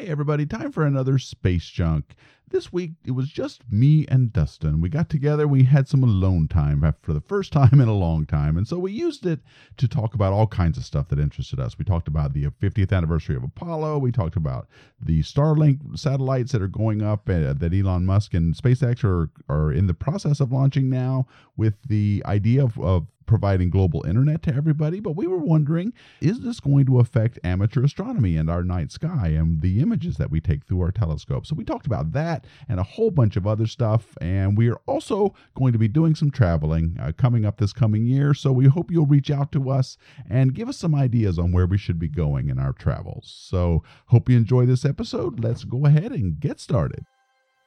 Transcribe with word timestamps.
Hey, 0.00 0.08
everybody, 0.08 0.46
time 0.46 0.72
for 0.72 0.86
another 0.86 1.18
Space 1.18 1.68
Junk. 1.68 2.14
This 2.48 2.72
week, 2.72 2.92
it 3.04 3.10
was 3.10 3.28
just 3.28 3.70
me 3.70 4.06
and 4.08 4.32
Dustin. 4.32 4.80
We 4.80 4.88
got 4.88 5.10
together, 5.10 5.46
we 5.46 5.64
had 5.64 5.88
some 5.88 6.02
alone 6.02 6.48
time 6.48 6.82
for 7.02 7.12
the 7.12 7.20
first 7.20 7.52
time 7.52 7.82
in 7.82 7.86
a 7.86 7.92
long 7.92 8.24
time. 8.24 8.56
And 8.56 8.66
so 8.66 8.78
we 8.78 8.92
used 8.92 9.26
it 9.26 9.40
to 9.76 9.86
talk 9.86 10.14
about 10.14 10.32
all 10.32 10.46
kinds 10.46 10.78
of 10.78 10.86
stuff 10.86 11.08
that 11.08 11.18
interested 11.18 11.60
us. 11.60 11.76
We 11.78 11.84
talked 11.84 12.08
about 12.08 12.32
the 12.32 12.46
50th 12.46 12.96
anniversary 12.96 13.36
of 13.36 13.44
Apollo. 13.44 13.98
We 13.98 14.10
talked 14.10 14.36
about 14.36 14.68
the 14.98 15.20
Starlink 15.20 15.98
satellites 15.98 16.52
that 16.52 16.62
are 16.62 16.66
going 16.66 17.02
up 17.02 17.28
uh, 17.28 17.52
that 17.52 17.74
Elon 17.74 18.06
Musk 18.06 18.32
and 18.32 18.56
SpaceX 18.56 19.04
are, 19.04 19.28
are 19.50 19.70
in 19.70 19.86
the 19.86 19.92
process 19.92 20.40
of 20.40 20.50
launching 20.50 20.88
now 20.88 21.26
with 21.58 21.74
the 21.86 22.22
idea 22.24 22.64
of, 22.64 22.80
of 22.80 23.06
providing 23.30 23.70
global 23.70 24.04
internet 24.04 24.42
to 24.42 24.52
everybody, 24.52 24.98
but 24.98 25.14
we 25.14 25.28
were 25.28 25.38
wondering 25.38 25.92
is 26.20 26.40
this 26.40 26.58
going 26.58 26.84
to 26.84 26.98
affect 26.98 27.38
amateur 27.44 27.84
astronomy 27.84 28.36
and 28.36 28.50
our 28.50 28.64
night 28.64 28.90
sky 28.90 29.28
and 29.28 29.62
the 29.62 29.78
images 29.78 30.16
that 30.16 30.32
we 30.32 30.40
take 30.40 30.64
through 30.64 30.80
our 30.80 30.90
telescope? 30.90 31.46
So 31.46 31.54
we 31.54 31.62
talked 31.62 31.86
about 31.86 32.10
that 32.10 32.44
and 32.68 32.80
a 32.80 32.82
whole 32.82 33.12
bunch 33.12 33.36
of 33.36 33.46
other 33.46 33.68
stuff. 33.68 34.18
And 34.20 34.58
we 34.58 34.68
are 34.68 34.80
also 34.86 35.32
going 35.54 35.72
to 35.72 35.78
be 35.78 35.86
doing 35.86 36.16
some 36.16 36.32
traveling 36.32 36.98
uh, 37.00 37.12
coming 37.16 37.44
up 37.44 37.58
this 37.58 37.72
coming 37.72 38.04
year. 38.04 38.34
So 38.34 38.50
we 38.50 38.66
hope 38.66 38.90
you'll 38.90 39.06
reach 39.06 39.30
out 39.30 39.52
to 39.52 39.70
us 39.70 39.96
and 40.28 40.52
give 40.52 40.68
us 40.68 40.76
some 40.76 40.96
ideas 40.96 41.38
on 41.38 41.52
where 41.52 41.66
we 41.66 41.78
should 41.78 42.00
be 42.00 42.08
going 42.08 42.48
in 42.48 42.58
our 42.58 42.72
travels. 42.72 43.32
So 43.48 43.84
hope 44.06 44.28
you 44.28 44.36
enjoy 44.36 44.66
this 44.66 44.84
episode. 44.84 45.38
Let's 45.38 45.62
go 45.62 45.86
ahead 45.86 46.10
and 46.10 46.40
get 46.40 46.58
started. 46.58 47.04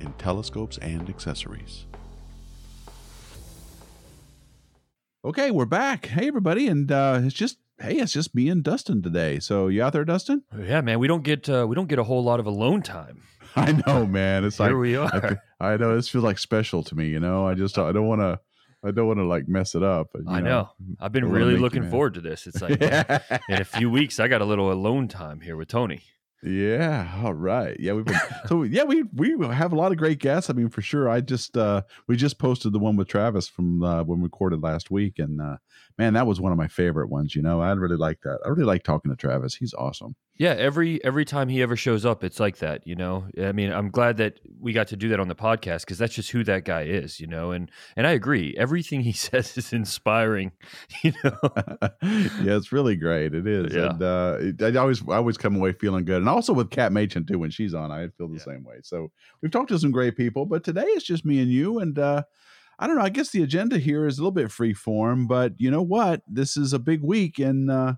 in 0.00 0.12
telescopes 0.14 0.78
and 0.78 1.08
accessories. 1.08 1.86
Okay, 5.24 5.50
we're 5.50 5.66
back. 5.66 6.06
Hey, 6.06 6.28
everybody, 6.28 6.66
and 6.66 6.90
uh, 6.90 7.20
it's 7.22 7.34
just 7.34 7.58
hey, 7.78 7.96
it's 7.96 8.12
just 8.12 8.34
me 8.34 8.48
and 8.48 8.62
Dustin 8.62 9.02
today. 9.02 9.38
So 9.38 9.68
you 9.68 9.82
out 9.82 9.92
there, 9.92 10.04
Dustin? 10.04 10.44
Yeah, 10.58 10.80
man. 10.80 10.98
We 10.98 11.08
don't 11.08 11.22
get 11.22 11.48
uh, 11.48 11.66
we 11.68 11.74
don't 11.74 11.88
get 11.88 11.98
a 11.98 12.04
whole 12.04 12.24
lot 12.24 12.40
of 12.40 12.46
alone 12.46 12.82
time. 12.82 13.22
I 13.56 13.72
know, 13.86 14.06
man. 14.06 14.44
It's 14.44 14.58
Here 14.58 14.68
like 14.68 14.76
we 14.76 14.96
are. 14.96 15.38
I, 15.60 15.72
I 15.72 15.76
know 15.76 15.94
this 15.94 16.08
feels 16.08 16.24
like 16.24 16.38
special 16.38 16.82
to 16.84 16.94
me. 16.94 17.08
You 17.08 17.20
know, 17.20 17.46
I 17.46 17.54
just 17.54 17.78
I 17.78 17.92
don't 17.92 18.06
want 18.06 18.20
to. 18.20 18.40
I 18.82 18.92
don't 18.92 19.06
want 19.06 19.18
to 19.18 19.26
like 19.26 19.46
mess 19.46 19.74
it 19.74 19.82
up. 19.82 20.08
but, 20.14 20.22
you 20.22 20.30
I 20.30 20.40
know. 20.40 20.70
I've 20.98 21.12
been 21.12 21.30
really 21.30 21.52
make 21.52 21.56
you 21.56 21.62
looking 21.62 21.90
forward 21.90 22.14
to 22.14 22.22
this. 22.22 22.46
It's 22.46 22.62
like 22.62 22.80
yeah. 22.80 23.18
in 23.50 23.60
a 23.60 23.64
few 23.64 23.90
weeks, 23.90 24.18
I 24.18 24.26
got 24.26 24.40
a 24.40 24.46
little 24.46 24.72
alone 24.72 25.06
time 25.06 25.40
here 25.40 25.54
with 25.56 25.68
Tony. 25.68 26.00
Yeah, 26.42 27.20
all 27.22 27.34
right. 27.34 27.76
Yeah, 27.78 27.92
we've 27.92 28.06
been 28.06 28.18
so 28.46 28.62
yeah, 28.62 28.84
we 28.84 29.02
we 29.14 29.34
have 29.46 29.72
a 29.72 29.76
lot 29.76 29.92
of 29.92 29.98
great 29.98 30.20
guests. 30.20 30.48
I 30.48 30.54
mean, 30.54 30.70
for 30.70 30.80
sure. 30.80 31.06
I 31.08 31.20
just 31.20 31.54
uh 31.54 31.82
we 32.06 32.16
just 32.16 32.38
posted 32.38 32.72
the 32.72 32.78
one 32.78 32.96
with 32.96 33.08
Travis 33.08 33.46
from 33.46 33.82
uh, 33.82 34.04
when 34.04 34.20
we 34.20 34.24
recorded 34.24 34.62
last 34.62 34.90
week, 34.90 35.18
and 35.18 35.40
uh 35.40 35.56
man, 35.98 36.14
that 36.14 36.26
was 36.26 36.40
one 36.40 36.50
of 36.50 36.56
my 36.56 36.68
favorite 36.68 37.10
ones. 37.10 37.36
You 37.36 37.42
know, 37.42 37.60
I 37.60 37.72
really 37.72 37.96
like 37.98 38.22
that. 38.22 38.38
I 38.44 38.48
really 38.48 38.64
like 38.64 38.84
talking 38.84 39.10
to 39.10 39.16
Travis. 39.16 39.54
He's 39.54 39.74
awesome. 39.74 40.14
Yeah, 40.40 40.52
every 40.52 41.04
every 41.04 41.26
time 41.26 41.50
he 41.50 41.60
ever 41.60 41.76
shows 41.76 42.06
up, 42.06 42.24
it's 42.24 42.40
like 42.40 42.56
that. 42.60 42.86
You 42.86 42.94
know, 42.96 43.26
I 43.38 43.52
mean, 43.52 43.70
I'm 43.70 43.90
glad 43.90 44.16
that 44.16 44.40
we 44.58 44.72
got 44.72 44.88
to 44.88 44.96
do 44.96 45.10
that 45.10 45.20
on 45.20 45.28
the 45.28 45.34
podcast 45.34 45.80
because 45.82 45.98
that's 45.98 46.14
just 46.14 46.30
who 46.30 46.42
that 46.44 46.64
guy 46.64 46.84
is. 46.84 47.20
You 47.20 47.26
know, 47.26 47.50
and 47.50 47.70
and 47.94 48.06
I 48.06 48.12
agree. 48.12 48.54
Everything 48.56 49.02
he 49.02 49.12
says 49.28 49.58
is 49.58 49.74
inspiring. 49.74 50.52
You 51.04 51.12
know. 51.22 51.38
yeah, 52.02 52.56
it's 52.56 52.72
really 52.72 52.96
great. 52.96 53.34
It 53.34 53.46
is, 53.46 53.74
Yeah. 53.74 53.90
and 53.90 54.02
uh, 54.02 54.38
I 54.64 54.76
always 54.80 55.02
I 55.06 55.16
always 55.16 55.36
come 55.36 55.56
away 55.56 55.72
feeling 55.72 56.06
good. 56.06 56.16
And 56.22 56.28
also 56.28 56.54
with 56.54 56.70
Kat 56.70 56.90
Machen 56.90 57.26
too, 57.26 57.38
when 57.38 57.50
she's 57.50 57.74
on, 57.74 57.90
I 57.90 58.08
feel 58.16 58.28
the 58.28 58.36
Yeah. 58.36 58.44
same 58.54 58.64
way. 58.64 58.76
So 58.82 59.12
we've 59.42 59.52
talked 59.52 59.68
to 59.68 59.78
some 59.78 59.90
great 59.90 60.16
people, 60.16 60.46
but 60.46 60.64
today 60.64 60.86
it's 60.86 61.04
just 61.04 61.26
me 61.26 61.40
and 61.42 61.50
you. 61.52 61.80
And 61.80 61.98
uh, 61.98 62.22
I 62.78 62.86
don't 62.86 62.96
know. 62.96 63.02
I 63.04 63.10
guess 63.10 63.28
the 63.28 63.42
agenda 63.42 63.76
here 63.76 64.06
is 64.06 64.16
a 64.18 64.22
little 64.22 64.32
bit 64.32 64.50
free 64.50 64.72
form, 64.72 65.26
but 65.26 65.52
you 65.58 65.70
know 65.70 65.82
what? 65.82 66.22
This 66.26 66.56
is 66.56 66.72
a 66.72 66.78
big 66.78 67.02
week, 67.02 67.38
and 67.38 67.70
uh, 67.70 67.94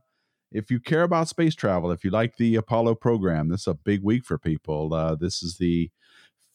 if 0.53 0.71
you 0.71 0.81
care 0.81 1.03
about 1.03 1.29
space 1.29 1.55
travel, 1.55 1.91
if 1.91 2.05
you 2.05 2.11
like 2.11 2.37
the 2.37 2.57
Apollo 2.57 2.97
program, 2.97 3.49
this 3.49 3.63
is 3.63 3.67
a 3.69 3.75
big 3.75 4.03
week 4.03 4.25
for 4.25 4.39
people. 4.39 4.93
Uh, 4.95 5.15
this 5.15 5.43
is 5.43 5.57
the 5.57 5.91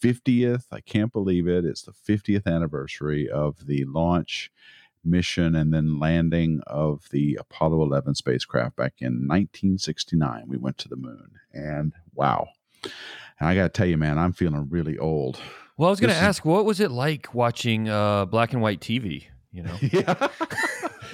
50th. 0.02 0.66
I 0.72 0.82
can't 0.82 1.12
believe 1.12 1.48
it. 1.48 1.66
It's 1.66 1.82
the 1.82 1.92
50th 1.92 2.46
anniversary 2.46 3.30
of 3.30 3.66
the 3.66 3.86
launch 3.86 4.52
mission 5.04 5.56
and 5.56 5.74
then 5.74 6.00
landing 6.00 6.62
of 6.68 7.08
the 7.12 7.38
Apollo 7.40 7.82
11 7.84 8.16
spacecraft 8.16 8.76
back 8.76 8.96
in 9.00 9.28
1969. 9.28 10.46
We 10.48 10.58
went 10.58 10.78
to 10.80 10.90
the 10.90 10.96
moon, 10.96 11.32
and 11.54 11.94
wow. 12.14 12.50
And 12.84 13.50
I 13.50 13.56
got 13.56 13.64
to 13.64 13.70
tell 13.70 13.88
you, 13.88 13.98
man, 13.98 14.18
I'm 14.18 14.34
feeling 14.34 14.68
really 14.70 14.98
old. 14.98 15.40
Well, 15.78 15.90
I 15.90 15.92
was 15.92 16.00
going 16.00 16.14
to 16.14 16.20
ask, 16.20 16.44
what 16.44 16.66
was 16.66 16.80
it 16.80 16.92
like 16.92 17.34
watching 17.34 17.88
uh, 17.88 18.26
black 18.26 18.52
and 18.54 18.62
white 18.62 18.80
TV? 18.80 19.26
You 19.52 19.64
know. 19.64 19.76
yeah. 19.92 20.28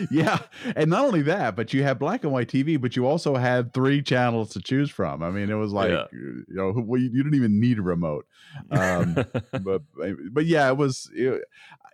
yeah. 0.10 0.40
And 0.76 0.90
not 0.90 1.06
only 1.06 1.22
that, 1.24 1.56
but 1.56 1.74
you 1.74 1.84
had 1.84 2.00
black 2.00 2.24
and 2.24 2.34
white 2.34 2.48
TV, 2.48 2.80
but 2.80 2.96
you 2.96 3.06
also 3.06 3.36
had 3.36 3.74
three 3.74 4.02
channels 4.02 4.50
to 4.52 4.62
choose 4.62 4.90
from. 4.90 5.22
I 5.24 5.30
mean, 5.30 5.50
it 5.50 5.56
was 5.56 5.72
like, 5.72 5.92
Yeah. 5.92 6.06
you 6.12 6.46
know, 6.50 6.74
well, 6.76 7.00
you 7.00 7.10
didn't 7.10 7.36
even 7.36 7.60
need 7.60 7.80
a 7.80 7.82
remote. 7.82 8.26
Um, 8.72 9.14
but, 9.52 9.84
but 10.32 10.46
yeah, 10.46 10.68
it 10.70 10.78
was, 10.78 11.10
it, 11.14 11.44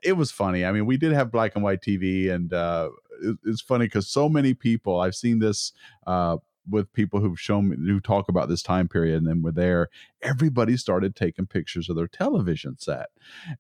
it 0.04 0.14
was 0.14 0.32
funny. 0.32 0.66
I 0.66 0.72
mean, 0.72 0.86
we 0.86 0.98
did 0.98 1.12
have 1.12 1.32
black 1.32 1.56
and 1.56 1.64
white 1.64 1.82
TV 1.82 2.32
and, 2.32 2.54
uh, 2.54 2.90
it, 3.22 3.38
it's 3.46 3.62
funny 3.62 3.86
because 3.86 4.08
so 4.08 4.30
many 4.30 4.54
people, 4.54 5.02
I've 5.02 5.16
seen 5.16 5.40
this, 5.40 5.74
uh, 6.08 6.38
with 6.70 6.92
people 6.94 7.20
who've 7.20 7.40
shown 7.40 7.70
me 7.70 7.78
who 7.88 8.00
talk 8.00 8.30
about 8.30 8.50
this 8.50 8.62
time 8.62 8.88
period 8.88 9.18
and 9.18 9.28
then 9.28 9.42
were 9.42 9.52
there 9.52 9.90
everybody 10.22 10.76
started 10.76 11.16
taking 11.16 11.46
pictures 11.48 11.90
of 11.90 11.96
their 11.96 12.08
television 12.08 12.78
set. 12.78 13.08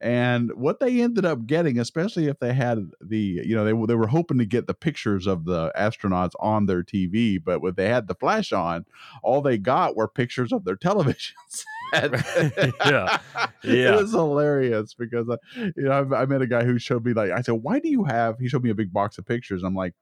And 0.01 0.51
what 0.55 0.79
they 0.81 0.99
ended 1.01 1.25
up 1.25 1.45
getting 1.45 1.79
especially 1.79 2.27
if 2.27 2.39
they 2.39 2.53
had 2.53 2.89
the 3.01 3.41
you 3.45 3.55
know 3.55 3.63
they, 3.63 3.73
were- 3.73 3.87
they 3.87 3.95
were 3.95 4.07
hoping 4.07 4.37
to 4.39 4.45
get 4.45 4.67
the 4.67 4.73
pictures 4.73 5.25
of 5.27 5.45
the 5.45 5.71
astronauts 5.77 6.31
on 6.39 6.65
their 6.65 6.83
tv 6.83 7.41
but 7.43 7.61
when 7.61 7.75
they 7.75 7.87
had 7.87 8.07
the 8.07 8.15
flash 8.15 8.51
on 8.51 8.85
all 9.23 9.41
they 9.41 9.57
got 9.57 9.95
were 9.95 10.07
pictures 10.07 10.51
of 10.51 10.65
their 10.65 10.75
television 10.75 11.35
set. 11.47 11.63
Yeah. 12.83 13.17
it 13.63 14.01
was 14.01 14.11
hilarious 14.11 14.93
because 14.93 15.27
I, 15.29 15.35
you 15.75 15.83
know 15.83 15.91
I, 16.13 16.21
I 16.21 16.25
met 16.25 16.41
a 16.41 16.47
guy 16.47 16.63
who 16.63 16.77
showed 16.77 17.05
me 17.05 17.13
like 17.13 17.31
I 17.31 17.41
said 17.41 17.55
why 17.61 17.79
do 17.79 17.89
you 17.89 18.03
have 18.03 18.37
he 18.39 18.47
showed 18.47 18.63
me 18.63 18.69
a 18.69 18.75
big 18.75 18.93
box 18.93 19.17
of 19.17 19.25
pictures. 19.25 19.63
I'm 19.63 19.75
like 19.75 19.93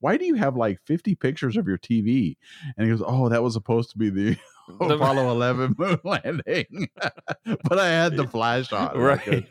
why 0.00 0.16
do 0.16 0.24
you 0.24 0.34
have 0.34 0.56
like 0.56 0.80
50 0.86 1.14
pictures 1.16 1.56
of 1.56 1.66
your 1.66 1.78
TV 1.78 2.36
and 2.76 2.86
he 2.86 2.92
goes 2.92 3.02
oh 3.06 3.28
that 3.28 3.42
was 3.42 3.54
supposed 3.54 3.90
to 3.90 3.98
be 3.98 4.10
the 4.10 4.36
The- 4.78 4.94
Apollo 4.96 5.30
11 5.32 5.74
moon 5.78 5.98
landing 6.04 6.88
but 7.64 7.78
I 7.78 7.88
had 7.88 8.16
the 8.16 8.26
flash 8.26 8.72
on 8.72 8.96
Right. 8.98 9.46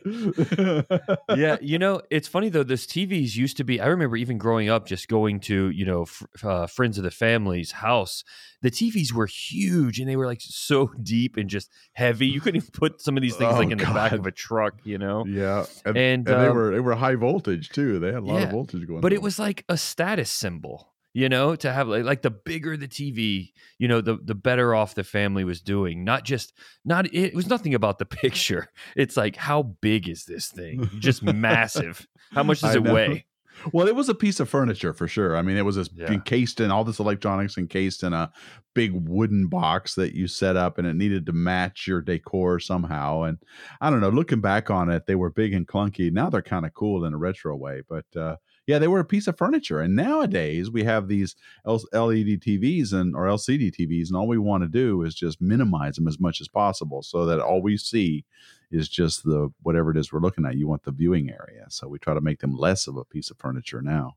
yeah, 1.38 1.58
you 1.62 1.80
know, 1.80 2.02
it's 2.10 2.28
funny 2.28 2.50
though. 2.50 2.64
This 2.64 2.86
TVs 2.86 3.36
used 3.36 3.58
to 3.58 3.64
be. 3.64 3.80
I 3.82 3.88
remember 3.88 4.16
even 4.18 4.38
growing 4.38 4.70
up, 4.70 4.86
just 4.88 5.08
going 5.08 5.40
to 5.42 5.70
you 5.70 5.86
know 5.86 6.06
fr- 6.06 6.26
uh, 6.44 6.68
friends 6.68 6.98
of 6.98 7.04
the 7.04 7.12
family's 7.12 7.72
house. 7.72 8.24
The 8.62 8.70
TVs 8.72 9.12
were 9.12 9.26
huge, 9.26 10.00
and 10.00 10.08
they 10.08 10.16
were 10.16 10.26
like 10.28 10.42
so 10.42 10.92
deep 11.02 11.36
and 11.38 11.50
just 11.50 11.72
heavy. 11.94 12.28
You 12.28 12.42
couldn't 12.42 12.58
even 12.58 12.70
put 12.72 13.02
some 13.02 13.18
of 13.18 13.22
these 13.24 13.36
things 13.36 13.54
Oh, 13.54 13.58
like 13.58 13.72
in 13.72 13.78
the 13.80 13.86
back 13.86 14.12
of 14.12 14.26
a 14.28 14.32
truck, 14.32 14.76
you 14.84 14.98
know. 14.98 15.26
yeah 15.28 15.66
and, 15.86 15.98
And, 15.98 16.28
and 16.28 16.42
they 16.42 16.48
um, 16.48 16.56
were 16.56 16.72
they 16.72 16.80
were 16.80 16.96
high 16.96 17.16
voltage 17.16 17.70
too 17.70 18.00
they 18.00 18.08
had 18.08 18.18
a 18.18 18.26
lot 18.26 18.44
of 18.44 18.52
voltage 18.52 18.86
going 18.88 19.02
But 19.02 19.12
on. 19.12 19.16
it 19.16 19.22
was 19.22 19.40
like 19.40 19.66
a 19.70 19.78
status 19.78 20.30
symbol, 20.30 20.91
you 21.14 21.28
know, 21.30 21.56
to 21.56 21.72
have 21.72 21.88
like, 21.88 22.04
like 22.04 22.22
the 22.22 22.32
bigger 22.32 22.78
the 22.78 22.88
TV, 22.88 23.52
you 23.78 23.88
know, 23.88 24.02
the 24.02 24.18
the 24.24 24.36
better 24.36 24.74
off 24.76 24.96
the 24.96 25.04
family 25.04 25.44
was 25.44 25.62
doing. 25.62 26.04
Not 26.04 26.24
just 26.26 26.54
not 26.86 27.14
it 27.14 27.34
was 27.34 27.48
nothing 27.48 27.74
about 27.74 28.00
the 28.00 28.06
picture. 28.24 28.70
It's 28.96 29.18
like 29.18 29.36
how 29.36 29.64
big 29.82 30.08
is 30.08 30.26
this 30.26 30.48
thing? 30.50 30.90
Just 31.00 31.24
massive. 31.24 32.08
How 32.32 32.44
much 32.44 32.62
does 32.62 32.76
I 32.76 32.80
it 32.80 32.84
know. 32.84 32.94
weigh? 32.94 33.26
Well, 33.74 33.88
it 33.88 33.96
was 33.96 34.10
a 34.10 34.16
piece 34.16 34.40
of 34.40 34.50
furniture 34.50 34.92
for 34.92 35.08
sure. 35.08 35.38
I 35.38 35.44
mean, 35.44 35.56
it 35.56 35.66
was 35.66 35.76
this 35.76 35.90
Yeah. 35.94 36.12
encased 36.12 36.60
in 36.60 36.72
all 36.72 36.84
this 36.84 36.98
electronics 36.98 37.60
encased 37.60 38.02
in 38.02 38.12
a 38.12 38.32
big 38.74 38.92
wooden 38.94 39.50
box 39.50 39.94
that 39.96 40.16
you 40.16 40.28
set 40.28 40.56
up 40.56 40.80
and 40.80 40.88
it 40.88 40.96
needed 40.96 41.28
to 41.28 41.32
match 41.34 41.86
your 41.86 42.02
decor 42.02 42.60
somehow. 42.60 43.22
And 43.24 43.38
I 43.80 43.92
don't 43.92 44.00
know, 44.02 44.10
looking 44.10 44.42
back 44.42 44.72
on 44.72 44.90
it, 44.90 45.06
they 45.06 45.14
were 45.14 45.30
big 45.30 45.54
and 45.54 45.68
clunky. 45.68 46.12
Now 46.12 46.30
they're 46.32 46.42
kind 46.42 46.66
of 46.66 46.74
cool 46.74 47.06
in 47.06 47.14
a 47.14 47.18
retro 47.18 47.56
way. 47.56 47.82
But 47.88 48.06
uh, 48.20 48.38
yeah, 48.72 48.80
they 48.80 48.88
were 48.88 49.02
a 49.02 49.06
piece 49.06 49.28
of 49.28 49.38
furniture. 49.38 49.82
And 49.82 49.98
nowadays 49.98 50.72
we 50.72 50.86
have 50.86 51.10
these 51.10 51.36
LED 51.66 52.40
TVs 52.40 52.94
and 52.94 53.14
or 53.14 53.26
LCD 53.26 53.70
TVs, 53.70 54.08
and 54.08 54.16
all 54.16 54.30
we 54.30 54.38
want 54.38 54.64
to 54.64 54.70
do 54.70 55.02
is 55.02 55.14
just 55.14 55.42
minimize 55.42 55.98
them 55.98 56.08
as 56.08 56.22
much 56.22 56.40
as 56.40 56.48
possible 56.48 57.02
so 57.02 57.26
that 57.26 57.42
all 57.42 57.62
we 57.62 57.76
see 57.76 58.24
is 58.72 58.88
just 58.88 59.26
the 59.26 59.52
whatever 59.62 59.92
it 59.92 59.98
is 59.98 60.14
we're 60.14 60.22
looking 60.22 60.46
at. 60.46 60.56
You 60.56 60.70
want 60.70 60.84
the 60.84 60.94
viewing 60.94 61.30
area. 61.30 61.66
So 61.68 61.90
we 61.90 62.00
try 62.00 62.14
to 62.14 62.22
make 62.22 62.40
them 62.40 62.56
less 62.56 62.88
of 62.88 62.96
a 62.96 63.04
piece 63.04 63.30
of 63.30 63.38
furniture 63.38 63.82
now. 63.82 64.16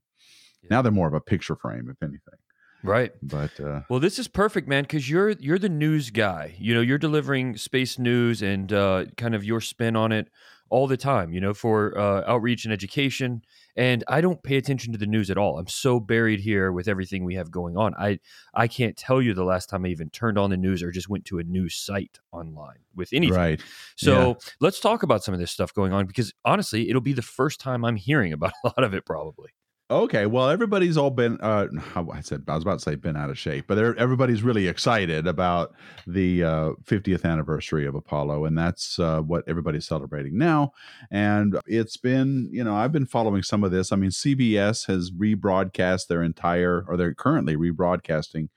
Yeah. 0.62 0.68
Now 0.70 0.82
they're 0.82 0.92
more 0.92 1.08
of 1.08 1.14
a 1.14 1.20
picture 1.20 1.56
frame, 1.56 1.88
if 1.90 2.00
anything. 2.00 2.38
Right. 2.84 3.10
But 3.22 3.58
uh, 3.58 3.80
Well, 3.88 3.98
this 3.98 4.20
is 4.20 4.28
perfect, 4.28 4.68
man, 4.68 4.84
because 4.84 5.10
you're 5.10 5.30
you're 5.30 5.58
the 5.58 5.68
news 5.68 6.10
guy. 6.10 6.54
You 6.60 6.74
know, 6.74 6.80
you're 6.80 6.98
delivering 6.98 7.56
space 7.56 7.98
news 7.98 8.40
and 8.40 8.72
uh, 8.72 9.06
kind 9.16 9.34
of 9.34 9.42
your 9.42 9.60
spin 9.60 9.96
on 9.96 10.12
it 10.12 10.28
all 10.70 10.86
the 10.86 10.96
time. 10.96 11.32
You 11.32 11.40
know, 11.40 11.54
for 11.54 11.96
uh, 11.98 12.22
outreach 12.26 12.64
and 12.64 12.72
education. 12.72 13.42
And 13.76 14.04
I 14.06 14.20
don't 14.20 14.40
pay 14.42 14.56
attention 14.56 14.92
to 14.92 14.98
the 14.98 15.06
news 15.06 15.30
at 15.30 15.38
all. 15.38 15.58
I'm 15.58 15.66
so 15.66 15.98
buried 15.98 16.38
here 16.40 16.70
with 16.70 16.86
everything 16.86 17.24
we 17.24 17.34
have 17.34 17.50
going 17.50 17.76
on. 17.76 17.94
I 17.98 18.20
I 18.54 18.68
can't 18.68 18.96
tell 18.96 19.20
you 19.20 19.34
the 19.34 19.44
last 19.44 19.68
time 19.68 19.84
I 19.84 19.88
even 19.88 20.10
turned 20.10 20.38
on 20.38 20.50
the 20.50 20.56
news 20.56 20.82
or 20.82 20.90
just 20.90 21.08
went 21.08 21.24
to 21.26 21.38
a 21.38 21.42
news 21.42 21.74
site 21.74 22.20
online 22.30 22.78
with 22.94 23.12
anything. 23.12 23.34
right, 23.34 23.60
So 23.96 24.38
let's 24.60 24.78
talk 24.80 25.02
about 25.02 25.24
some 25.24 25.34
of 25.34 25.40
this 25.40 25.50
stuff 25.50 25.74
going 25.74 25.92
on 25.92 26.06
because 26.06 26.32
honestly, 26.44 26.88
it'll 26.88 27.00
be 27.00 27.12
the 27.12 27.22
first 27.22 27.60
time 27.60 27.84
I'm 27.84 27.96
hearing 27.96 28.32
about 28.32 28.52
a 28.64 28.68
lot 28.68 28.84
of 28.84 28.94
it. 28.94 29.04
Probably. 29.04 29.50
Okay, 29.90 30.24
well, 30.24 30.48
everybody's 30.48 30.96
all 30.96 31.10
been. 31.10 31.38
Uh, 31.42 31.66
I 31.94 32.22
said 32.22 32.44
I 32.48 32.54
was 32.54 32.62
about 32.62 32.78
to 32.78 32.82
say 32.82 32.94
been 32.94 33.18
out 33.18 33.28
of 33.28 33.38
shape, 33.38 33.66
but 33.68 33.76
everybody's 33.76 34.42
really 34.42 34.66
excited 34.66 35.26
about 35.26 35.74
the 36.06 36.42
uh, 36.42 36.70
50th 36.84 37.22
anniversary 37.26 37.86
of 37.86 37.94
Apollo, 37.94 38.46
and 38.46 38.56
that's 38.56 38.98
uh, 38.98 39.20
what 39.20 39.44
everybody's 39.46 39.86
celebrating 39.86 40.38
now. 40.38 40.72
And 41.10 41.58
it's 41.66 41.98
been, 41.98 42.48
you 42.50 42.64
know, 42.64 42.74
I've 42.74 42.92
been 42.92 43.04
following 43.04 43.42
some 43.42 43.62
of 43.62 43.72
this. 43.72 43.92
I 43.92 43.96
mean, 43.96 44.08
CBS 44.08 44.86
has 44.86 45.10
rebroadcast 45.10 46.06
their 46.06 46.22
entire, 46.22 46.86
or 46.88 46.96
they're 46.96 47.12
currently 47.12 47.54
rebroadcasting 47.54 48.48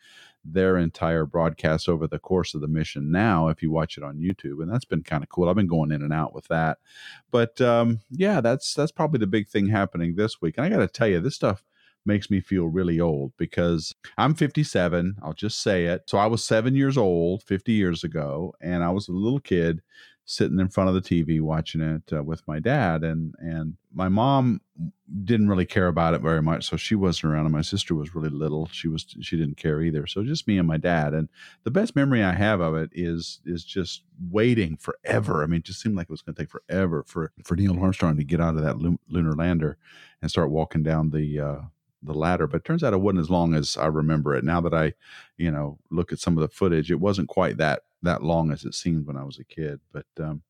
their 0.52 0.78
entire 0.78 1.26
broadcast 1.26 1.90
over 1.90 2.08
the 2.08 2.20
course 2.20 2.54
of 2.54 2.62
the 2.62 2.68
mission 2.68 3.12
now 3.12 3.48
if 3.48 3.62
you 3.62 3.72
watch 3.72 3.98
it 3.98 4.04
on 4.04 4.18
youtube 4.18 4.62
and 4.62 4.72
that's 4.72 4.86
been 4.86 5.04
kind 5.04 5.24
of 5.24 5.30
cool. 5.30 5.50
I've 5.50 5.56
been 5.56 5.68
going 5.68 5.92
in 5.92 6.04
and 6.04 6.14
out 6.14 6.34
with 6.34 6.48
that. 6.48 6.78
But 7.32 7.60
um, 7.62 8.02
yeah 8.12 8.42
that's 8.42 8.74
that's 8.74 8.92
probably 8.92 9.20
the 9.20 9.28
big 9.28 9.48
thing 9.48 9.68
happening 9.68 10.16
this 10.16 10.42
week. 10.42 10.56
And 10.58 10.66
i 10.66 10.70
gotta 10.70 10.88
tell 10.88 11.08
you 11.08 11.20
this 11.20 11.36
stuff 11.36 11.64
makes 12.06 12.30
me 12.30 12.40
feel 12.40 12.68
really 12.68 13.02
old 13.02 13.34
because 13.38 13.94
i'm 14.18 14.34
57 14.34 15.18
i'll 15.22 15.34
just 15.34 15.62
say 15.62 15.86
it. 15.86 16.04
So 16.08 16.18
i 16.18 16.26
was 16.26 16.44
seven 16.44 16.76
years 16.76 16.98
old 16.98 17.44
50 17.44 17.72
years 17.74 18.04
ago 18.04 18.54
and 18.62 18.84
i 18.84 18.90
was 18.90 19.08
a 19.08 19.14
little 19.14 19.40
kid 19.40 19.82
sitting 20.30 20.60
in 20.60 20.68
front 20.68 20.90
of 20.90 20.94
the 20.94 21.02
tv 21.02 21.40
watching 21.40 21.80
it 21.80 22.14
uh, 22.14 22.22
with 22.22 22.46
my 22.48 22.60
dad 22.60 23.02
and 23.02 23.34
and 23.40 23.78
my 23.94 24.10
mom 24.10 24.60
didn't 25.24 25.48
really 25.48 25.66
care 25.66 25.88
about 25.88 26.14
it 26.14 26.20
very 26.20 26.42
much 26.42 26.66
so 26.68 26.76
she 26.76 26.96
wasn't 26.96 27.32
around 27.32 27.46
and 27.46 27.54
my 27.54 27.62
sister 27.62 27.96
was 27.96 28.14
really 28.14 28.30
little. 28.30 28.68
She 28.68 28.90
was 28.90 29.06
she 29.22 29.38
didn't 29.38 29.56
care 29.56 29.82
either 29.82 30.06
so 30.06 30.22
just 30.24 30.48
me 30.48 30.58
and 30.58 30.68
my 30.68 30.76
dad 30.76 31.14
and 31.14 31.30
the 31.64 31.72
best 31.72 31.96
memory 31.96 32.22
i 32.22 32.34
have 32.34 32.60
of 32.60 32.76
it 32.76 32.90
is 32.94 33.40
is 33.46 33.64
just 33.64 34.04
waiting 34.30 34.76
forever. 34.76 35.44
I 35.44 35.48
mean 35.48 35.60
it 35.60 35.66
just 35.66 35.82
seemed 35.82 35.96
like 35.96 36.08
it 36.10 36.12
was 36.12 36.22
going 36.22 36.36
to 36.36 36.42
take 36.42 36.52
forever 36.52 37.04
for 37.08 37.32
for 37.44 37.56
neil 37.56 37.82
armstrong 37.82 38.18
to 38.18 38.24
get 38.26 38.42
out 38.42 38.58
of 38.58 38.64
that 38.64 38.78
lu- 38.78 39.00
lunar 39.08 39.34
lander 39.34 39.78
and 40.22 40.30
start 40.30 40.52
walking 40.52 40.84
down 40.84 41.12
the 41.12 41.40
uh 41.40 41.62
the 42.04 42.14
ladder 42.14 42.48
but 42.48 42.58
it 42.58 42.66
turns 42.66 42.84
out 42.84 42.94
it 42.94 42.98
wasn't 42.98 43.20
as 43.20 43.30
long 43.30 43.54
as 43.54 43.78
i 43.78 43.86
remember 43.86 44.36
it 44.36 44.44
now 44.44 44.62
that 44.62 44.74
i 44.74 44.94
you 45.38 45.52
know 45.52 45.78
look 45.90 46.12
at 46.12 46.20
some 46.20 46.38
of 46.38 46.42
the 46.42 46.48
footage 46.48 46.92
it 46.92 47.00
wasn't 47.00 47.28
quite 47.28 47.58
that 47.58 47.84
that 48.02 48.24
long 48.24 48.52
as 48.52 48.64
it 48.64 48.76
seemed 48.76 49.06
when 49.06 49.18
i 49.18 49.24
was 49.24 49.40
a 49.40 49.44
kid 49.44 49.80
but 49.92 50.06
um 50.20 50.42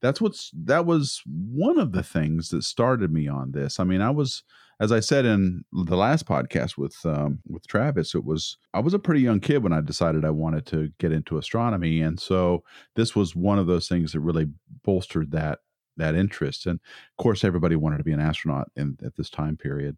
that's 0.00 0.20
what's 0.20 0.50
that 0.54 0.86
was 0.86 1.22
one 1.26 1.78
of 1.78 1.92
the 1.92 2.02
things 2.02 2.50
that 2.50 2.64
started 2.64 3.12
me 3.12 3.28
on 3.28 3.52
this. 3.52 3.80
I 3.80 3.84
mean, 3.84 4.00
I 4.00 4.10
was 4.10 4.42
as 4.78 4.92
I 4.92 5.00
said 5.00 5.24
in 5.24 5.64
the 5.72 5.96
last 5.96 6.26
podcast 6.26 6.76
with 6.76 6.96
um, 7.04 7.40
with 7.48 7.66
Travis, 7.66 8.14
it 8.14 8.24
was 8.24 8.58
I 8.74 8.80
was 8.80 8.94
a 8.94 8.98
pretty 8.98 9.20
young 9.20 9.40
kid 9.40 9.62
when 9.62 9.72
I 9.72 9.80
decided 9.80 10.24
I 10.24 10.30
wanted 10.30 10.66
to 10.66 10.92
get 10.98 11.12
into 11.12 11.38
astronomy, 11.38 12.00
and 12.00 12.20
so 12.20 12.62
this 12.94 13.14
was 13.16 13.34
one 13.34 13.58
of 13.58 13.66
those 13.66 13.88
things 13.88 14.12
that 14.12 14.20
really 14.20 14.48
bolstered 14.84 15.30
that 15.32 15.60
that 15.96 16.14
interest. 16.14 16.66
And 16.66 16.78
of 16.78 17.22
course, 17.22 17.44
everybody 17.44 17.76
wanted 17.76 17.98
to 17.98 18.04
be 18.04 18.12
an 18.12 18.20
astronaut 18.20 18.70
in 18.76 18.98
at 19.04 19.16
this 19.16 19.30
time 19.30 19.56
period, 19.56 19.96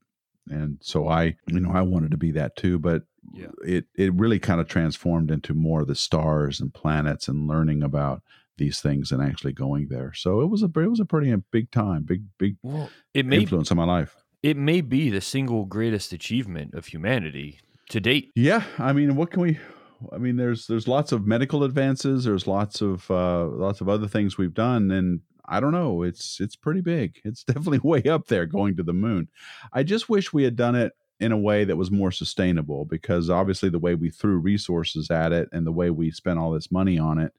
and 0.50 0.78
so 0.80 1.08
I, 1.08 1.36
you 1.46 1.60
know, 1.60 1.72
I 1.72 1.82
wanted 1.82 2.10
to 2.12 2.16
be 2.16 2.32
that 2.32 2.56
too. 2.56 2.78
But 2.78 3.02
Yeah. 3.34 3.48
it 3.64 3.86
it 3.94 4.12
really 4.14 4.38
kind 4.38 4.60
of 4.60 4.68
transformed 4.68 5.30
into 5.30 5.54
more 5.54 5.82
of 5.82 5.86
the 5.88 5.94
stars 5.94 6.60
and 6.60 6.72
planets 6.72 7.28
and 7.28 7.46
learning 7.46 7.82
about 7.82 8.22
these 8.56 8.80
things 8.80 9.12
and 9.12 9.22
actually 9.22 9.52
going 9.52 9.88
there. 9.88 10.12
So 10.14 10.40
it 10.40 10.46
was 10.50 10.62
a 10.62 10.66
it 10.66 10.90
was 10.90 11.00
a 11.00 11.04
pretty 11.04 11.34
big 11.50 11.70
time, 11.70 12.02
big 12.04 12.22
big 12.38 12.56
Well, 12.62 12.90
it 13.14 13.26
may 13.26 13.36
influence 13.42 13.70
on 13.70 13.76
my 13.76 13.84
life. 13.84 14.16
it 14.42 14.56
may 14.56 14.80
be 14.80 15.10
the 15.10 15.20
single 15.20 15.64
greatest 15.64 16.12
achievement 16.12 16.74
of 16.74 16.86
humanity 16.86 17.60
to 17.90 18.00
date. 18.00 18.30
Yeah, 18.34 18.64
I 18.78 18.92
mean, 18.92 19.14
what 19.16 19.30
can 19.30 19.42
we? 19.42 19.58
I 20.12 20.18
mean, 20.18 20.36
there's 20.36 20.66
there's 20.66 20.86
lots 20.88 21.12
of 21.12 21.26
medical 21.26 21.64
advances. 21.64 22.24
There's 22.24 22.46
lots 22.46 22.80
of 22.80 23.10
uh, 23.10 23.46
lots 23.46 23.80
of 23.80 23.88
other 23.88 24.08
things 24.08 24.38
we've 24.38 24.54
done, 24.54 24.90
and 24.90 25.20
I 25.48 25.60
don't 25.60 25.72
know. 25.72 26.02
It's 26.02 26.40
it's 26.40 26.56
pretty 26.56 26.80
big. 26.80 27.20
It's 27.24 27.44
definitely 27.44 27.78
way 27.78 28.02
up 28.04 28.26
there 28.26 28.46
going 28.46 28.76
to 28.76 28.82
the 28.82 28.92
moon. 28.92 29.28
I 29.72 29.82
just 29.82 30.08
wish 30.08 30.32
we 30.32 30.44
had 30.44 30.56
done 30.56 30.74
it 30.74 30.92
in 31.20 31.32
a 31.32 31.38
way 31.38 31.64
that 31.64 31.76
was 31.76 31.90
more 31.90 32.12
sustainable 32.12 32.84
because 32.84 33.28
obviously 33.28 33.68
the 33.68 33.78
way 33.78 33.94
we 33.94 34.10
threw 34.10 34.38
resources 34.38 35.10
at 35.10 35.32
it 35.32 35.48
and 35.52 35.66
the 35.66 35.72
way 35.72 35.90
we 35.90 36.10
spent 36.10 36.38
all 36.38 36.52
this 36.52 36.70
money 36.70 36.98
on 36.98 37.18
it 37.18 37.32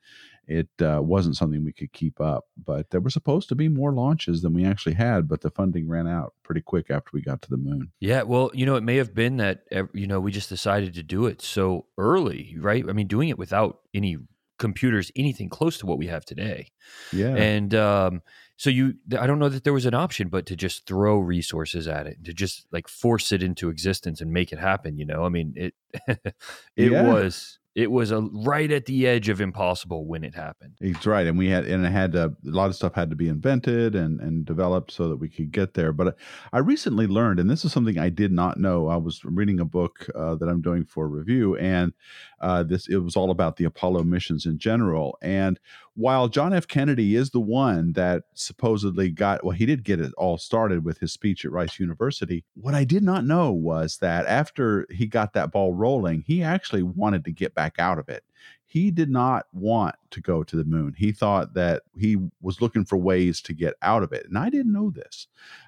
it 0.47 0.69
uh, 0.81 0.99
wasn't 1.01 1.37
something 1.37 1.63
we 1.63 1.71
could 1.71 1.93
keep 1.93 2.19
up 2.19 2.45
but 2.57 2.89
there 2.89 2.99
were 2.99 3.09
supposed 3.09 3.47
to 3.47 3.55
be 3.55 3.69
more 3.69 3.93
launches 3.93 4.41
than 4.41 4.53
we 4.53 4.65
actually 4.65 4.95
had 4.95 5.29
but 5.29 5.39
the 5.41 5.49
funding 5.49 5.87
ran 5.87 6.07
out 6.07 6.33
pretty 6.43 6.61
quick 6.61 6.89
after 6.89 7.11
we 7.13 7.21
got 7.21 7.41
to 7.41 7.49
the 7.49 7.57
moon 7.57 7.91
Yeah, 7.99 8.23
well, 8.23 8.49
you 8.53 8.65
know, 8.65 8.75
it 8.75 8.83
may 8.83 8.95
have 8.95 9.13
been 9.13 9.37
that 9.37 9.61
you 9.93 10.07
know 10.07 10.19
we 10.19 10.31
just 10.31 10.49
decided 10.49 10.95
to 10.95 11.03
do 11.03 11.27
it 11.27 11.41
so 11.41 11.85
early, 11.97 12.55
right? 12.59 12.83
I 12.89 12.91
mean, 12.91 13.07
doing 13.07 13.29
it 13.29 13.37
without 13.37 13.81
any 13.93 14.17
computers, 14.59 15.11
anything 15.15 15.49
close 15.49 15.77
to 15.79 15.85
what 15.87 15.97
we 15.97 16.07
have 16.07 16.25
today, 16.25 16.69
yeah 17.11 17.35
and 17.35 17.73
um, 17.75 18.21
so 18.57 18.69
you, 18.69 18.95
I 19.17 19.25
don't 19.27 19.39
know 19.39 19.49
that 19.49 19.63
there 19.63 19.73
was 19.73 19.85
an 19.85 19.93
option, 19.93 20.27
but 20.29 20.45
to 20.47 20.55
just 20.55 20.85
throw 20.85 21.17
resources 21.19 21.87
at 21.87 22.07
it, 22.07 22.23
to 22.25 22.33
just 22.33 22.67
like 22.71 22.87
force 22.87 23.31
it 23.31 23.41
into 23.41 23.69
existence 23.69 24.21
and 24.21 24.31
make 24.33 24.51
it 24.51 24.59
happen. 24.59 24.97
You 24.97 25.05
know, 25.05 25.23
I 25.25 25.29
mean, 25.29 25.53
it 25.55 25.73
it 26.75 26.91
Yeah. 26.91 27.03
was 27.03 27.59
it 27.79 27.91
was 27.91 28.11
a 28.11 28.19
right 28.19 28.69
at 28.71 28.85
the 28.87 29.07
edge 29.07 29.29
of 29.29 29.39
impossible 29.39 30.05
when 30.05 30.25
it 30.25 30.35
happened. 30.35 30.75
It's 30.81 31.05
right, 31.05 31.25
and 31.25 31.37
we 31.37 31.47
had 31.47 31.65
and 31.65 31.85
it 31.85 31.91
had 31.91 32.11
to, 32.11 32.25
a 32.25 32.33
lot 32.43 32.69
of 32.69 32.75
stuff 32.75 32.93
had 32.93 33.09
to 33.09 33.15
be 33.15 33.29
invented 33.29 33.95
and 33.95 34.19
and 34.19 34.45
developed 34.45 34.91
so 34.91 35.07
that 35.07 35.15
we 35.15 35.29
could 35.29 35.51
get 35.51 35.75
there. 35.75 35.93
But 35.93 36.17
I 36.51 36.57
recently 36.59 37.07
learned, 37.07 37.39
and 37.39 37.49
this 37.49 37.63
is 37.63 37.71
something 37.71 37.97
I 37.97 38.09
did 38.09 38.33
not 38.33 38.59
know. 38.59 38.89
I 38.89 38.97
was 38.97 39.21
reading 39.23 39.61
a 39.61 39.65
book 39.65 40.07
uh, 40.13 40.35
that 40.35 40.49
I'm 40.49 40.61
doing 40.61 40.83
for 40.83 41.07
review, 41.07 41.55
and 41.55 41.93
uh, 42.41 42.63
this 42.63 42.89
it 42.89 42.97
was 42.97 43.15
all 43.15 43.31
about 43.31 43.55
the 43.55 43.63
Apollo 43.63 44.03
missions 44.03 44.45
in 44.45 44.57
general. 44.57 45.17
And 45.21 45.57
while 45.99 46.29
John 46.29 46.53
F. 46.53 46.65
Kennedy 46.65 47.15
is 47.17 47.31
the 47.31 47.41
one 47.41 47.91
that 47.93 48.23
supposedly 48.33 49.09
got 49.09 49.43
well, 49.43 49.51
he 49.55 49.65
did 49.65 49.83
get 49.83 49.99
it 49.99 50.13
all 50.17 50.37
started 50.37 50.85
with 50.85 50.99
his 50.99 51.11
speech 51.11 51.43
at 51.43 51.51
Rice 51.51 51.77
University. 51.77 52.45
What 52.55 52.73
I 52.73 52.85
did 52.85 53.03
not 53.03 53.25
know 53.25 53.51
was 53.51 53.97
that 53.97 54.25
after 54.25 54.87
he 54.89 55.07
got 55.07 55.33
that 55.33 55.51
ball 55.51 55.73
rolling, 55.73 56.23
he 56.25 56.41
actually 56.41 56.83
wanted 56.83 57.25
to 57.25 57.31
get 57.31 57.53
back 57.53 57.75
out 57.79 57.99
of 57.99 58.07
it 58.07 58.23
he 58.71 58.91
did 58.91 59.09
not 59.09 59.47
want 59.51 59.95
to 60.11 60.21
go 60.21 60.43
to 60.43 60.55
the 60.55 60.63
moon. 60.63 60.93
He 60.95 61.11
thought 61.11 61.55
that 61.55 61.81
he 61.97 62.17
was 62.39 62.61
looking 62.61 62.85
for 62.85 62.97
ways 62.97 63.41
to 63.41 63.53
get 63.53 63.73
out 63.81 64.03
of 64.03 64.13
it, 64.13 64.27
and 64.27 64.37
I 64.37 64.51
didn't 64.51 64.71
know 64.71 64.91
this. 64.91 65.25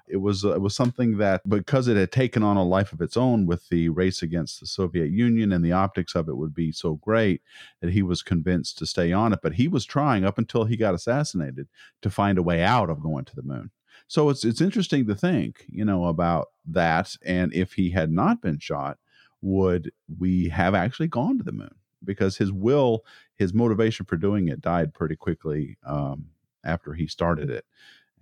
It 0.08 0.18
was 0.18 0.46
uh, 0.46 0.54
it 0.54 0.62
was 0.62 0.76
something 0.76 1.18
that 1.18 1.42
because 1.50 1.88
it 1.88 1.98
had 1.98 2.12
taken 2.12 2.44
on 2.44 2.58
a 2.58 2.64
life 2.64 2.94
of 2.94 3.02
its 3.02 3.18
own 3.18 3.48
with 3.48 3.68
the 3.70 3.90
race 3.90 4.22
against 4.22 4.60
the 4.60 4.68
Soviet 4.68 5.10
Union 5.10 5.52
and 5.52 5.66
the 5.66 5.72
optics 5.72 6.14
of 6.14 6.30
it 6.30 6.38
would 6.38 6.54
be 6.54 6.72
so 6.72 6.94
great 6.94 7.42
that 7.80 7.92
he 7.92 8.04
was 8.04 8.22
convinced 8.22 8.78
to 8.78 8.86
stay 8.86 9.12
on 9.12 9.34
it. 9.34 9.40
But 9.42 9.56
he 9.56 9.68
was 9.68 9.84
trying 9.84 10.24
up 10.24 10.38
until 10.38 10.66
he 10.66 10.78
got 10.78 10.94
assassinated 10.94 11.70
to 12.04 12.12
find 12.12 12.38
a 12.38 12.44
way 12.44 12.62
out 12.62 12.92
of 12.92 13.02
going 13.02 13.26
to 13.26 13.36
the 13.36 13.42
moon. 13.42 13.72
So 14.08 14.30
it's 14.30 14.46
it's 14.46 14.62
interesting 14.62 15.08
to 15.08 15.16
think, 15.16 15.66
you 15.70 15.86
know, 15.86 16.06
about 16.06 16.50
that, 16.68 17.16
and 17.26 17.52
if 17.52 17.74
he 17.74 17.90
had 17.90 18.12
not 18.12 18.44
been 18.44 18.60
shot, 18.60 19.00
would 19.42 19.92
we 20.20 20.50
have 20.50 20.76
actually 20.76 21.08
gone 21.08 21.40
to 21.40 21.44
the 21.44 21.52
moon? 21.52 21.74
Because 22.04 22.38
his 22.38 22.52
will, 22.52 23.06
his 23.36 23.54
motivation 23.54 24.06
for 24.06 24.18
doing 24.18 24.48
it 24.48 24.62
died 24.62 24.94
pretty 24.94 25.16
quickly 25.16 25.78
um, 25.86 26.26
after 26.64 26.94
he 26.94 27.08
started 27.08 27.50
it. 27.50 27.66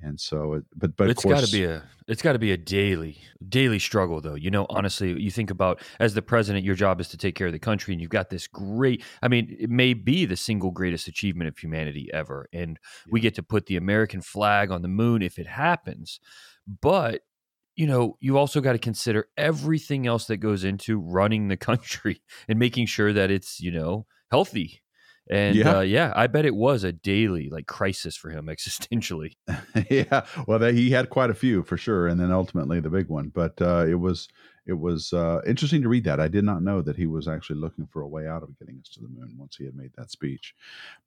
And 0.02 0.20
so, 0.20 0.54
it, 0.54 0.64
but 0.76 0.96
but 0.96 1.10
it's 1.10 1.20
of 1.26 1.30
course, 1.30 1.42
got 1.42 1.46
to 1.46 1.52
be 1.52 1.66
a 1.66 1.84
it's 2.08 2.22
got 2.22 2.34
to 2.34 2.40
be 2.40 2.54
a 2.54 2.58
daily 2.58 3.18
daily 3.50 3.80
struggle 3.80 4.22
though. 4.22 4.36
You 4.36 4.50
know, 4.50 4.66
honestly, 4.70 5.20
you 5.20 5.30
think 5.30 5.52
about 5.52 5.82
as 6.00 6.14
the 6.14 6.22
president, 6.22 6.64
your 6.64 6.76
job 6.76 7.02
is 7.02 7.10
to 7.10 7.18
take 7.18 7.36
care 7.36 7.48
of 7.48 7.54
the 7.54 7.60
country, 7.60 7.94
and 7.94 8.00
you've 8.00 8.10
got 8.10 8.30
this 8.30 8.48
great. 8.48 9.04
I 9.22 9.28
mean, 9.28 9.56
it 9.60 9.70
may 9.70 9.94
be 9.94 10.26
the 10.26 10.38
single 10.38 10.72
greatest 10.72 11.10
achievement 11.10 11.50
of 11.50 11.58
humanity 11.58 12.10
ever, 12.14 12.48
and 12.54 12.80
we 13.10 13.20
get 13.20 13.36
to 13.36 13.44
put 13.44 13.66
the 13.66 13.76
American 13.76 14.22
flag 14.22 14.72
on 14.72 14.84
the 14.84 14.88
moon 14.88 15.22
if 15.22 15.38
it 15.38 15.48
happens. 15.48 16.22
But 16.82 17.24
you 17.80 17.88
know, 17.88 18.18
you 18.20 18.38
also 18.38 18.60
got 18.60 18.74
to 18.74 18.78
consider 18.80 19.30
everything 19.38 20.06
else 20.06 20.28
that 20.28 20.38
goes 20.38 20.66
into 20.66 21.00
running 21.00 21.48
the 21.48 21.56
country 21.70 22.22
and 22.50 22.60
making 22.60 22.86
sure 22.88 23.14
that 23.14 23.32
it's 23.32 23.62
you 23.62 23.72
know 23.72 24.06
healthy. 24.30 24.82
And 25.32 25.66
Yeah. 25.66 25.68
uh, 25.68 25.80
yeah 25.80 26.12
I 26.16 26.28
bet 26.28 26.46
it 26.46 26.56
was 26.56 26.84
a 26.84 26.92
daily 26.92 27.50
like 27.50 27.68
crisis 27.68 28.18
for 28.18 28.32
him 28.32 28.48
existentially. 28.56 29.36
yeah, 29.90 30.26
well, 30.48 30.60
that, 30.60 30.74
he 30.74 30.92
had 30.92 31.10
quite 31.10 31.30
a 31.30 31.36
few 31.36 31.64
for 31.64 31.78
sure, 31.78 32.08
and 32.08 32.20
then 32.20 32.32
ultimately 32.32 32.80
the 32.80 32.90
big 32.90 33.08
one. 33.08 33.30
But 33.30 33.60
uh, 33.62 33.86
it 33.88 33.96
was 33.96 34.28
it 34.70 34.80
was 34.80 35.12
uh, 35.12 35.42
interesting 35.46 35.82
to 35.82 35.90
read 35.90 36.04
that. 36.06 36.20
I 36.20 36.28
did 36.28 36.44
not 36.44 36.64
know 36.64 36.82
that 36.82 36.96
he 36.96 37.08
was 37.08 37.28
actually 37.28 37.60
looking 37.60 37.88
for 37.88 38.02
a 38.02 38.08
way 38.08 38.28
out 38.28 38.44
of 38.44 38.58
getting 38.58 38.80
us 38.80 38.90
to 38.90 39.02
the 39.02 39.10
moon 39.10 39.36
once 39.38 39.58
he 39.58 39.66
had 39.66 39.76
made 39.76 39.92
that 39.98 40.12
speech. 40.12 40.56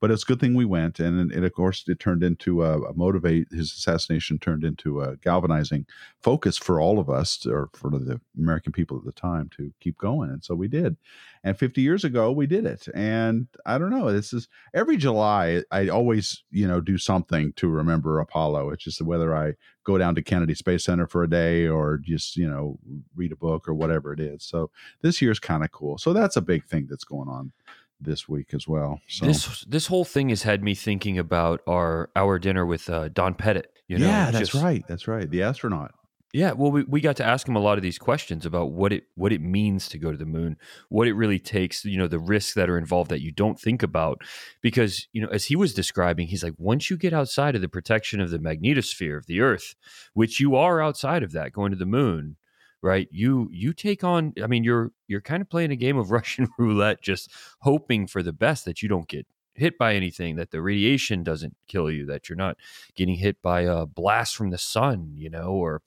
But 0.00 0.10
it's 0.10 0.24
a 0.24 0.26
good 0.26 0.40
thing 0.40 0.54
we 0.54 0.64
went, 0.64 1.00
and, 1.00 1.32
and 1.32 1.44
of 1.44 1.52
course 1.52 1.84
it 1.86 2.00
turned 2.00 2.22
into 2.22 2.64
a, 2.64 2.82
a 2.82 2.94
motivate. 2.94 3.48
His 3.50 3.72
assassination 3.72 4.38
turned 4.38 4.64
into 4.64 5.00
a 5.00 5.16
galvanizing 5.16 5.86
focus 6.20 6.58
for 6.58 6.80
all 6.80 6.98
of 6.98 7.08
us, 7.08 7.46
or 7.46 7.70
for 7.72 7.90
the 7.90 8.20
American 8.36 8.72
people 8.72 8.98
at 8.98 9.04
the 9.04 9.12
time, 9.12 9.48
to 9.56 9.72
keep 9.80 9.96
going. 9.96 10.30
And 10.30 10.44
so 10.44 10.54
we 10.54 10.68
did. 10.68 10.96
And 11.44 11.58
50 11.58 11.80
years 11.80 12.04
ago, 12.04 12.30
we 12.30 12.46
did 12.46 12.66
it. 12.66 12.86
And 12.94 13.48
I 13.66 13.78
don't 13.78 13.90
know. 13.90 14.12
This 14.12 14.32
is 14.32 14.48
every 14.74 14.96
July. 14.96 15.62
I 15.72 15.88
always, 15.88 16.44
you 16.50 16.68
know, 16.68 16.80
do 16.80 16.98
something 16.98 17.52
to 17.54 17.68
remember 17.68 18.20
Apollo. 18.20 18.70
It's 18.70 18.84
just 18.84 19.02
whether 19.02 19.34
I 19.34 19.54
go 19.84 19.98
down 19.98 20.14
to 20.14 20.22
Kennedy 20.22 20.54
Space 20.54 20.84
Center 20.84 21.06
for 21.06 21.24
a 21.24 21.30
day 21.30 21.66
or 21.66 21.98
just, 21.98 22.36
you 22.36 22.48
know, 22.48 22.78
read 23.16 23.32
a 23.32 23.36
book 23.36 23.68
or 23.68 23.74
whatever 23.74 24.12
it 24.12 24.20
is. 24.20 24.44
So 24.44 24.70
this 25.00 25.20
year's 25.20 25.40
kind 25.40 25.64
of 25.64 25.72
cool. 25.72 25.98
So 25.98 26.12
that's 26.12 26.36
a 26.36 26.42
big 26.42 26.64
thing 26.64 26.86
that's 26.88 27.04
going 27.04 27.28
on 27.28 27.52
this 28.00 28.28
week 28.28 28.54
as 28.54 28.68
well. 28.68 29.00
So 29.08 29.26
this 29.26 29.64
this 29.68 29.86
whole 29.86 30.04
thing 30.04 30.28
has 30.28 30.42
had 30.42 30.62
me 30.62 30.74
thinking 30.74 31.18
about 31.18 31.60
our 31.66 32.10
our 32.16 32.38
dinner 32.38 32.66
with 32.66 32.88
uh, 32.90 33.08
Don 33.08 33.34
Pettit. 33.34 33.72
You 33.88 33.98
know, 33.98 34.06
yeah, 34.06 34.30
that's 34.30 34.50
just, 34.50 34.62
right. 34.62 34.84
That's 34.88 35.08
right. 35.08 35.28
The 35.28 35.42
astronaut. 35.42 35.92
Yeah, 36.32 36.52
well, 36.52 36.72
we, 36.72 36.84
we 36.84 37.02
got 37.02 37.16
to 37.16 37.24
ask 37.24 37.46
him 37.46 37.56
a 37.56 37.60
lot 37.60 37.76
of 37.76 37.82
these 37.82 37.98
questions 37.98 38.46
about 38.46 38.72
what 38.72 38.90
it 38.90 39.04
what 39.16 39.34
it 39.34 39.42
means 39.42 39.86
to 39.90 39.98
go 39.98 40.10
to 40.10 40.16
the 40.16 40.24
moon, 40.24 40.56
what 40.88 41.06
it 41.06 41.12
really 41.12 41.38
takes, 41.38 41.84
you 41.84 41.98
know, 41.98 42.08
the 42.08 42.18
risks 42.18 42.54
that 42.54 42.70
are 42.70 42.78
involved 42.78 43.10
that 43.10 43.20
you 43.20 43.30
don't 43.30 43.60
think 43.60 43.82
about, 43.82 44.22
because 44.62 45.08
you 45.12 45.20
know, 45.20 45.28
as 45.28 45.44
he 45.46 45.56
was 45.56 45.74
describing, 45.74 46.28
he's 46.28 46.42
like, 46.42 46.54
once 46.56 46.88
you 46.88 46.96
get 46.96 47.12
outside 47.12 47.54
of 47.54 47.60
the 47.60 47.68
protection 47.68 48.18
of 48.18 48.30
the 48.30 48.38
magnetosphere 48.38 49.18
of 49.18 49.26
the 49.26 49.40
Earth, 49.42 49.74
which 50.14 50.40
you 50.40 50.56
are 50.56 50.80
outside 50.80 51.22
of 51.22 51.32
that, 51.32 51.52
going 51.52 51.70
to 51.70 51.76
the 51.76 51.84
moon, 51.84 52.36
right? 52.80 53.08
You 53.10 53.50
you 53.52 53.74
take 53.74 54.02
on, 54.02 54.32
I 54.42 54.46
mean, 54.46 54.64
you're 54.64 54.90
you're 55.08 55.20
kind 55.20 55.42
of 55.42 55.50
playing 55.50 55.70
a 55.70 55.76
game 55.76 55.98
of 55.98 56.10
Russian 56.10 56.48
roulette, 56.56 57.02
just 57.02 57.30
hoping 57.60 58.06
for 58.06 58.22
the 58.22 58.32
best 58.32 58.64
that 58.64 58.82
you 58.82 58.88
don't 58.88 59.08
get 59.08 59.26
hit 59.54 59.76
by 59.76 59.94
anything, 59.94 60.36
that 60.36 60.50
the 60.50 60.62
radiation 60.62 61.22
doesn't 61.22 61.54
kill 61.68 61.90
you, 61.90 62.06
that 62.06 62.30
you're 62.30 62.36
not 62.36 62.56
getting 62.94 63.16
hit 63.16 63.42
by 63.42 63.62
a 63.62 63.84
blast 63.84 64.34
from 64.34 64.48
the 64.48 64.56
sun, 64.56 65.12
you 65.14 65.28
know, 65.28 65.48
or 65.48 65.82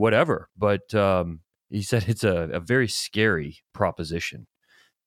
whatever. 0.00 0.48
But 0.56 0.92
um, 0.94 1.40
he 1.68 1.82
said 1.82 2.06
it's 2.08 2.24
a, 2.24 2.48
a 2.52 2.60
very 2.60 2.88
scary 2.88 3.58
proposition 3.72 4.46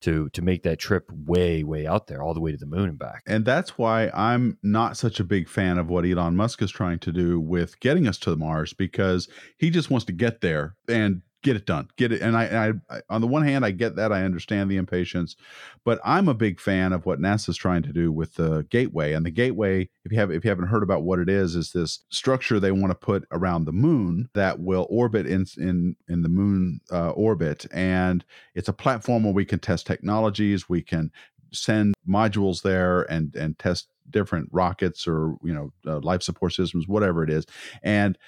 to 0.02 0.28
to 0.30 0.42
make 0.42 0.62
that 0.62 0.78
trip 0.78 1.04
way 1.10 1.62
way 1.64 1.86
out 1.86 2.08
there 2.08 2.22
all 2.22 2.34
the 2.34 2.40
way 2.40 2.50
to 2.50 2.58
the 2.58 2.66
moon 2.66 2.90
and 2.90 2.98
back 2.98 3.22
and 3.26 3.44
that's 3.44 3.78
why 3.78 4.10
i'm 4.12 4.58
not 4.62 4.96
such 4.98 5.20
a 5.20 5.24
big 5.24 5.48
fan 5.48 5.78
of 5.78 5.88
what 5.88 6.04
elon 6.04 6.36
musk 6.36 6.60
is 6.60 6.70
trying 6.70 6.98
to 6.98 7.12
do 7.12 7.40
with 7.40 7.78
getting 7.80 8.06
us 8.06 8.18
to 8.18 8.34
mars 8.36 8.74
because 8.74 9.28
he 9.56 9.70
just 9.70 9.90
wants 9.90 10.04
to 10.04 10.12
get 10.12 10.40
there 10.40 10.74
and 10.88 11.22
get 11.44 11.56
it 11.56 11.66
done 11.66 11.86
get 11.96 12.10
it 12.10 12.22
and 12.22 12.36
I, 12.36 12.72
I, 12.90 13.00
on 13.10 13.20
the 13.20 13.26
one 13.26 13.46
hand 13.46 13.66
i 13.66 13.70
get 13.70 13.96
that 13.96 14.12
i 14.12 14.24
understand 14.24 14.70
the 14.70 14.78
impatience 14.78 15.36
but 15.84 16.00
i'm 16.02 16.26
a 16.26 16.34
big 16.34 16.58
fan 16.58 16.94
of 16.94 17.04
what 17.04 17.20
nasa's 17.20 17.56
trying 17.56 17.82
to 17.82 17.92
do 17.92 18.10
with 18.10 18.34
the 18.34 18.66
gateway 18.70 19.12
and 19.12 19.26
the 19.26 19.30
gateway 19.30 19.88
if 20.04 20.10
you 20.10 20.18
have 20.18 20.30
if 20.30 20.42
you 20.42 20.48
haven't 20.48 20.68
heard 20.68 20.82
about 20.82 21.02
what 21.02 21.18
it 21.18 21.28
is 21.28 21.54
is 21.54 21.72
this 21.72 22.00
structure 22.08 22.58
they 22.58 22.72
want 22.72 22.90
to 22.90 22.94
put 22.94 23.28
around 23.30 23.66
the 23.66 23.72
moon 23.72 24.30
that 24.32 24.58
will 24.58 24.86
orbit 24.88 25.26
in 25.26 25.44
in 25.58 25.94
in 26.08 26.22
the 26.22 26.30
moon 26.30 26.80
uh, 26.90 27.10
orbit 27.10 27.66
and 27.72 28.24
it's 28.54 28.68
a 28.68 28.72
platform 28.72 29.22
where 29.22 29.34
we 29.34 29.44
can 29.44 29.58
test 29.58 29.86
technologies 29.86 30.66
we 30.66 30.80
can 30.80 31.12
send 31.52 31.94
modules 32.08 32.62
there 32.62 33.02
and 33.02 33.36
and 33.36 33.58
test 33.58 33.88
different 34.08 34.48
rockets 34.50 35.06
or 35.06 35.36
you 35.42 35.52
know 35.52 35.72
uh, 35.86 36.00
life 36.00 36.22
support 36.22 36.54
systems 36.54 36.88
whatever 36.88 37.22
it 37.22 37.30
is 37.30 37.44
and 37.82 38.18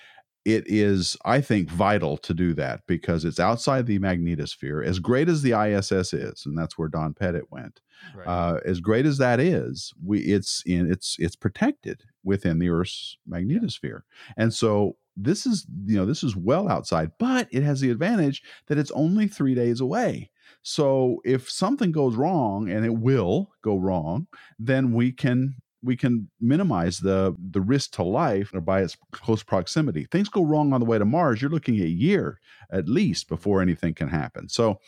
it 0.46 0.62
is, 0.68 1.16
I 1.24 1.40
think, 1.40 1.68
vital 1.68 2.16
to 2.18 2.32
do 2.32 2.54
that 2.54 2.82
because 2.86 3.24
it's 3.24 3.40
outside 3.40 3.86
the 3.86 3.98
magnetosphere. 3.98 4.86
As 4.86 5.00
great 5.00 5.28
as 5.28 5.42
the 5.42 5.60
ISS 5.60 6.14
is, 6.14 6.46
and 6.46 6.56
that's 6.56 6.78
where 6.78 6.86
Don 6.86 7.14
Pettit 7.14 7.50
went. 7.50 7.80
Right. 8.14 8.26
Uh, 8.28 8.60
as 8.64 8.78
great 8.78 9.06
as 9.06 9.18
that 9.18 9.40
is, 9.40 9.92
we 10.04 10.20
it's 10.20 10.62
in 10.64 10.88
it's 10.88 11.16
it's 11.18 11.34
protected 11.34 12.04
within 12.22 12.60
the 12.60 12.70
Earth's 12.70 13.18
magnetosphere, 13.28 14.02
and 14.36 14.54
so 14.54 14.96
this 15.16 15.46
is 15.46 15.66
you 15.84 15.96
know 15.96 16.06
this 16.06 16.22
is 16.22 16.36
well 16.36 16.68
outside, 16.68 17.10
but 17.18 17.48
it 17.50 17.64
has 17.64 17.80
the 17.80 17.90
advantage 17.90 18.40
that 18.68 18.78
it's 18.78 18.92
only 18.92 19.26
three 19.26 19.56
days 19.56 19.80
away. 19.80 20.30
So 20.62 21.20
if 21.24 21.50
something 21.50 21.90
goes 21.90 22.14
wrong, 22.14 22.70
and 22.70 22.84
it 22.84 22.96
will 22.96 23.50
go 23.62 23.76
wrong, 23.78 24.28
then 24.60 24.92
we 24.92 25.10
can 25.10 25.56
we 25.86 25.96
can 25.96 26.28
minimize 26.40 26.98
the 26.98 27.34
the 27.50 27.60
risk 27.60 27.92
to 27.92 28.02
life 28.02 28.50
by 28.62 28.82
its 28.82 28.96
close 29.12 29.42
proximity. 29.42 30.04
Things 30.10 30.28
go 30.28 30.44
wrong 30.44 30.72
on 30.72 30.80
the 30.80 30.86
way 30.86 30.98
to 30.98 31.04
Mars, 31.04 31.40
you're 31.40 31.50
looking 31.50 31.76
a 31.76 31.86
year 31.86 32.40
at 32.70 32.88
least 32.88 33.28
before 33.28 33.62
anything 33.62 33.94
can 33.94 34.08
happen. 34.08 34.48
So 34.48 34.80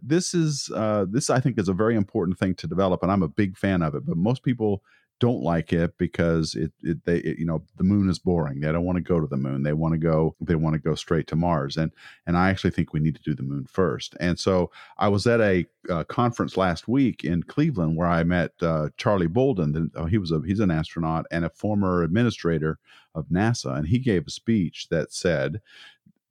this 0.00 0.34
is 0.34 0.70
uh, 0.74 1.06
this 1.10 1.28
I 1.28 1.40
think 1.40 1.58
is 1.58 1.68
a 1.68 1.74
very 1.74 1.96
important 1.96 2.38
thing 2.38 2.54
to 2.56 2.66
develop, 2.66 3.02
and 3.02 3.10
I'm 3.10 3.24
a 3.24 3.28
big 3.28 3.56
fan 3.56 3.82
of 3.82 3.94
it. 3.94 4.06
But 4.06 4.16
most 4.16 4.42
people 4.42 4.82
don't 5.18 5.42
like 5.42 5.72
it 5.72 5.96
because 5.98 6.54
it, 6.54 6.72
it 6.82 7.04
they 7.04 7.18
it, 7.18 7.38
you 7.38 7.46
know 7.46 7.62
the 7.76 7.84
moon 7.84 8.08
is 8.08 8.18
boring. 8.18 8.60
They 8.60 8.70
don't 8.70 8.84
want 8.84 8.96
to 8.96 9.02
go 9.02 9.20
to 9.20 9.26
the 9.26 9.36
moon. 9.36 9.62
They 9.62 9.72
want 9.72 9.92
to 9.92 9.98
go 9.98 10.36
they 10.40 10.54
want 10.54 10.74
to 10.74 10.78
go 10.78 10.94
straight 10.94 11.26
to 11.28 11.36
Mars. 11.36 11.76
And 11.76 11.92
and 12.26 12.36
I 12.36 12.50
actually 12.50 12.70
think 12.70 12.92
we 12.92 13.00
need 13.00 13.16
to 13.16 13.22
do 13.22 13.34
the 13.34 13.42
moon 13.42 13.66
first. 13.66 14.16
And 14.20 14.38
so 14.38 14.70
I 14.98 15.08
was 15.08 15.26
at 15.26 15.40
a 15.40 15.66
uh, 15.88 16.04
conference 16.04 16.56
last 16.56 16.88
week 16.88 17.24
in 17.24 17.42
Cleveland 17.44 17.96
where 17.96 18.08
I 18.08 18.24
met 18.24 18.52
uh, 18.60 18.88
Charlie 18.96 19.26
Bolden. 19.26 19.90
Uh, 19.94 20.04
he 20.04 20.18
was 20.18 20.32
a 20.32 20.40
he's 20.46 20.60
an 20.60 20.70
astronaut 20.70 21.26
and 21.30 21.44
a 21.44 21.50
former 21.50 22.02
administrator 22.02 22.78
of 23.14 23.28
NASA, 23.28 23.74
and 23.76 23.88
he 23.88 23.98
gave 23.98 24.26
a 24.26 24.30
speech 24.30 24.88
that 24.90 25.12
said 25.12 25.60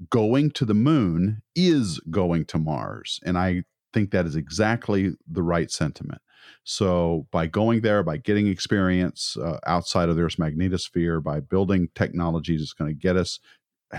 going 0.10 0.52
to 0.52 0.66
the 0.66 0.74
moon 0.74 1.42
is 1.56 2.00
going 2.12 2.46
to 2.46 2.58
Mars. 2.58 3.20
And 3.26 3.38
I 3.38 3.64
think 3.94 4.12
that 4.12 4.26
is 4.26 4.36
exactly 4.36 5.14
the 5.28 5.42
right 5.42 5.72
sentiment. 5.72 6.22
So, 6.64 7.28
by 7.32 7.48
going 7.48 7.82
there, 7.82 8.04
by 8.04 8.18
getting 8.18 8.48
experience 8.48 9.38
uh, 9.38 9.60
outside 9.66 10.10
of 10.10 10.16
the 10.16 10.24
Earth's 10.24 10.38
magnetosphere, 10.38 11.24
by 11.24 11.40
building 11.40 11.90
technologies 11.96 12.62
that's 12.62 12.74
going 12.74 12.90
to 12.90 13.00
get 13.00 13.16
us 13.16 13.40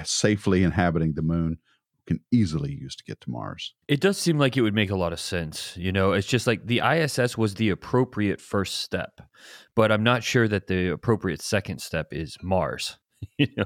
safely 0.04 0.62
inhabiting 0.62 1.14
the 1.14 1.22
moon, 1.22 1.58
can 2.06 2.20
easily 2.32 2.72
use 2.72 2.96
to 2.96 3.04
get 3.04 3.20
to 3.20 3.30
Mars. 3.30 3.74
It 3.88 4.00
does 4.00 4.16
seem 4.16 4.38
like 4.38 4.56
it 4.56 4.62
would 4.62 4.74
make 4.74 4.90
a 4.90 4.96
lot 4.96 5.12
of 5.12 5.20
sense. 5.20 5.76
You 5.76 5.92
know, 5.92 6.12
it's 6.12 6.26
just 6.26 6.46
like 6.46 6.66
the 6.66 6.80
ISS 6.80 7.36
was 7.36 7.54
the 7.54 7.70
appropriate 7.70 8.40
first 8.40 8.78
step, 8.80 9.20
but 9.74 9.92
I'm 9.92 10.02
not 10.02 10.22
sure 10.22 10.48
that 10.48 10.68
the 10.68 10.92
appropriate 10.92 11.42
second 11.42 11.80
step 11.80 12.12
is 12.12 12.36
Mars. 12.42 12.98
you 13.38 13.48
know, 13.56 13.64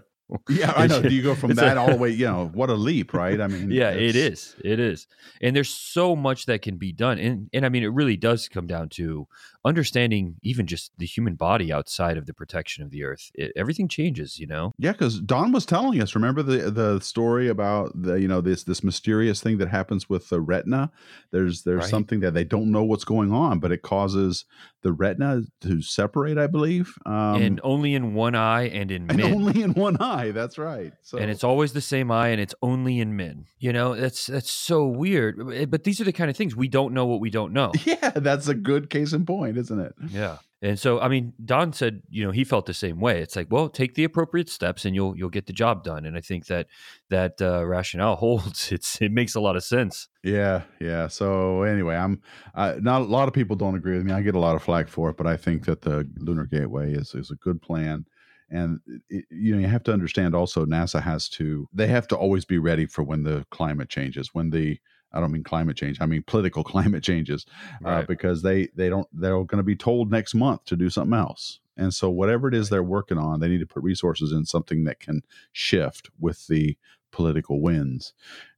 yeah, 0.49 0.73
I 0.77 0.87
know. 0.87 1.03
Do 1.03 1.15
you 1.15 1.23
go 1.23 1.35
from 1.35 1.55
that 1.55 1.77
all 1.77 1.89
the 1.89 1.97
way? 1.97 2.11
You 2.11 2.27
know, 2.27 2.51
what 2.53 2.71
a 2.71 2.75
leap, 2.75 3.13
right? 3.13 3.41
I 3.41 3.47
mean, 3.47 3.71
yeah, 3.71 3.91
it 3.91 4.17
is. 4.17 4.55
It 4.65 4.81
is, 4.81 5.07
and 5.41 5.55
there's 5.55 5.71
so 5.71 6.15
much 6.15 6.47
that 6.47 6.63
can 6.63 6.77
be 6.77 6.93
done, 6.93 7.19
and 7.19 7.49
and 7.53 7.67
I 7.67 7.69
mean, 7.69 7.83
it 7.83 7.93
really 7.93 8.17
does 8.17 8.49
come 8.49 8.67
down 8.67 8.89
to 8.91 9.27
understanding 9.65 10.37
even 10.43 10.67
just 10.67 10.93
the 10.97 11.07
human 11.07 11.35
body 11.35 11.73
outside 11.73 12.17
of 12.17 12.27
the 12.27 12.33
protection 12.33 12.83
of 12.83 12.91
the 12.91 13.05
earth. 13.05 13.31
It, 13.35 13.53
everything 13.57 13.89
changes, 13.89 14.39
you 14.39 14.47
know. 14.47 14.73
Yeah, 14.79 14.93
because 14.93 15.21
Don 15.21 15.53
was 15.53 15.67
telling 15.67 16.01
us. 16.01 16.15
Remember 16.15 16.43
the 16.43 16.71
the 16.71 17.01
story 17.01 17.49
about 17.49 17.93
the 17.95 18.15
you 18.15 18.29
know 18.29 18.41
this 18.41 18.65
this 18.65 18.83
mysterious 18.83 19.41
thing 19.41 19.59
that 19.59 19.69
happens 19.69 20.09
with 20.09 20.29
the 20.29 20.41
retina. 20.41 20.91
There's 21.31 21.63
there's 21.63 21.83
right. 21.83 21.91
something 21.91 22.21
that 22.21 22.35
they 22.35 22.45
don't 22.45 22.71
know 22.71 22.85
what's 22.85 23.05
going 23.05 23.33
on, 23.33 23.61
but 23.61 23.73
it 23.73 23.83
causes 23.83 24.45
the 24.83 24.93
retina 24.93 25.43
to 25.61 25.83
separate, 25.83 26.39
I 26.39 26.47
believe, 26.47 26.95
um, 27.05 27.43
and 27.43 27.61
only 27.63 27.95
in 27.95 28.15
one 28.15 28.35
eye 28.35 28.69
and 28.69 28.91
in. 28.91 29.11
And 29.11 29.21
only 29.23 29.63
in 29.63 29.75
one 29.75 29.97
eye 30.01 30.20
eye. 30.21 30.31
That's 30.33 30.59
right. 30.59 30.93
So. 31.03 31.19
And 31.19 31.31
it's 31.31 31.45
always 31.45 31.73
the 31.73 31.81
same 31.81 32.11
eye, 32.11 32.29
and 32.29 32.41
it's 32.41 32.55
only 32.63 33.01
in 33.01 33.17
men. 33.17 33.47
You 33.59 33.73
know, 33.73 33.95
that's 33.95 34.27
that's 34.27 34.51
so 34.51 34.87
weird. 34.87 35.41
Eh, 35.53 35.65
but 35.67 35.85
these 35.85 36.01
are 36.01 36.05
the 36.05 36.13
kind 36.13 36.31
of 36.31 36.37
things 36.37 36.55
we 36.55 36.69
don't 36.69 36.95
know 36.95 37.07
what 37.07 37.21
we 37.21 37.31
don't 37.31 37.53
know. 37.53 37.73
Yeah, 37.91 38.11
that's 38.11 38.47
a 38.47 38.55
good 38.55 38.89
case 38.89 39.13
in 39.13 39.27
point, 39.27 39.57
isn't 39.57 39.81
it? 39.81 39.95
Yeah. 40.11 40.37
And 40.63 40.79
so, 40.79 41.01
I 41.01 41.09
mean, 41.09 41.33
Don 41.43 41.73
said, 41.73 42.03
you 42.11 42.25
know, 42.25 42.31
he 42.31 42.45
felt 42.45 42.67
the 42.67 42.75
same 42.75 43.01
way. 43.01 43.21
It's 43.23 43.35
like, 43.35 43.47
well, 43.51 43.71
take 43.71 43.95
the 43.95 44.05
appropriate 44.05 44.51
steps, 44.51 44.85
and 44.85 44.95
you'll 44.95 45.17
you'll 45.17 45.31
get 45.31 45.47
the 45.47 45.55
job 45.55 45.83
done. 45.83 46.05
And 46.05 46.17
I 46.17 46.21
think 46.21 46.47
that 46.47 46.67
that 47.09 47.41
uh, 47.41 47.65
rationale 47.65 48.17
holds. 48.25 48.71
It's 48.71 49.01
it 49.01 49.11
makes 49.11 49.35
a 49.35 49.41
lot 49.41 49.57
of 49.57 49.65
sense. 49.65 50.09
Yeah, 50.23 50.63
yeah. 50.79 51.09
So 51.09 51.63
anyway, 51.63 51.97
I'm 51.97 52.21
uh, 52.55 52.75
not 52.81 53.01
a 53.01 53.05
lot 53.05 53.27
of 53.27 53.35
people 53.35 53.57
don't 53.57 53.75
agree 53.75 53.97
with 53.97 54.05
me. 54.05 54.13
I 54.13 54.21
get 54.21 54.35
a 54.35 54.41
lot 54.41 54.55
of 54.55 54.63
flack 54.63 54.89
for 54.89 55.11
it, 55.11 55.17
but 55.17 55.27
I 55.27 55.37
think 55.37 55.65
that 55.65 55.81
the 55.81 56.09
Lunar 56.19 56.45
Gateway 56.45 56.93
is 56.93 57.15
is 57.15 57.31
a 57.31 57.37
good 57.37 57.63
plan 57.63 58.05
and 58.51 58.81
it, 59.09 59.25
you 59.31 59.55
know 59.55 59.61
you 59.61 59.67
have 59.67 59.83
to 59.85 59.93
understand 59.93 60.35
also 60.35 60.65
nasa 60.67 61.01
has 61.03 61.29
to 61.29 61.69
they 61.73 61.87
have 61.87 62.09
to 62.09 62.17
always 62.17 62.45
be 62.45 62.59
ready 62.59 62.87
for 62.87 63.03
when 63.03 63.23
the 63.23 63.45
climate 63.51 63.89
changes 63.89 64.35
when 64.35 64.51
the 64.51 64.79
i 65.13 65.21
don't 65.21 65.33
mean 65.33 65.45
climate 65.45 65.77
change 65.77 66.01
i 66.01 66.07
mean 66.07 66.23
political 66.27 66.65
climate 66.73 67.03
changes 67.03 67.47
uh, 67.85 67.89
right. 67.89 68.03
uh, 68.03 68.07
because 68.07 68.43
they 68.43 68.69
they 68.75 68.89
don't 68.89 69.07
they're 69.13 69.43
going 69.45 69.59
to 69.59 69.63
be 69.63 69.77
told 69.77 70.11
next 70.11 70.35
month 70.35 70.65
to 70.65 70.77
do 70.77 70.91
something 70.91 71.19
else. 71.19 71.61
And 71.77 71.95
so 71.95 72.11
whatever 72.11 72.47
it 72.49 72.55
is 72.55 72.69
they're 72.69 72.83
working 72.83 73.19
on 73.19 73.41
they 73.41 73.49
need 73.49 73.61
to 73.61 73.67
put 73.67 73.83
resources 73.83 74.33
in 74.33 74.45
something 74.45 74.85
that 74.85 75.01
can 75.01 75.23
shift 75.53 76.11
with 76.19 76.47
the 76.47 76.77
political 77.11 77.61
winds. 77.61 78.13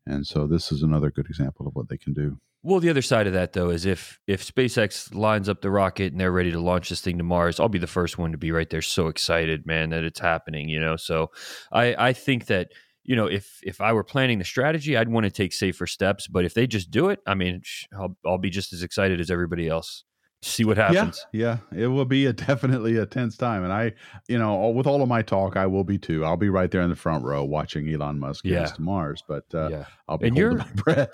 And 0.06 0.26
so 0.26 0.46
this 0.46 0.72
is 0.72 0.82
another 0.82 1.10
good 1.10 1.26
example 1.26 1.66
of 1.66 1.74
what 1.74 1.88
they 1.88 1.96
can 1.96 2.12
do 2.12 2.38
well, 2.62 2.80
the 2.80 2.90
other 2.90 3.02
side 3.02 3.26
of 3.26 3.32
that 3.32 3.52
though 3.52 3.70
is 3.70 3.86
if 3.86 4.20
if 4.26 4.44
SpaceX 4.44 5.14
lines 5.14 5.48
up 5.48 5.60
the 5.62 5.70
rocket 5.70 6.12
and 6.12 6.20
they're 6.20 6.32
ready 6.32 6.52
to 6.52 6.60
launch 6.60 6.88
this 6.88 7.00
thing 7.00 7.18
to 7.18 7.24
Mars, 7.24 7.58
I'll 7.58 7.68
be 7.68 7.78
the 7.78 7.86
first 7.86 8.18
one 8.18 8.32
to 8.32 8.38
be 8.38 8.52
right 8.52 8.70
there, 8.70 8.82
so 8.82 9.08
excited, 9.08 9.66
man, 9.66 9.90
that 9.90 10.04
it's 10.04 10.20
happening. 10.20 10.68
You 10.68 10.80
know, 10.80 10.96
so 10.96 11.30
I 11.72 11.94
I 11.98 12.12
think 12.12 12.46
that 12.46 12.68
you 13.04 13.16
know, 13.16 13.26
if 13.26 13.58
if 13.62 13.80
I 13.80 13.92
were 13.92 14.04
planning 14.04 14.38
the 14.38 14.44
strategy, 14.44 14.96
I'd 14.96 15.08
want 15.08 15.24
to 15.24 15.30
take 15.30 15.52
safer 15.52 15.86
steps. 15.86 16.28
But 16.28 16.44
if 16.44 16.54
they 16.54 16.66
just 16.66 16.90
do 16.90 17.08
it, 17.08 17.20
I 17.26 17.34
mean, 17.34 17.62
I'll, 17.98 18.16
I'll 18.24 18.38
be 18.38 18.50
just 18.50 18.72
as 18.72 18.82
excited 18.82 19.20
as 19.20 19.30
everybody 19.30 19.68
else. 19.68 20.04
See 20.44 20.64
what 20.64 20.76
happens. 20.76 21.24
Yeah, 21.32 21.58
yeah, 21.72 21.84
it 21.84 21.86
will 21.86 22.04
be 22.04 22.26
a 22.26 22.32
definitely 22.32 22.96
a 22.96 23.06
tense 23.06 23.36
time, 23.36 23.62
and 23.62 23.72
I, 23.72 23.92
you 24.26 24.36
know, 24.38 24.70
with 24.70 24.88
all 24.88 25.00
of 25.00 25.08
my 25.08 25.22
talk, 25.22 25.56
I 25.56 25.66
will 25.66 25.84
be 25.84 25.98
too. 25.98 26.24
I'll 26.24 26.36
be 26.36 26.48
right 26.48 26.68
there 26.68 26.82
in 26.82 26.90
the 26.90 26.96
front 26.96 27.24
row 27.24 27.44
watching 27.44 27.88
Elon 27.88 28.18
Musk 28.18 28.44
Yeah. 28.44 28.64
to 28.66 28.82
Mars, 28.82 29.22
but 29.28 29.44
uh, 29.54 29.68
yeah. 29.70 29.84
I'll 30.08 30.18
be 30.18 30.26
And 30.26 30.36
holding 30.38 30.58
my 30.58 30.68
breath. 30.74 31.10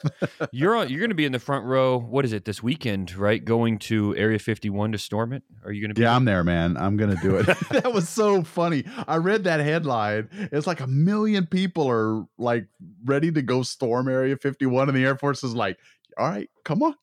You're 0.50 0.74
on, 0.74 0.88
you're 0.88 0.98
going 1.00 1.10
to 1.10 1.14
be 1.14 1.26
in 1.26 1.32
the 1.32 1.38
front 1.38 1.66
row. 1.66 1.98
What 1.98 2.24
is 2.24 2.32
it 2.32 2.46
this 2.46 2.62
weekend? 2.62 3.14
Right, 3.14 3.44
going 3.44 3.78
to 3.80 4.16
Area 4.16 4.38
51 4.38 4.92
to 4.92 4.98
storm 4.98 5.34
it. 5.34 5.42
Are 5.62 5.72
you 5.72 5.82
going 5.82 5.90
to 5.90 5.94
be? 5.94 6.00
Yeah, 6.00 6.08
there? 6.08 6.16
I'm 6.16 6.24
there, 6.24 6.42
man. 6.44 6.76
I'm 6.78 6.96
gonna 6.96 7.20
do 7.20 7.36
it. 7.36 7.46
that 7.70 7.92
was 7.92 8.08
so 8.08 8.42
funny. 8.42 8.84
I 9.06 9.18
read 9.18 9.44
that 9.44 9.60
headline. 9.60 10.30
It's 10.52 10.66
like 10.66 10.80
a 10.80 10.86
million 10.86 11.46
people 11.46 11.86
are 11.90 12.24
like 12.38 12.66
ready 13.04 13.30
to 13.32 13.42
go 13.42 13.62
storm 13.62 14.08
Area 14.08 14.36
51, 14.38 14.88
and 14.88 14.96
the 14.96 15.04
Air 15.04 15.16
Force 15.18 15.44
is 15.44 15.54
like, 15.54 15.76
"All 16.16 16.28
right, 16.28 16.48
come 16.64 16.82
on, 16.82 16.94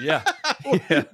yeah, 0.00 0.22
Yeah. 0.88 1.04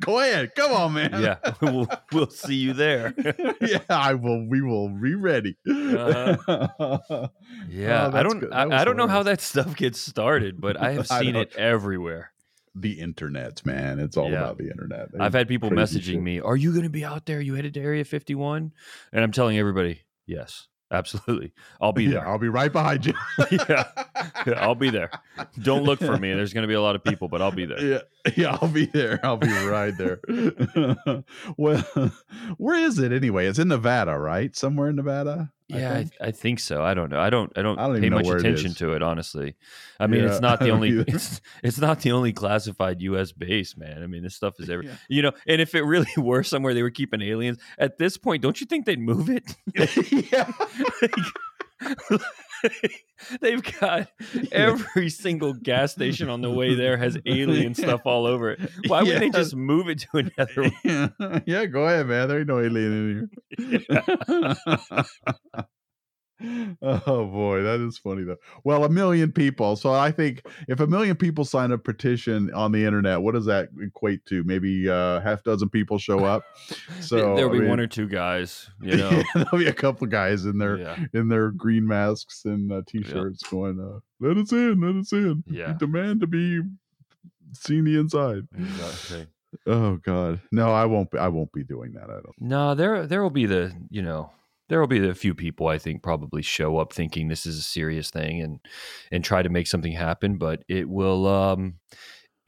Go 0.00 0.18
ahead, 0.20 0.54
come 0.54 0.72
on, 0.72 0.92
man." 0.94 1.10
yeah. 1.22 1.36
we'll, 1.62 1.88
we'll 2.12 2.30
see 2.30 2.54
you 2.56 2.72
there. 2.72 3.14
yeah, 3.60 3.80
I 3.88 4.14
will. 4.14 4.46
We 4.48 4.62
will 4.62 4.88
be 4.88 5.14
ready. 5.14 5.56
Uh-huh. 5.68 7.28
Yeah, 7.68 8.10
Oh, 8.12 8.16
I 8.16 8.22
don't. 8.22 8.52
I, 8.52 8.80
I 8.80 8.84
don't 8.84 8.96
know 8.96 9.08
how 9.08 9.22
that 9.24 9.40
stuff 9.40 9.76
gets 9.76 10.00
started, 10.00 10.60
but 10.60 10.80
I 10.80 10.92
have 10.92 11.06
seen 11.06 11.34
don't- 11.34 11.42
it 11.42 11.56
everywhere. 11.56 12.32
the 12.78 13.00
internet, 13.00 13.64
man. 13.64 13.98
It's 13.98 14.16
all 14.18 14.30
Yeah. 14.30 14.42
about 14.42 14.58
the 14.58 14.68
internet. 14.70 15.08
I've 15.18 15.32
had 15.32 15.48
people 15.48 15.70
messaging 15.70 16.02
shit. 16.04 16.22
me, 16.22 16.40
"Are 16.40 16.56
you 16.56 16.72
going 16.72 16.84
to 16.84 16.90
be 16.90 17.04
out 17.06 17.24
there? 17.26 17.40
You 17.40 17.54
headed 17.54 17.72
to 17.74 17.80
Area 17.80 18.04
51?" 18.04 18.72
And 19.12 19.24
I'm 19.24 19.32
telling 19.32 19.58
everybody, 19.58 20.02
"Yes, 20.26 20.68
absolutely. 20.90 21.52
I'll 21.80 21.92
be 21.92 22.04
yeah, 22.04 22.10
there. 22.10 22.28
I'll 22.28 22.38
be 22.38 22.48
right 22.48 22.72
behind 22.72 23.06
you. 23.06 23.14
Yeah. 23.50 23.84
Yeah, 24.46 24.54
I'll 24.60 24.74
be 24.74 24.90
there. 24.90 25.10
Don't 25.62 25.84
look 25.84 25.98
for 25.98 26.16
me. 26.16 26.32
There's 26.32 26.52
going 26.52 26.62
to 26.62 26.68
be 26.68 26.74
a 26.74 26.80
lot 26.80 26.96
of 26.96 27.04
people, 27.04 27.28
but 27.28 27.42
I'll 27.42 27.52
be 27.52 27.66
there." 27.66 27.80
Yeah, 27.80 28.00
yeah, 28.36 28.58
I'll 28.60 28.68
be 28.68 28.86
there. 28.86 29.20
I'll 29.22 29.36
be 29.36 29.48
right 29.48 29.96
there. 29.96 30.20
well, 31.56 31.84
where 32.56 32.78
is 32.78 32.98
it 32.98 33.12
anyway? 33.12 33.46
It's 33.46 33.58
in 33.58 33.68
Nevada, 33.68 34.18
right? 34.18 34.54
Somewhere 34.54 34.88
in 34.88 34.96
Nevada. 34.96 35.52
I 35.72 35.78
Yeah, 35.78 35.90
I, 35.90 35.94
think? 35.96 36.12
I, 36.20 36.30
think 36.30 36.60
so. 36.60 36.82
I 36.82 36.94
don't 36.94 37.10
know. 37.10 37.18
I 37.18 37.28
don't. 37.30 37.52
I 37.56 37.62
don't, 37.62 37.78
I 37.78 37.88
don't 37.88 38.00
pay 38.00 38.08
much 38.08 38.24
where 38.26 38.36
it 38.36 38.40
attention 38.40 38.74
to 38.74 38.92
it, 38.92 39.02
honestly. 39.02 39.56
I 39.98 40.06
mean, 40.06 40.22
Yeah, 40.22 40.30
it's 40.30 40.40
not 40.40 40.60
the 40.60 40.70
only. 40.70 40.90
It's 40.90 41.40
it's 41.62 41.78
not 41.78 42.00
the 42.00 42.12
only 42.12 42.32
classified 42.32 43.00
U.S. 43.02 43.32
base, 43.32 43.76
man. 43.76 44.02
I 44.02 44.06
mean, 44.06 44.22
this 44.22 44.34
stuff 44.34 44.54
is 44.60 44.70
every. 44.70 44.86
Yeah. 44.86 44.96
You 45.08 45.22
know, 45.22 45.32
and 45.46 45.60
if 45.60 45.74
it 45.74 45.82
really 45.82 46.08
were 46.16 46.42
somewhere 46.42 46.74
they 46.74 46.82
were 46.82 46.90
keeping 46.90 47.20
aliens 47.20 47.58
at 47.78 47.98
this 47.98 48.16
point, 48.16 48.42
don't 48.42 48.60
you 48.60 48.66
think 48.66 48.86
they'd 48.86 49.00
move 49.00 49.28
it? 49.28 49.56
yeah. 50.32 50.52
They've 53.40 53.62
got 53.80 54.08
every 54.52 55.08
single 55.10 55.54
gas 55.54 55.92
station 55.92 56.28
on 56.28 56.42
the 56.42 56.50
way 56.50 56.74
there 56.74 56.96
has 56.96 57.18
alien 57.26 57.74
stuff 57.74 58.02
all 58.04 58.26
over 58.26 58.50
it. 58.52 58.70
Why 58.86 59.02
would 59.02 59.20
they 59.20 59.30
just 59.30 59.54
move 59.54 59.88
it 59.88 60.00
to 60.00 60.18
another 60.18 60.70
one? 61.18 61.42
yeah, 61.46 61.66
go 61.66 61.86
ahead, 61.86 62.06
man. 62.06 62.28
There 62.28 62.38
ain't 62.38 62.48
no 62.48 62.60
alien 62.60 63.28
in 63.58 63.78
here. 64.78 65.64
Oh 66.82 67.26
boy, 67.26 67.62
that 67.62 67.80
is 67.80 67.98
funny 67.98 68.24
though. 68.24 68.36
Well, 68.64 68.84
a 68.84 68.88
million 68.88 69.32
people. 69.32 69.76
So 69.76 69.92
I 69.92 70.10
think 70.10 70.42
if 70.68 70.80
a 70.80 70.86
million 70.86 71.16
people 71.16 71.44
sign 71.44 71.72
a 71.72 71.78
petition 71.78 72.52
on 72.52 72.72
the 72.72 72.84
internet, 72.84 73.22
what 73.22 73.34
does 73.34 73.46
that 73.46 73.68
equate 73.80 74.24
to? 74.26 74.44
Maybe 74.44 74.88
uh, 74.88 75.20
half 75.20 75.42
dozen 75.44 75.68
people 75.68 75.98
show 75.98 76.24
up. 76.24 76.44
So 77.00 77.36
There'll 77.36 77.50
I 77.50 77.52
be 77.52 77.60
mean, 77.60 77.68
one 77.68 77.80
or 77.80 77.86
two 77.86 78.08
guys, 78.08 78.70
you 78.80 78.96
know. 78.96 79.22
there'll 79.34 79.58
be 79.58 79.66
a 79.66 79.72
couple 79.72 80.06
guys 80.06 80.44
in 80.44 80.58
their 80.58 80.78
yeah. 80.78 80.96
in 81.12 81.28
their 81.28 81.50
green 81.50 81.86
masks 81.86 82.44
and 82.44 82.72
uh, 82.72 82.82
t-shirts 82.86 83.42
going, 83.44 83.78
uh, 83.78 84.00
"Let 84.18 84.36
us 84.36 84.50
in, 84.52 84.80
let 84.80 84.96
us 84.96 85.12
in. 85.12 85.44
Yeah. 85.46 85.72
We 85.72 85.78
demand 85.78 86.20
to 86.20 86.26
be 86.26 86.62
seen 87.52 87.84
the 87.84 87.98
inside." 87.98 88.48
Exactly. 88.56 89.26
Oh 89.66 89.96
God, 89.96 90.40
no, 90.50 90.72
I 90.72 90.86
won't. 90.86 91.10
Be, 91.10 91.18
I 91.18 91.28
won't 91.28 91.52
be 91.52 91.64
doing 91.64 91.92
that. 91.92 92.04
I 92.04 92.14
don't. 92.14 92.40
No, 92.40 92.74
there 92.74 93.06
there 93.06 93.22
will 93.22 93.30
be 93.30 93.46
the 93.46 93.72
you 93.90 94.02
know 94.02 94.30
there 94.68 94.80
will 94.80 94.86
be 94.86 95.06
a 95.06 95.14
few 95.14 95.34
people 95.34 95.68
I 95.68 95.78
think 95.78 96.02
probably 96.02 96.42
show 96.42 96.78
up 96.78 96.92
thinking 96.92 97.28
this 97.28 97.46
is 97.46 97.58
a 97.58 97.62
serious 97.62 98.10
thing 98.10 98.42
and 98.42 98.60
and 99.12 99.24
try 99.24 99.42
to 99.42 99.48
make 99.48 99.66
something 99.66 99.92
happen, 99.92 100.36
but 100.38 100.62
it 100.68 100.88
will. 100.88 101.26
um 101.26 101.74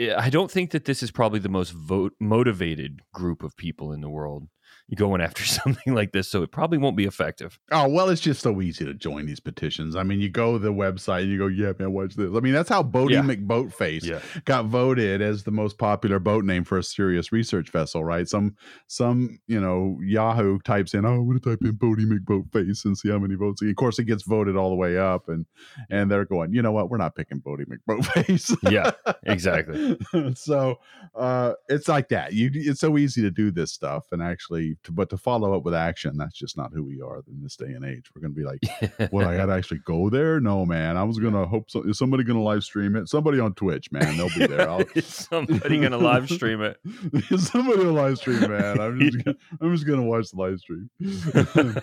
I 0.00 0.14
I 0.16 0.30
don't 0.30 0.50
think 0.50 0.70
that 0.70 0.84
this 0.84 1.02
is 1.02 1.10
probably 1.10 1.40
the 1.40 1.48
most 1.48 1.70
vote 1.72 2.14
motivated 2.20 3.00
group 3.12 3.42
of 3.42 3.56
people 3.56 3.92
in 3.92 4.00
the 4.00 4.10
world 4.10 4.48
going 4.96 5.20
after 5.20 5.44
something 5.44 5.94
like 5.94 6.12
this, 6.12 6.28
so 6.28 6.42
it 6.42 6.50
probably 6.50 6.78
won't 6.78 6.96
be 6.96 7.04
effective. 7.04 7.58
Oh 7.70 7.88
well, 7.88 8.08
it's 8.08 8.20
just 8.20 8.40
so 8.40 8.60
easy 8.62 8.84
to 8.84 8.94
join 8.94 9.26
these 9.26 9.40
petitions. 9.40 9.96
I 9.96 10.02
mean, 10.02 10.20
you 10.20 10.28
go 10.30 10.54
to 10.54 10.58
the 10.58 10.72
website 10.72 11.22
and 11.22 11.30
you 11.30 11.38
go, 11.38 11.46
"Yeah, 11.46 11.72
man, 11.78 11.92
watch 11.92 12.14
this." 12.14 12.30
I 12.34 12.40
mean, 12.40 12.52
that's 12.54 12.68
how 12.68 12.82
Bodie 12.82 13.14
Yeah. 13.14 13.22
McBoatface 13.22 14.04
Yeah, 14.04 14.20
got 14.44 14.66
voted 14.66 15.20
as 15.20 15.42
the 15.44 15.50
most 15.50 15.78
popular 15.78 16.18
boat 16.18 16.44
name 16.44 16.64
for 16.64 16.78
a 16.78 16.82
serious 16.82 17.32
research 17.32 17.70
vessel, 17.70 18.02
right? 18.04 18.28
Some 18.28 18.56
some 18.86 19.38
you 19.46 19.60
know 19.60 19.98
Yahoo 20.02 20.58
types 20.60 20.94
in, 20.94 21.04
"Oh, 21.04 21.14
I'm 21.20 21.26
going 21.26 21.38
to 21.40 21.50
type 21.50 21.58
in 21.62 21.72
Boaty 21.76 22.06
McBoatface 22.06 22.84
and 22.84 22.96
see 22.96 23.10
how 23.10 23.18
many 23.18 23.34
votes." 23.34 23.60
Of 23.62 23.76
course, 23.76 23.98
it 23.98 24.04
gets 24.04 24.22
voted 24.22 24.56
all 24.56 24.70
the 24.70 24.76
way 24.76 24.98
up, 24.98 25.28
and 25.28 25.44
and 25.90 26.10
they're 26.10 26.24
going, 26.24 26.54
"You 26.54 26.62
know 26.62 26.72
what? 26.72 26.88
We're 26.90 26.96
not 26.98 27.14
picking 27.14 27.40
Boaty 27.40 27.66
McBoatface." 27.66 28.56
yeah, 28.70 28.90
exactly. 29.24 29.98
so 30.34 30.78
uh, 31.14 31.52
it's 31.68 31.88
like 31.88 32.08
that. 32.08 32.32
You 32.32 32.50
it's 32.54 32.80
so 32.80 32.96
easy 32.96 33.20
to 33.22 33.30
do 33.30 33.50
this 33.50 33.72
stuff 33.72 34.04
and 34.12 34.22
actually, 34.22 34.77
to, 34.84 34.92
but 34.92 35.10
to 35.10 35.16
follow 35.16 35.56
up 35.56 35.64
with 35.64 35.74
action, 35.74 36.16
that's 36.16 36.36
just 36.36 36.56
not 36.56 36.72
who 36.72 36.82
we 36.84 37.00
are 37.00 37.22
in 37.28 37.42
this 37.42 37.56
day 37.56 37.72
and 37.72 37.84
age. 37.84 38.10
We're 38.14 38.22
going 38.22 38.34
to 38.34 38.38
be 38.38 38.44
like, 38.44 39.10
"What? 39.12 39.26
I 39.26 39.36
got 39.36 39.46
to 39.46 39.52
actually 39.52 39.80
go 39.84 40.10
there? 40.10 40.40
No, 40.40 40.64
man. 40.64 40.96
I 40.96 41.04
was 41.04 41.18
going 41.18 41.34
to 41.34 41.46
hope 41.46 41.70
so. 41.70 41.82
Is 41.82 41.98
somebody 41.98 42.24
going 42.24 42.38
to 42.38 42.42
live 42.42 42.64
stream 42.64 42.96
it? 42.96 43.08
Somebody 43.08 43.40
on 43.40 43.54
Twitch, 43.54 43.90
man. 43.92 44.16
They'll 44.16 44.28
be 44.30 44.46
there. 44.46 44.68
I'll, 44.68 44.84
Is 44.94 45.06
somebody 45.06 45.78
gonna 45.78 45.98
live 45.98 46.28
stream 46.28 46.60
it? 46.62 46.78
Somebody 47.38 47.84
will 47.84 47.92
live 47.92 48.18
stream, 48.18 48.40
man. 48.50 48.80
I'm 48.80 49.00
just 49.00 49.24
gonna, 49.24 49.36
I'm 49.60 49.74
just 49.74 49.86
gonna 49.86 50.02
watch 50.02 50.30
the 50.30 50.36
live 50.36 50.58
stream. 50.58 50.90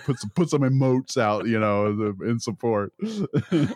put 0.03 0.19
some 0.19 0.29
put 0.31 0.49
some 0.49 0.61
emotes 0.61 1.17
out, 1.17 1.47
you 1.47 1.59
know, 1.59 2.13
in 2.25 2.39
support. 2.39 2.93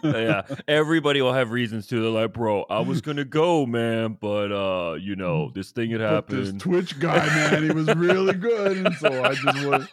yeah, 0.03 0.43
everybody 0.67 1.21
will 1.21 1.33
have 1.33 1.51
reasons 1.51 1.87
to. 1.87 2.01
They're 2.01 2.09
like, 2.09 2.33
bro, 2.33 2.65
I 2.69 2.79
was 2.81 3.01
gonna 3.01 3.25
go, 3.25 3.65
man, 3.65 4.17
but 4.19 4.51
uh, 4.51 4.93
you 4.95 5.15
know, 5.15 5.51
this 5.53 5.71
thing 5.71 5.91
had 5.91 5.99
But 5.99 6.27
this 6.27 6.47
happened. 6.47 6.61
Twitch 6.61 6.99
guy, 6.99 7.25
man, 7.25 7.63
he 7.63 7.71
was 7.71 7.87
really 7.95 8.33
good, 8.33 8.85
and 8.85 8.95
so 9.09 9.23
I 9.23 9.33
just 9.35 9.65
went, 9.65 9.89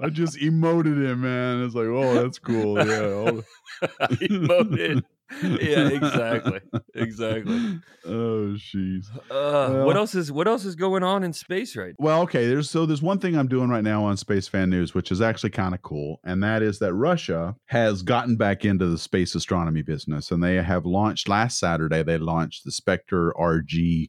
I 0.00 0.08
just 0.10 0.36
emoted 0.38 1.04
him, 1.04 1.22
man. 1.22 1.64
It's 1.64 1.74
like, 1.74 1.86
oh, 1.86 2.14
that's 2.14 2.38
cool, 2.38 2.78
yeah. 2.78 3.40
Emoted. 3.82 5.04
Yeah, 5.42 5.88
exactly, 5.88 6.60
exactly. 6.94 7.80
Oh, 8.06 8.54
jeez. 8.56 9.04
Uh, 9.14 9.20
Well- 9.30 9.86
what 9.86 9.96
else 9.96 10.14
is 10.14 10.32
what 10.32 10.48
else 10.48 10.64
is 10.64 10.74
going 10.74 11.02
on 11.02 11.22
in 11.22 11.32
space 11.34 11.76
right 11.76 11.94
Well, 11.98 12.22
okay. 12.22 12.46
There's 12.48 12.70
so 12.70 12.86
there's 12.86 13.02
one 13.02 13.18
thing 13.18 13.36
I'm 13.36 13.46
doing 13.46 13.68
right 13.68 13.84
now 13.84 14.04
on 14.04 14.16
Space 14.16 14.48
Fan 14.48 14.70
News, 14.70 14.94
which 14.94 15.12
is 15.12 15.20
actually 15.20 15.50
kind 15.50 15.74
of 15.74 15.82
cool, 15.82 16.18
and 16.24 16.42
that 16.42 16.62
is 16.62 16.78
that 16.78 16.94
Russia 16.94 17.54
has 17.66 18.02
gotten 18.02 18.36
back 18.36 18.64
into 18.64 18.86
the 18.86 18.96
space 18.98 19.34
astronomy 19.34 19.82
business, 19.82 20.30
and 20.30 20.42
they 20.42 20.56
have 20.56 20.86
launched 20.86 21.28
last 21.28 21.58
Saturday. 21.58 22.02
They 22.02 22.16
launched 22.18 22.64
the 22.64 22.70
Spektr 22.70 23.32
RG 23.38 24.08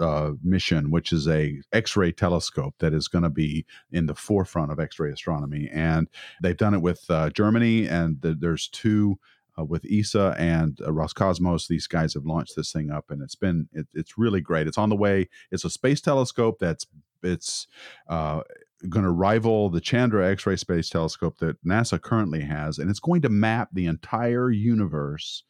uh, 0.00 0.30
mission, 0.42 0.90
which 0.90 1.12
is 1.12 1.26
a 1.28 1.60
X-ray 1.72 2.12
telescope 2.12 2.74
that 2.78 2.94
is 2.94 3.08
going 3.08 3.24
to 3.24 3.30
be 3.30 3.66
in 3.90 4.06
the 4.06 4.14
forefront 4.14 4.70
of 4.70 4.78
X-ray 4.78 5.10
astronomy, 5.10 5.68
and 5.72 6.08
they've 6.40 6.56
done 6.56 6.74
it 6.74 6.82
with 6.82 7.04
uh, 7.10 7.30
Germany, 7.30 7.86
and 7.88 8.22
th- 8.22 8.36
there's 8.38 8.68
two. 8.68 9.18
Uh, 9.58 9.64
with 9.64 9.84
ESA 9.90 10.34
and 10.36 10.80
uh, 10.80 10.90
Roscosmos, 10.90 11.68
these 11.68 11.86
guys 11.86 12.14
have 12.14 12.24
launched 12.24 12.56
this 12.56 12.72
thing 12.72 12.90
up, 12.90 13.10
and 13.10 13.22
it's 13.22 13.36
been 13.36 13.68
it, 13.72 13.86
it's 13.94 14.18
really 14.18 14.40
great. 14.40 14.66
It's 14.66 14.78
on 14.78 14.88
the 14.88 14.96
way. 14.96 15.28
It's 15.50 15.64
a 15.64 15.70
space 15.70 16.00
telescope 16.00 16.58
that's 16.58 16.86
it's 17.22 17.66
uh, 18.08 18.40
going 18.88 19.04
to 19.04 19.10
rival 19.10 19.70
the 19.70 19.80
Chandra 19.80 20.30
X-ray 20.30 20.56
space 20.56 20.88
telescope 20.88 21.38
that 21.38 21.64
NASA 21.64 22.00
currently 22.00 22.42
has, 22.42 22.78
and 22.78 22.90
it's 22.90 23.00
going 23.00 23.22
to 23.22 23.28
map 23.28 23.70
the 23.72 23.86
entire 23.86 24.50
universe 24.50 25.44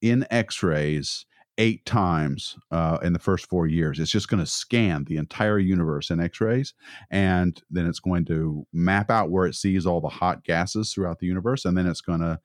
in 0.00 0.26
X-rays 0.30 1.26
eight 1.58 1.84
times 1.84 2.56
uh, 2.70 2.98
in 3.02 3.12
the 3.12 3.18
first 3.18 3.48
four 3.48 3.66
years. 3.66 4.00
It's 4.00 4.10
just 4.10 4.28
going 4.28 4.42
to 4.42 4.50
scan 4.50 5.04
the 5.04 5.18
entire 5.18 5.58
universe 5.58 6.10
in 6.10 6.20
X-rays, 6.20 6.74
and 7.10 7.60
then 7.70 7.86
it's 7.86 8.00
going 8.00 8.24
to 8.26 8.66
map 8.72 9.10
out 9.10 9.30
where 9.30 9.46
it 9.46 9.54
sees 9.54 9.86
all 9.86 10.00
the 10.00 10.08
hot 10.08 10.44
gases 10.44 10.92
throughout 10.92 11.18
the 11.18 11.26
universe, 11.26 11.64
and 11.64 11.76
then 11.76 11.86
it's 11.86 12.00
going 12.00 12.20
to 12.20 12.40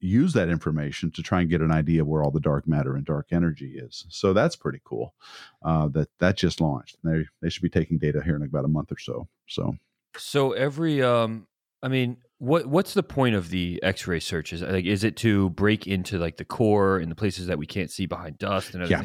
use 0.00 0.32
that 0.34 0.48
information 0.48 1.10
to 1.12 1.22
try 1.22 1.40
and 1.40 1.50
get 1.50 1.60
an 1.60 1.70
idea 1.70 2.02
of 2.02 2.06
where 2.06 2.22
all 2.22 2.30
the 2.30 2.40
dark 2.40 2.66
matter 2.66 2.96
and 2.96 3.04
dark 3.04 3.28
energy 3.32 3.78
is. 3.78 4.04
So 4.08 4.32
that's 4.32 4.56
pretty 4.56 4.80
cool. 4.84 5.14
Uh, 5.62 5.88
that 5.88 6.08
that 6.18 6.36
just 6.36 6.60
launched. 6.60 6.98
They 7.02 7.24
they 7.40 7.48
should 7.48 7.62
be 7.62 7.70
taking 7.70 7.98
data 7.98 8.22
here 8.22 8.36
in 8.36 8.42
about 8.42 8.64
a 8.64 8.68
month 8.68 8.92
or 8.92 8.98
so. 8.98 9.28
So 9.46 9.76
So 10.16 10.52
every 10.52 11.02
um 11.02 11.46
I 11.82 11.88
mean, 11.88 12.18
what 12.38 12.66
what's 12.66 12.94
the 12.94 13.02
point 13.02 13.34
of 13.34 13.50
the 13.50 13.80
X-ray 13.82 14.20
searches? 14.20 14.62
Like 14.62 14.84
is 14.84 15.04
it 15.04 15.16
to 15.18 15.50
break 15.50 15.86
into 15.86 16.18
like 16.18 16.36
the 16.36 16.44
core 16.44 16.98
and 16.98 17.10
the 17.10 17.16
places 17.16 17.46
that 17.46 17.58
we 17.58 17.66
can't 17.66 17.90
see 17.90 18.06
behind 18.06 18.38
dust 18.38 18.74
and 18.74 18.88
Yeah. 18.90 19.04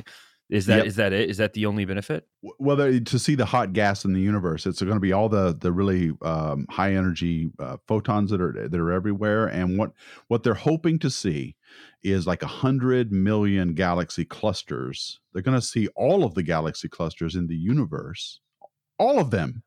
Is 0.51 0.65
that 0.65 0.79
Yep. 0.79 0.85
is 0.85 0.95
that 0.97 1.13
it? 1.13 1.29
Is 1.29 1.37
that 1.37 1.53
the 1.53 1.65
only 1.65 1.85
benefit? 1.85 2.27
Well, 2.59 2.75
to 2.75 3.19
see 3.19 3.35
the 3.35 3.45
hot 3.45 3.71
gas 3.71 4.03
in 4.03 4.11
the 4.11 4.19
universe, 4.19 4.65
it's 4.65 4.81
going 4.81 4.95
to 4.95 4.99
be 4.99 5.13
all 5.13 5.29
the 5.29 5.55
the 5.57 5.71
really 5.71 6.11
um, 6.21 6.65
high 6.69 6.93
energy 6.93 7.51
uh, 7.57 7.77
photons 7.87 8.31
that 8.31 8.41
are 8.41 8.67
that 8.67 8.77
are 8.79 8.91
everywhere, 8.91 9.47
and 9.47 9.77
what 9.77 9.93
what 10.27 10.43
they're 10.43 10.53
hoping 10.53 10.99
to 10.99 11.09
see 11.09 11.55
is 12.03 12.27
like 12.27 12.43
a 12.43 12.47
hundred 12.47 13.13
million 13.13 13.73
galaxy 13.75 14.25
clusters. 14.25 15.21
They're 15.31 15.41
going 15.41 15.57
to 15.57 15.65
see 15.65 15.87
all 15.95 16.25
of 16.25 16.33
the 16.33 16.43
galaxy 16.43 16.89
clusters 16.89 17.33
in 17.33 17.47
the 17.47 17.55
universe, 17.55 18.41
all 18.99 19.19
of 19.19 19.31
them, 19.31 19.63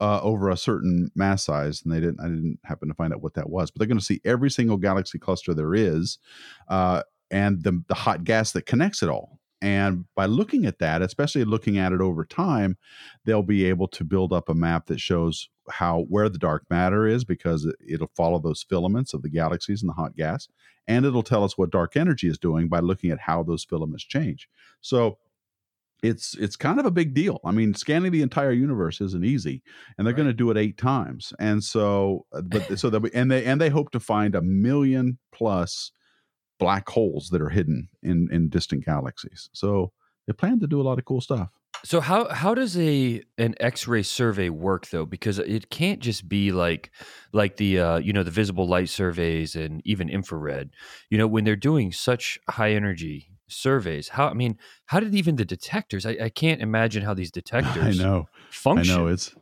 uh, 0.00 0.20
over 0.20 0.50
a 0.50 0.56
certain 0.56 1.12
mass 1.14 1.44
size. 1.44 1.82
And 1.84 1.94
they 1.94 2.00
didn't. 2.00 2.18
I 2.20 2.24
didn't 2.24 2.58
happen 2.64 2.88
to 2.88 2.94
find 2.94 3.14
out 3.14 3.22
what 3.22 3.34
that 3.34 3.50
was, 3.50 3.70
but 3.70 3.78
they're 3.78 3.86
going 3.86 4.00
to 4.00 4.04
see 4.04 4.20
every 4.24 4.50
single 4.50 4.78
galaxy 4.78 5.20
cluster 5.20 5.54
there 5.54 5.76
is, 5.76 6.18
uh, 6.68 7.04
and 7.30 7.62
the 7.62 7.84
the 7.86 7.94
hot 7.94 8.24
gas 8.24 8.50
that 8.50 8.66
connects 8.66 9.00
it 9.00 9.08
all. 9.08 9.38
And 9.64 10.04
by 10.14 10.26
looking 10.26 10.66
at 10.66 10.78
that, 10.80 11.00
especially 11.02 11.44
looking 11.44 11.78
at 11.78 11.92
it 11.92 12.00
over 12.02 12.24
time, 12.24 12.76
they'll 13.24 13.42
be 13.42 13.64
able 13.64 13.88
to 13.88 14.04
build 14.04 14.32
up 14.32 14.48
a 14.50 14.54
map 14.54 14.86
that 14.86 15.00
shows 15.00 15.48
how 15.70 16.02
where 16.10 16.28
the 16.28 16.38
dark 16.38 16.64
matter 16.70 17.06
is 17.06 17.24
because 17.24 17.64
it, 17.64 17.76
it'll 17.88 18.10
follow 18.14 18.38
those 18.38 18.62
filaments 18.62 19.14
of 19.14 19.22
the 19.22 19.30
galaxies 19.30 19.82
and 19.82 19.88
the 19.88 19.94
hot 19.94 20.14
gas, 20.16 20.48
and 20.86 21.06
it'll 21.06 21.22
tell 21.22 21.44
us 21.44 21.56
what 21.56 21.70
dark 21.70 21.96
energy 21.96 22.28
is 22.28 22.38
doing 22.38 22.68
by 22.68 22.80
looking 22.80 23.10
at 23.10 23.20
how 23.20 23.42
those 23.42 23.64
filaments 23.64 24.04
change. 24.04 24.48
So 24.82 25.18
it's 26.02 26.36
it's 26.36 26.56
kind 26.56 26.78
of 26.78 26.86
a 26.86 26.90
big 26.90 27.14
deal. 27.14 27.40
I 27.44 27.52
mean, 27.52 27.74
scanning 27.74 28.12
the 28.12 28.22
entire 28.22 28.52
universe 28.52 29.00
isn't 29.00 29.24
easy, 29.24 29.62
and 29.96 30.06
they're 30.06 30.12
Right. 30.12 30.14
going 30.14 30.28
to 30.28 30.34
do 30.34 30.50
it 30.50 30.58
eight 30.58 30.76
times. 30.76 31.32
And 31.38 31.64
so, 31.64 32.26
uh, 32.32 32.42
but 32.42 32.78
so 32.78 32.90
that 32.90 33.00
we, 33.00 33.10
and 33.12 33.30
they 33.30 33.44
and 33.44 33.60
they 33.60 33.70
hope 33.70 33.90
to 33.92 34.00
find 34.00 34.34
a 34.34 34.42
million 34.42 35.18
plus 35.32 35.92
black 36.58 36.88
holes 36.88 37.28
that 37.30 37.40
are 37.42 37.50
hidden 37.50 37.88
in 38.02 38.28
in 38.30 38.48
distant 38.48 38.84
galaxies. 38.84 39.50
So 39.52 39.92
they 40.26 40.32
plan 40.32 40.60
to 40.60 40.66
do 40.66 40.80
a 40.80 40.84
lot 40.84 40.98
of 40.98 41.04
cool 41.04 41.20
stuff. 41.20 41.50
So 41.84 42.00
how 42.00 42.28
how 42.28 42.54
does 42.54 42.78
a 42.78 43.22
an 43.36 43.54
X-ray 43.60 44.02
survey 44.02 44.48
work 44.48 44.88
though? 44.88 45.04
Because 45.04 45.38
it 45.38 45.70
can't 45.70 46.00
just 46.00 46.28
be 46.28 46.52
like 46.52 46.90
like 47.32 47.56
the 47.56 47.80
uh, 47.80 47.96
you 47.98 48.12
know 48.12 48.22
the 48.22 48.30
visible 48.30 48.66
light 48.66 48.88
surveys 48.88 49.54
and 49.54 49.82
even 49.84 50.08
infrared. 50.08 50.70
You 51.10 51.18
know 51.18 51.26
when 51.26 51.44
they're 51.44 51.56
doing 51.56 51.92
such 51.92 52.38
high 52.48 52.72
energy 52.72 53.28
surveys, 53.48 54.08
how 54.08 54.28
I 54.28 54.34
mean, 54.34 54.56
how 54.86 55.00
did 55.00 55.14
even 55.14 55.36
the 55.36 55.44
detectors? 55.44 56.06
I, 56.06 56.16
I 56.22 56.28
can't 56.30 56.62
imagine 56.62 57.02
how 57.02 57.14
these 57.14 57.30
detectors. 57.40 58.00
I 58.00 58.02
know. 58.02 58.28
function. 58.50 58.94
I 58.94 58.96
know 58.96 59.06
it's 59.08 59.34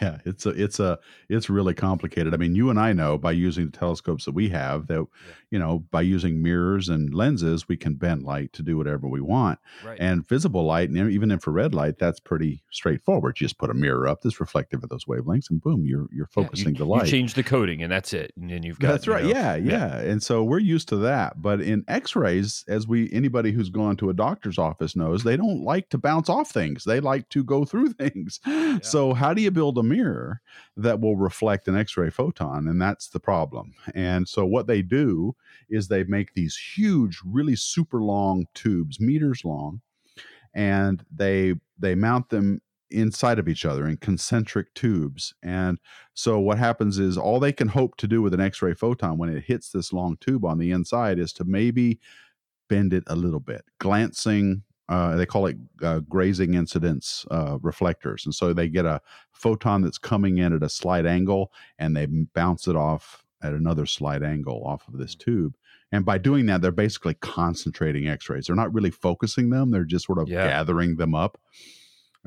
yeah, 0.00 0.18
it's 0.24 0.44
a 0.46 0.50
it's 0.50 0.80
a 0.80 0.98
it's 1.28 1.48
really 1.48 1.74
complicated. 1.74 2.34
I 2.34 2.36
mean, 2.36 2.54
you 2.54 2.70
and 2.70 2.78
I 2.80 2.92
know 2.92 3.16
by 3.18 3.32
using 3.32 3.66
the 3.70 3.76
telescopes 3.78 4.24
that 4.24 4.32
we 4.32 4.48
have 4.48 4.86
that 4.88 5.06
you 5.50 5.58
know, 5.58 5.78
by 5.90 6.02
using 6.02 6.42
mirrors 6.42 6.88
and 6.88 7.14
lenses, 7.14 7.68
we 7.68 7.76
can 7.76 7.94
bend 7.94 8.22
light 8.22 8.52
to 8.54 8.62
do 8.62 8.76
whatever 8.76 9.08
we 9.08 9.20
want. 9.20 9.58
right. 9.80 10.00
And 10.00 10.26
visible 10.28 10.64
light 10.64 10.90
and 10.90 11.10
even 11.10 11.30
infrared 11.30 11.74
light, 11.74 11.98
that's 11.98 12.20
pretty 12.20 12.62
straightforward. 12.70 13.40
You 13.40 13.46
just 13.46 13.58
put 13.58 13.70
a 13.70 13.74
mirror 13.74 14.06
up 14.08 14.20
that's 14.22 14.40
reflective 14.40 14.82
of 14.82 14.90
those 14.90 15.04
wavelengths 15.06 15.50
and 15.50 15.60
boom, 15.60 15.84
you're 15.86 16.08
you're 16.12 16.26
Yeah, 16.36 16.48
focusing 16.48 16.72
you, 16.74 16.76
the 16.76 16.86
light. 16.86 17.06
You 17.06 17.10
change 17.10 17.34
the 17.34 17.42
coating 17.42 17.82
and 17.82 17.90
that's 17.90 18.12
it, 18.12 18.32
and 18.36 18.50
then 18.50 18.62
you've 18.62 18.78
got. 18.80 18.92
That's 18.92 19.06
you 19.06 19.12
right. 19.12 19.24
know, 19.24 19.34
yeah, 19.34 19.56
yeah, 19.56 19.98
And 19.98 20.22
so 20.22 20.44
we're 20.44 20.60
used 20.60 20.88
to 20.90 20.96
that. 20.98 21.42
But 21.42 21.60
in 21.60 21.84
X-rays, 21.88 22.64
as 22.68 22.86
we 22.86 23.10
anybody 23.12 23.50
who's 23.50 23.70
gone 23.70 23.96
to 23.96 24.08
a 24.08 24.14
doctor's 24.14 24.56
office 24.56 24.94
knows, 24.94 25.24
they 25.24 25.36
don't 25.36 25.64
like 25.64 25.88
to 25.90 25.98
bounce 25.98 26.28
off 26.28 26.52
things. 26.52 26.84
They 26.84 27.00
like 27.00 27.28
to 27.30 27.42
go 27.42 27.64
through 27.64 27.92
things. 27.94 28.38
So 28.82 29.14
how 29.14 29.34
do 29.34 29.42
you 29.42 29.50
build 29.50 29.67
a 29.76 29.82
mirror 29.82 30.40
that 30.76 31.00
will 31.00 31.16
reflect 31.16 31.68
an 31.68 31.76
X-ray 31.76 32.10
photon? 32.10 32.66
And 32.68 32.80
that's 32.80 33.08
the 33.08 33.20
problem. 33.20 33.74
And 33.94 34.26
so 34.28 34.46
what 34.46 34.66
they 34.66 34.80
do 34.80 35.34
is 35.68 35.88
they 35.88 36.04
make 36.04 36.32
these 36.32 36.56
huge, 36.56 37.20
really 37.24 37.56
super 37.56 38.00
long 38.02 38.46
tubes, 38.54 39.00
meters 39.00 39.44
long, 39.44 39.80
and 40.54 41.04
they 41.14 41.54
they 41.78 41.94
mount 41.94 42.30
them 42.30 42.60
inside 42.90 43.38
of 43.38 43.48
each 43.48 43.66
other 43.66 43.86
in 43.86 43.96
concentric 43.98 44.72
tubes. 44.74 45.34
And 45.42 45.78
so 46.14 46.38
what 46.38 46.58
happens 46.58 46.98
is 46.98 47.18
all 47.18 47.38
they 47.38 47.52
can 47.52 47.68
hope 47.68 47.96
to 47.98 48.08
do 48.08 48.22
with 48.22 48.32
an 48.32 48.40
X-ray 48.40 48.74
photon 48.74 49.18
when 49.18 49.28
it 49.28 49.44
hits 49.44 49.70
this 49.70 49.92
long 49.92 50.16
tube 50.20 50.44
on 50.44 50.58
the 50.58 50.70
inside 50.70 51.18
is 51.18 51.32
to 51.34 51.44
maybe 51.44 52.00
bend 52.68 52.94
it 52.94 53.04
a 53.06 53.16
little 53.16 53.40
bit, 53.40 53.64
glancing. 53.78 54.62
Uh, 54.88 55.16
they 55.16 55.26
call 55.26 55.46
it 55.46 55.56
uh, 55.82 56.00
grazing 56.00 56.54
incidence 56.54 57.26
uh, 57.30 57.58
reflectors, 57.60 58.24
and 58.24 58.34
so 58.34 58.52
they 58.52 58.68
get 58.68 58.86
a 58.86 59.00
photon 59.32 59.82
that's 59.82 59.98
coming 59.98 60.38
in 60.38 60.52
at 60.54 60.62
a 60.62 60.68
slight 60.68 61.04
angle, 61.06 61.52
and 61.78 61.96
they 61.96 62.06
bounce 62.06 62.66
it 62.66 62.76
off 62.76 63.24
at 63.42 63.52
another 63.52 63.84
slight 63.86 64.22
angle 64.22 64.64
off 64.64 64.88
of 64.88 64.98
this 64.98 65.14
tube. 65.14 65.54
And 65.92 66.04
by 66.04 66.18
doing 66.18 66.46
that, 66.46 66.60
they're 66.62 66.72
basically 66.72 67.14
concentrating 67.14 68.08
X-rays. 68.08 68.46
They're 68.46 68.56
not 68.56 68.72
really 68.72 68.90
focusing 68.90 69.50
them; 69.50 69.70
they're 69.70 69.84
just 69.84 70.06
sort 70.06 70.18
of 70.18 70.28
Yeah. 70.28 70.46
gathering 70.48 70.96
them 70.96 71.14
up, 71.14 71.38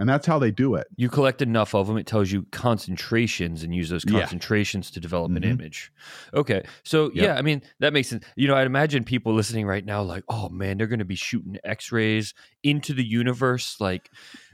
and 0.01 0.09
that's 0.09 0.25
how 0.25 0.39
they 0.39 0.49
do 0.51 0.73
it. 0.75 0.87
You 0.97 1.07
collect 1.09 1.41
enough 1.41 1.73
of 1.75 1.85
them, 1.87 1.95
it 1.97 2.07
tells 2.07 2.31
you 2.31 2.45
concentrations 2.51 3.63
and 3.63 3.73
use 3.73 3.89
those 3.89 4.03
Yeah. 4.05 4.19
concentrations 4.21 4.89
to 4.91 4.99
develop 4.99 5.31
an 5.35 5.43
Mhm. 5.43 5.51
image. 5.51 5.91
Okay. 6.33 6.63
So, 6.83 7.05
Yep. 7.13 7.23
yeah, 7.23 7.35
I 7.37 7.41
mean, 7.41 7.61
that 7.79 7.93
makes 7.93 8.09
sense. 8.09 8.25
You 8.35 8.47
know, 8.47 8.55
I'd 8.55 8.65
imagine 8.65 9.03
people 9.03 9.33
listening 9.33 9.65
right 9.65 9.85
now, 9.85 10.01
like, 10.01 10.23
oh 10.27 10.49
man, 10.49 10.77
they're 10.77 10.87
going 10.87 10.99
to 10.99 11.05
be 11.05 11.15
shooting 11.15 11.57
x 11.63 11.91
rays 11.91 12.33
into 12.63 12.93
the 12.93 13.03
universe. 13.05 13.77
Like, 13.79 14.09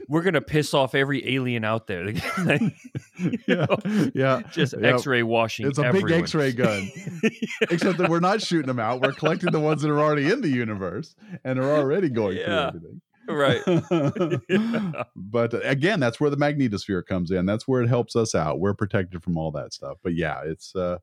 we're 0.06 0.22
going 0.22 0.34
to 0.34 0.40
piss 0.42 0.74
off 0.74 0.94
every 0.94 1.26
alien 1.34 1.64
out 1.64 1.86
there. 1.86 2.04
You 3.18 3.32
yeah, 3.48 3.66
know, 3.66 4.10
yeah. 4.14 4.42
Just 4.52 4.74
Yep. 4.74 4.84
x 4.94 5.06
ray 5.06 5.22
washing. 5.24 5.66
It's 5.66 5.78
a 5.78 5.90
big. 5.92 6.08
X-ray 6.10 6.52
gun. 6.52 6.88
Except 7.62 7.98
that 7.98 8.08
we're 8.08 8.20
not 8.20 8.40
shooting 8.40 8.68
them 8.68 8.78
out. 8.78 9.00
We're 9.00 9.12
collecting 9.12 9.50
the 9.50 9.58
ones 9.60 9.82
that 9.82 9.90
are 9.90 9.98
already 10.00 10.30
in 10.30 10.40
the 10.40 10.48
universe 10.48 11.16
and 11.44 11.58
are 11.58 11.76
already 11.76 12.10
going 12.10 12.36
Yeah. 12.36 12.44
through 12.70 12.78
everything. 12.78 13.00
Right. 13.28 13.62
Yeah. 14.48 15.04
But 15.16 15.54
uh, 15.54 15.60
again, 15.62 16.00
that's 16.00 16.20
where 16.20 16.30
the 16.30 16.36
magnetosphere 16.36 17.04
comes 17.06 17.30
in. 17.30 17.46
That's 17.46 17.68
where 17.68 17.82
it 17.82 17.88
helps 17.88 18.16
us 18.16 18.34
out. 18.34 18.60
We're 18.60 18.74
protected 18.74 19.22
from 19.22 19.36
all 19.36 19.50
that 19.52 19.72
stuff. 19.72 19.98
But 20.02 20.14
yeah, 20.14 20.40
it's 20.44 20.74
uh 20.74 20.98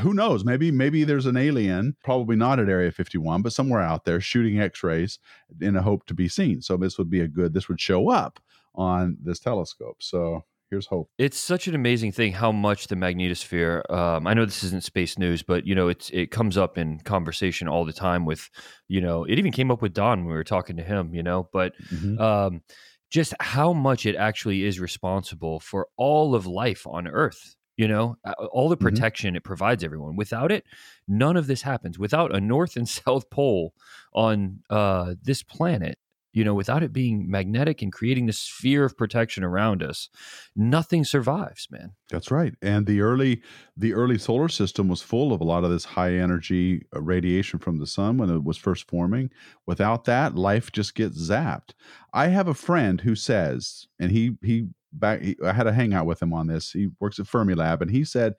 who 0.00 0.14
knows? 0.14 0.44
Maybe 0.44 0.70
maybe 0.70 1.04
there's 1.04 1.26
an 1.26 1.36
alien, 1.36 1.96
probably 2.02 2.36
not 2.36 2.58
at 2.58 2.68
Area 2.68 2.90
51, 2.90 3.42
but 3.42 3.52
somewhere 3.52 3.80
out 3.82 4.04
there 4.04 4.20
shooting 4.20 4.60
X-rays 4.60 5.18
in 5.60 5.76
a 5.76 5.82
hope 5.82 6.06
to 6.06 6.14
be 6.14 6.28
seen. 6.28 6.62
So 6.62 6.76
this 6.76 6.98
would 6.98 7.10
be 7.10 7.20
a 7.20 7.28
good. 7.28 7.52
This 7.54 7.68
would 7.68 7.80
show 7.80 8.08
up 8.08 8.40
on 8.74 9.18
this 9.22 9.38
telescope. 9.38 10.02
So 10.02 10.44
here's 10.72 10.86
hope. 10.86 11.10
It's 11.18 11.38
such 11.38 11.68
an 11.68 11.74
amazing 11.74 12.12
thing 12.12 12.32
how 12.32 12.50
much 12.50 12.88
the 12.88 12.94
magnetosphere. 12.96 13.88
Um, 13.92 14.26
I 14.26 14.32
know 14.32 14.46
this 14.46 14.64
isn't 14.64 14.82
space 14.82 15.18
news, 15.18 15.42
but 15.42 15.66
you 15.66 15.74
know, 15.74 15.88
it's 15.88 16.08
it 16.10 16.30
comes 16.30 16.56
up 16.56 16.78
in 16.78 16.98
conversation 17.00 17.68
all 17.68 17.84
the 17.84 17.92
time. 17.92 18.24
With 18.24 18.48
you 18.88 19.00
know, 19.02 19.24
it 19.24 19.38
even 19.38 19.52
came 19.52 19.70
up 19.70 19.82
with 19.82 19.92
Don 19.92 20.20
when 20.20 20.28
we 20.28 20.32
were 20.32 20.42
talking 20.42 20.76
to 20.78 20.82
him. 20.82 21.14
You 21.14 21.22
know, 21.22 21.48
but 21.52 21.74
Mhm. 21.92 22.18
um, 22.18 22.62
just 23.10 23.34
how 23.40 23.74
much 23.74 24.06
it 24.06 24.16
actually 24.16 24.64
is 24.64 24.80
responsible 24.80 25.60
for 25.60 25.88
all 25.98 26.34
of 26.34 26.46
life 26.46 26.86
on 26.86 27.06
Earth. 27.06 27.54
You 27.76 27.88
know, 27.88 28.16
all 28.52 28.68
the 28.70 28.76
Mhm. 28.80 28.80
protection 28.80 29.36
it 29.36 29.44
provides 29.44 29.84
everyone. 29.84 30.16
Without 30.16 30.50
it, 30.52 30.64
none 31.08 31.36
of 31.36 31.46
this 31.46 31.62
happens. 31.62 31.98
Without 31.98 32.34
a 32.34 32.40
North 32.40 32.76
and 32.76 32.88
South 33.04 33.28
Pole 33.30 33.74
on 34.14 34.60
uh, 34.70 35.14
this 35.22 35.42
planet, 35.42 35.98
you 36.32 36.44
know, 36.44 36.54
without 36.54 36.82
it 36.82 36.92
being 36.92 37.30
magnetic 37.30 37.82
and 37.82 37.92
creating 37.92 38.26
this 38.26 38.38
sphere 38.38 38.84
of 38.84 38.96
protection 38.96 39.44
around 39.44 39.82
us, 39.82 40.08
nothing 40.56 41.04
survives, 41.04 41.68
man. 41.70 41.92
That's 42.10 42.30
right. 42.30 42.54
And 42.62 42.86
the 42.86 43.00
early 43.02 43.42
the 43.76 43.92
early 43.92 44.18
solar 44.18 44.48
system 44.48 44.88
was 44.88 45.02
full 45.02 45.32
of 45.32 45.40
a 45.40 45.44
lot 45.44 45.64
of 45.64 45.70
this 45.70 45.84
high 45.84 46.14
energy 46.14 46.86
uh, 46.94 47.00
radiation 47.00 47.58
from 47.58 47.78
the 47.78 47.86
sun 47.86 48.16
when 48.16 48.30
it 48.30 48.44
was 48.44 48.56
first 48.56 48.88
forming. 48.88 49.30
Without 49.66 50.04
that, 50.04 50.34
life 50.34 50.72
just 50.72 50.94
gets 50.94 51.28
zapped. 51.28 51.74
I 52.12 52.28
have 52.28 52.48
a 52.48 52.54
friend 52.54 53.02
who 53.02 53.14
says, 53.14 53.86
and 54.00 54.10
he 54.10 54.36
he 54.42 54.68
back 54.92 55.22
I 55.44 55.52
had 55.52 55.66
a 55.66 55.72
hangout 55.72 56.06
with 56.06 56.22
him 56.22 56.32
on 56.32 56.46
this. 56.46 56.72
He 56.72 56.88
works 56.98 57.18
at 57.18 57.26
Fermilab 57.26 57.82
and 57.82 57.90
he 57.90 58.04
said 58.04 58.34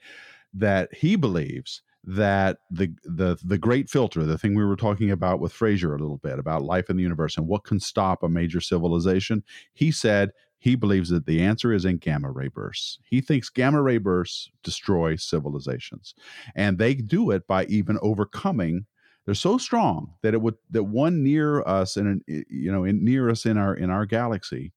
that 0.54 0.94
he 0.94 1.16
believes 1.16 1.82
that 2.06 2.58
the 2.70 2.94
the 3.04 3.38
the 3.44 3.58
great 3.58 3.90
filter, 3.90 4.26
the 4.26 4.38
thing 4.38 4.56
we 4.56 4.66
were 4.66 4.76
talking 4.76 5.12
about 5.12 5.40
with 5.40 5.54
Fraser 5.54 5.96
a 5.96 6.00
little 6.00 6.18
bit 6.18 6.38
about 6.38 6.64
life 6.64 6.90
in 6.90 6.98
the 6.98 7.04
universe 7.04 7.38
and 7.38 7.48
what 7.48 7.64
can 7.64 7.80
stop 7.80 8.24
a 8.24 8.30
major 8.30 8.60
civilization, 8.60 9.44
he 9.74 9.92
said 9.92 10.32
he 10.60 10.76
believes 10.76 11.10
that 11.10 11.26
the 11.26 11.42
answer 11.42 11.74
is 11.74 11.86
in 11.86 11.98
gamma 11.98 12.32
ray 12.32 12.50
bursts. 12.50 13.00
He 13.06 13.22
thinks 13.22 13.50
gamma 13.50 13.82
ray 13.82 13.98
bursts 13.98 14.50
destroy 14.64 15.16
civilizations, 15.16 16.14
and 16.56 16.78
they 16.78 16.94
do 16.94 17.32
it 17.32 17.48
by 17.48 17.66
even 17.66 17.98
overcoming. 18.02 18.86
They're 19.26 19.36
so 19.36 19.58
strong 19.58 20.16
that 20.22 20.34
it 20.34 20.42
would 20.42 20.56
that 20.72 20.84
one 20.84 21.24
near 21.24 21.62
us 21.62 21.96
and 21.96 22.22
you 22.28 22.72
know 22.72 22.84
in, 22.84 23.04
near 23.04 23.30
us 23.30 23.46
in 23.46 23.58
our 23.58 23.74
in 23.74 23.90
our 23.90 24.06
galaxy 24.06 24.74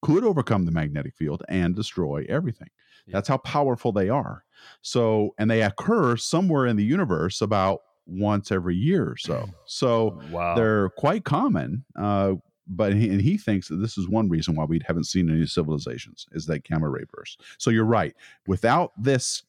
could 0.00 0.24
overcome 0.24 0.64
the 0.64 0.72
magnetic 0.72 1.14
field 1.14 1.42
and 1.48 1.76
destroy 1.76 2.24
everything. 2.28 2.68
Yeah. 3.06 3.12
That's 3.14 3.28
how 3.28 3.38
powerful 3.38 3.92
they 3.92 4.08
are. 4.08 4.44
So, 4.80 5.34
and 5.38 5.50
they 5.50 5.62
occur 5.62 6.16
somewhere 6.16 6.66
in 6.66 6.76
the 6.76 6.84
universe 6.84 7.40
about 7.40 7.80
once 8.06 8.50
every 8.52 8.76
year 8.76 9.04
or 9.10 9.16
so. 9.16 9.48
So 9.66 10.20
wow. 10.30 10.54
they're 10.54 10.90
quite 10.90 11.24
common. 11.24 11.84
Uh, 11.98 12.34
but 12.68 12.94
he, 12.94 13.08
and 13.08 13.20
he 13.20 13.36
thinks 13.36 13.68
that 13.68 13.76
this 13.76 13.98
is 13.98 14.08
one 14.08 14.28
reason 14.28 14.54
why 14.54 14.64
we 14.64 14.80
haven't 14.86 15.04
seen 15.06 15.28
any 15.30 15.46
civilizations 15.46 16.26
is 16.32 16.46
that 16.46 16.62
gamma 16.64 16.88
ray 16.88 17.02
burst. 17.12 17.40
So 17.58 17.70
you're 17.70 17.84
right. 17.84 18.14
Without 18.46 18.92
this 18.96 19.42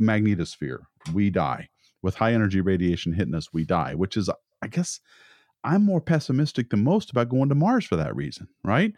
magnetosphere, 0.00 0.80
we 1.12 1.30
die. 1.30 1.68
With 2.02 2.16
high 2.16 2.32
energy 2.34 2.60
radiation 2.60 3.12
hitting 3.12 3.34
us, 3.34 3.52
we 3.52 3.64
die. 3.64 3.94
Which 3.94 4.16
is, 4.16 4.28
I 4.62 4.66
guess, 4.68 5.00
I'm 5.64 5.84
more 5.84 6.00
pessimistic 6.00 6.70
than 6.70 6.84
most 6.84 7.10
about 7.10 7.28
going 7.28 7.48
to 7.48 7.54
Mars 7.54 7.84
for 7.84 7.96
that 7.96 8.14
reason, 8.14 8.48
right? 8.64 8.92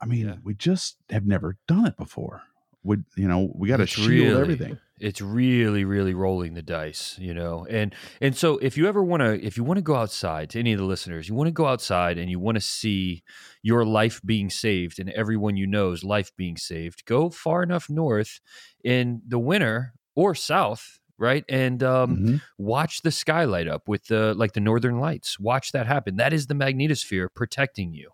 I 0.00 0.06
mean, 0.06 0.26
Yeah. 0.28 0.36
we 0.44 0.54
just 0.54 0.96
have 1.10 1.26
never 1.26 1.56
done 1.66 1.86
it 1.86 1.96
before. 1.96 2.42
We, 2.88 2.96
you 3.16 3.28
know, 3.28 3.40
we 3.54 3.68
got 3.68 3.76
to 3.78 3.86
shield 3.86 4.08
really- 4.08 4.40
everything. 4.40 4.78
it's 5.00 5.20
really 5.20 5.84
really 5.84 6.12
rolling 6.12 6.54
the 6.54 6.62
dice 6.62 7.16
you 7.20 7.32
know 7.32 7.64
and 7.70 7.94
and 8.20 8.36
so 8.36 8.58
if 8.58 8.76
you 8.76 8.88
ever 8.88 9.02
want 9.10 9.20
to 9.22 9.32
if 9.46 9.56
you 9.56 9.62
want 9.62 9.78
to 9.78 9.82
go 9.92 9.94
outside 9.94 10.50
to 10.50 10.58
any 10.58 10.72
of 10.72 10.78
the 10.80 10.84
listeners 10.84 11.28
you 11.28 11.34
want 11.36 11.46
to 11.46 11.52
go 11.52 11.66
outside 11.66 12.18
and 12.18 12.28
you 12.32 12.40
want 12.40 12.56
to 12.56 12.60
see 12.60 13.22
your 13.62 13.84
life 13.84 14.20
being 14.24 14.50
saved 14.50 14.98
and 14.98 15.08
everyone 15.10 15.56
you 15.56 15.68
know's 15.68 16.02
life 16.02 16.30
being 16.36 16.56
saved 16.56 17.04
go 17.04 17.30
far 17.30 17.62
enough 17.62 17.88
north 17.88 18.40
in 18.82 19.22
the 19.28 19.38
winter 19.38 19.92
or 20.16 20.34
south 20.34 20.98
right 21.18 21.44
and 21.48 21.82
um, 21.82 22.16
Mhm. 22.18 22.40
watch 22.58 23.02
the 23.02 23.10
sky 23.10 23.44
light 23.44 23.66
up 23.68 23.88
with 23.88 24.06
the 24.06 24.34
like 24.34 24.52
the 24.52 24.60
northern 24.60 24.98
lights 25.00 25.38
watch 25.40 25.72
that 25.72 25.86
happen 25.86 26.16
that 26.16 26.32
is 26.32 26.46
the 26.46 26.54
magnetosphere 26.54 27.28
protecting 27.34 27.92
you 27.92 28.10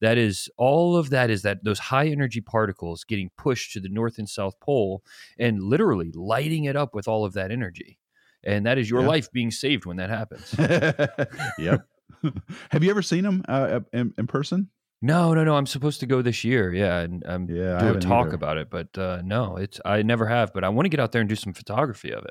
that 0.00 0.18
is 0.18 0.48
all 0.58 0.96
of 0.96 1.10
that 1.10 1.30
is 1.30 1.42
that 1.42 1.64
those 1.64 1.78
high 1.78 2.06
energy 2.08 2.40
particles 2.40 3.04
getting 3.04 3.30
pushed 3.38 3.72
to 3.72 3.80
the 3.80 3.88
north 3.88 4.18
and 4.18 4.28
south 4.28 4.58
pole 4.60 5.02
and 5.38 5.62
literally 5.62 6.10
lighting 6.14 6.64
it 6.64 6.76
up 6.76 6.94
with 6.94 7.08
all 7.08 7.24
of 7.24 7.32
that 7.32 7.50
energy 7.50 7.98
and 8.44 8.66
that 8.66 8.76
is 8.78 8.90
your 8.90 9.00
Yeah. 9.02 9.08
life 9.08 9.30
being 9.32 9.50
saved 9.50 9.86
when 9.86 9.96
that 9.96 10.10
happens 10.10 10.54
yep. 11.58 11.86
have 12.70 12.84
you 12.84 12.90
ever 12.90 13.02
seen 13.02 13.24
them 13.24 13.42
uh, 13.48 13.80
in, 13.92 14.12
in 14.18 14.26
person? 14.26 14.68
no 15.04 15.34
no 15.34 15.42
no 15.42 15.56
i'm 15.56 15.66
supposed 15.66 15.98
to 15.98 16.06
go 16.06 16.22
this 16.22 16.44
year 16.44 16.72
yeah 16.72 17.00
and 17.00 17.24
i'm 17.26 17.48
Yeah, 17.50 17.76
I 17.76 17.80
do 17.80 17.96
a 17.96 18.00
talk 18.00 18.26
either. 18.28 18.36
about 18.36 18.56
it 18.58 18.70
but 18.70 18.96
uh, 18.96 19.20
no 19.24 19.56
it's 19.56 19.80
i 19.84 20.00
never 20.02 20.26
have 20.26 20.52
but 20.52 20.62
i 20.62 20.68
want 20.68 20.84
to 20.86 20.90
get 20.90 21.00
out 21.00 21.10
there 21.10 21.20
and 21.20 21.28
do 21.28 21.34
some 21.34 21.52
photography 21.52 22.12
of 22.12 22.24
it 22.24 22.30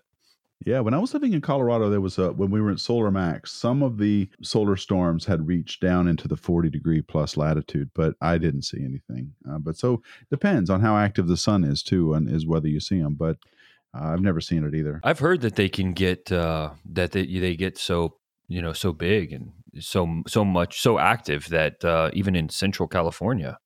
Yeah, 0.65 0.79
when 0.81 0.93
I 0.93 0.99
was 0.99 1.13
living 1.13 1.33
in 1.33 1.41
Colorado, 1.41 1.89
there 1.89 2.01
was 2.01 2.17
a 2.17 2.31
when 2.31 2.51
we 2.51 2.61
were 2.61 2.71
at 2.71 2.79
Solar 2.79 3.09
Max, 3.09 3.51
some 3.51 3.81
of 3.81 3.97
the 3.97 4.29
solar 4.43 4.75
storms 4.75 5.25
had 5.25 5.47
reached 5.47 5.81
down 5.81 6.07
into 6.07 6.27
the 6.27 6.35
40 6.35 6.69
degree 6.69 7.01
plus 7.01 7.35
latitude, 7.35 7.89
but 7.95 8.15
I 8.21 8.37
didn't 8.37 8.63
see 8.63 8.83
anything. 8.83 9.33
Uh, 9.49 9.57
but 9.57 9.75
so 9.75 10.03
depends 10.29 10.69
on 10.69 10.81
how 10.81 10.97
active 10.97 11.27
the 11.27 11.37
sun 11.37 11.63
is 11.63 11.81
too, 11.81 12.13
and 12.13 12.29
is 12.29 12.45
whether 12.45 12.67
you 12.67 12.79
see 12.79 13.01
them. 13.01 13.15
But 13.15 13.37
uh, 13.93 14.05
I've 14.05 14.21
never 14.21 14.39
seen 14.39 14.63
it 14.63 14.75
either. 14.75 15.01
I've 15.03 15.19
heard 15.19 15.41
that 15.41 15.55
they 15.55 15.69
can 15.69 15.93
get 15.93 16.31
uh, 16.31 16.71
that 16.85 17.11
they 17.11 17.25
they 17.25 17.55
get 17.55 17.77
so 17.77 18.17
you 18.47 18.61
know 18.61 18.73
so 18.73 18.93
big 18.93 19.33
and 19.33 19.51
so 19.79 20.21
so 20.27 20.45
much 20.45 20.79
so 20.79 20.99
active 20.99 21.49
that 21.49 21.83
uh, 21.83 22.11
even 22.13 22.35
in 22.35 22.49
Central 22.49 22.87
California, 22.87 23.57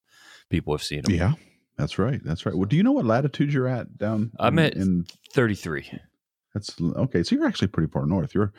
people 0.49 0.73
have 0.73 0.83
seen 0.83 1.01
them. 1.01 1.13
Yeah, 1.13 1.33
that's 1.77 1.99
right. 1.99 2.21
That's 2.23 2.45
right. 2.45 2.55
Well, 2.55 2.67
do 2.67 2.77
you 2.77 2.83
know 2.83 2.93
what 2.93 3.05
latitude 3.05 3.51
you're 3.51 3.67
at 3.67 3.97
down? 3.97 4.31
I'm 4.39 4.57
in, 4.59 4.65
at 4.65 4.75
in 4.75 5.05
thirty 5.33 5.55
three. 5.55 5.91
That's 6.55 6.73
okay. 6.81 7.21
So 7.21 7.35
you're 7.35 7.45
actually 7.45 7.67
pretty 7.67 7.91
far 7.91 8.05
north. 8.05 8.33
You're 8.33 8.53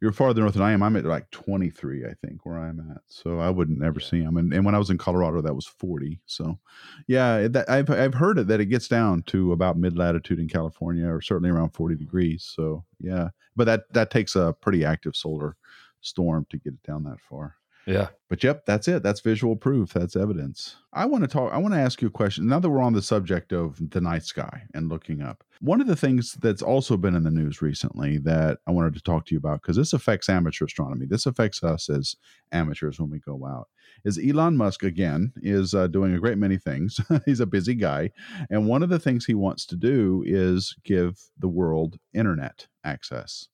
you're 0.00 0.10
farther 0.10 0.40
north 0.40 0.54
than 0.54 0.62
I 0.62 0.72
am. 0.72 0.82
I'm 0.82 0.96
at 0.96 1.04
like 1.04 1.30
23, 1.32 2.06
I 2.06 2.14
think, 2.14 2.46
where 2.46 2.58
I'm 2.58 2.80
at. 2.90 3.02
So 3.06 3.40
I 3.40 3.50
wouldn't 3.50 3.84
ever 3.84 4.00
Yeah. 4.00 4.06
see 4.08 4.20
them. 4.22 4.38
And, 4.38 4.52
and 4.54 4.64
when 4.64 4.74
I 4.74 4.78
was 4.78 4.88
in 4.88 4.96
Colorado, 4.96 5.42
that 5.42 5.54
was 5.54 5.66
40. 5.66 6.18
So 6.24 6.58
yeah, 7.06 7.46
that, 7.48 7.68
I've 7.68 7.90
I've 7.90 8.14
heard 8.14 8.38
it 8.38 8.46
that 8.48 8.60
it 8.60 8.66
gets 8.66 8.88
down 8.88 9.22
to 9.24 9.52
about 9.52 9.76
mid 9.76 9.98
latitude 9.98 10.40
in 10.40 10.48
California, 10.48 11.06
or 11.06 11.20
certainly 11.20 11.50
around 11.50 11.70
40 11.74 11.94
mm-hmm. 11.94 12.04
degrees. 12.04 12.50
So 12.56 12.84
yeah, 12.98 13.28
but 13.54 13.64
that 13.66 13.92
that 13.92 14.10
takes 14.10 14.34
a 14.34 14.54
pretty 14.58 14.82
active 14.84 15.14
solar 15.14 15.56
storm 16.00 16.46
to 16.50 16.56
get 16.58 16.72
it 16.72 16.82
down 16.82 17.04
that 17.04 17.20
far. 17.20 17.56
Yeah. 17.86 18.08
But 18.28 18.42
yep, 18.42 18.64
that's 18.64 18.88
it. 18.88 19.02
That's 19.02 19.20
visual 19.20 19.56
proof. 19.56 19.92
That's 19.92 20.16
evidence. 20.16 20.76
I 20.92 21.04
want 21.04 21.24
to 21.24 21.28
talk. 21.28 21.52
I 21.52 21.58
want 21.58 21.74
to 21.74 21.80
ask 21.80 22.00
you 22.00 22.08
a 22.08 22.12
question. 22.12 22.46
Now 22.46 22.60
that 22.60 22.70
we're 22.70 22.80
on 22.80 22.92
the 22.92 23.02
subject 23.02 23.52
of 23.52 23.90
the 23.90 24.00
night 24.00 24.22
sky 24.22 24.62
and 24.72 24.88
looking 24.88 25.20
up, 25.20 25.44
one 25.60 25.80
of 25.80 25.86
the 25.86 25.96
things 25.96 26.34
that's 26.34 26.62
also 26.62 26.96
been 26.96 27.14
in 27.14 27.24
the 27.24 27.30
news 27.30 27.60
recently 27.60 28.18
that 28.18 28.58
I 28.66 28.70
wanted 28.70 28.94
to 28.94 29.02
talk 29.02 29.26
to 29.26 29.34
you 29.34 29.38
about 29.38 29.62
because 29.62 29.76
this 29.76 29.92
affects 29.92 30.28
amateur 30.28 30.64
astronomy. 30.64 31.06
This 31.06 31.26
affects 31.26 31.62
us 31.62 31.90
as 31.90 32.16
amateurs 32.52 32.98
when 32.98 33.10
we 33.10 33.18
go 33.18 33.44
out. 33.46 33.68
Is 34.04 34.18
Elon 34.18 34.56
Musk 34.56 34.82
again 34.82 35.32
is 35.42 35.74
uh, 35.74 35.88
doing 35.88 36.14
a 36.14 36.20
great 36.20 36.38
many 36.38 36.56
things. 36.56 37.00
He's 37.26 37.40
a 37.40 37.46
busy 37.46 37.74
guy, 37.74 38.12
and 38.48 38.66
one 38.66 38.82
of 38.82 38.88
the 38.88 38.98
things 39.00 39.26
he 39.26 39.34
wants 39.34 39.66
to 39.66 39.76
do 39.76 40.22
is 40.26 40.74
give 40.84 41.18
the 41.38 41.48
world 41.48 41.98
internet 42.14 42.66
access, 42.84 43.48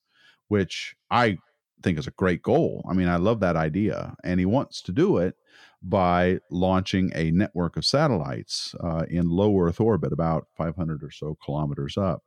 which 0.48 0.94
I 1.10 1.38
think 1.82 1.98
is 1.98 2.06
a 2.06 2.12
great 2.12 2.42
goal. 2.42 2.84
I 2.88 2.94
mean, 2.94 3.08
I 3.08 3.16
love 3.16 3.40
that 3.40 3.56
idea. 3.56 4.16
And 4.24 4.40
he 4.40 4.46
wants 4.46 4.82
to 4.82 4.92
do 4.92 5.18
it 5.18 5.36
by 5.82 6.38
launching 6.50 7.12
a 7.14 7.30
network 7.30 7.76
of 7.76 7.84
satellites 7.84 8.74
uh, 8.80 9.04
in 9.08 9.30
low 9.30 9.58
Earth 9.60 9.80
orbit, 9.80 10.12
about 10.12 10.48
500 10.56 11.02
or 11.02 11.10
so 11.10 11.36
kilometers 11.44 11.96
up. 11.96 12.22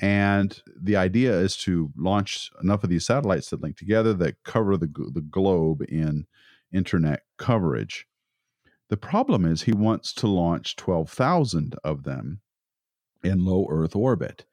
And 0.00 0.60
the 0.80 0.96
idea 0.96 1.38
is 1.38 1.56
to 1.58 1.90
launch 1.96 2.50
enough 2.62 2.82
of 2.82 2.90
these 2.90 3.04
satellites 3.06 3.50
that 3.50 3.60
link 3.60 3.76
together 3.76 4.14
that 4.14 4.42
cover 4.44 4.76
the, 4.76 4.88
the 5.12 5.20
globe 5.20 5.82
in 5.88 6.26
internet 6.72 7.22
coverage. 7.36 8.06
The 8.88 8.96
problem 8.96 9.44
is 9.44 9.62
he 9.62 9.72
wants 9.72 10.12
to 10.14 10.26
launch 10.26 10.76
12,000 10.76 11.76
of 11.84 12.04
them 12.04 12.40
in 13.22 13.44
low 13.44 13.66
Earth 13.70 13.94
orbit. 13.96 14.44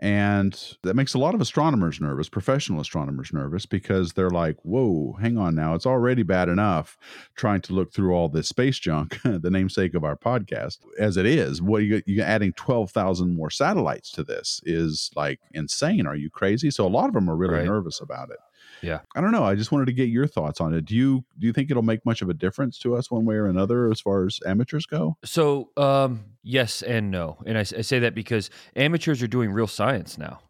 And 0.00 0.76
that 0.82 0.94
makes 0.96 1.14
a 1.14 1.18
lot 1.18 1.34
of 1.34 1.40
astronomers 1.40 2.00
nervous, 2.00 2.28
professional 2.28 2.80
astronomers 2.80 3.32
nervous, 3.32 3.64
because 3.64 4.12
they're 4.12 4.28
like, 4.30 4.56
whoa, 4.62 5.16
hang 5.20 5.38
on 5.38 5.54
now. 5.54 5.74
It's 5.74 5.86
already 5.86 6.24
bad 6.24 6.48
enough 6.48 6.98
trying 7.36 7.60
to 7.62 7.72
look 7.72 7.92
through 7.92 8.12
all 8.12 8.28
this 8.28 8.48
space 8.48 8.78
junk, 8.78 9.18
the 9.24 9.50
namesake 9.50 9.94
of 9.94 10.02
our 10.04 10.16
podcast, 10.16 10.78
as 10.98 11.16
it 11.16 11.26
is. 11.26 11.62
What 11.62 11.82
are 11.82 11.84
you, 11.84 12.02
you 12.06 12.22
adding 12.22 12.52
12,000 12.54 13.34
more 13.36 13.50
satellites 13.50 14.10
to 14.12 14.24
this 14.24 14.60
is 14.64 15.10
like 15.14 15.38
insane. 15.52 16.06
Are 16.06 16.16
you 16.16 16.28
crazy? 16.28 16.70
So 16.70 16.86
a 16.86 16.88
lot 16.88 17.06
of 17.08 17.14
them 17.14 17.30
are 17.30 17.36
really 17.36 17.54
Right. 17.54 17.64
nervous 17.66 18.00
about 18.00 18.30
it. 18.30 18.38
Yeah. 18.84 19.00
I 19.14 19.20
don't 19.20 19.32
know. 19.32 19.44
I 19.44 19.54
just 19.54 19.72
wanted 19.72 19.86
to 19.86 19.92
get 19.92 20.08
your 20.08 20.26
thoughts 20.26 20.60
on 20.60 20.74
it. 20.74 20.84
Do 20.84 20.94
you 20.94 21.24
do 21.38 21.46
you 21.46 21.52
think 21.52 21.70
it'll 21.70 21.82
make 21.82 22.04
much 22.04 22.22
of 22.22 22.28
a 22.28 22.34
difference 22.34 22.78
to 22.80 22.96
us 22.96 23.10
one 23.10 23.24
way 23.24 23.36
or 23.36 23.46
another 23.46 23.90
as 23.90 24.00
far 24.00 24.26
as 24.26 24.38
amateurs 24.46 24.86
go? 24.86 25.16
So 25.24 25.70
um, 25.76 26.24
yes 26.42 26.82
and 26.82 27.10
no, 27.10 27.38
and 27.46 27.56
I 27.56 27.62
say 27.62 27.98
that 28.00 28.14
because 28.14 28.50
amateurs 28.76 29.22
are 29.22 29.28
doing 29.28 29.50
real 29.50 29.66
science 29.66 30.18
now. 30.18 30.40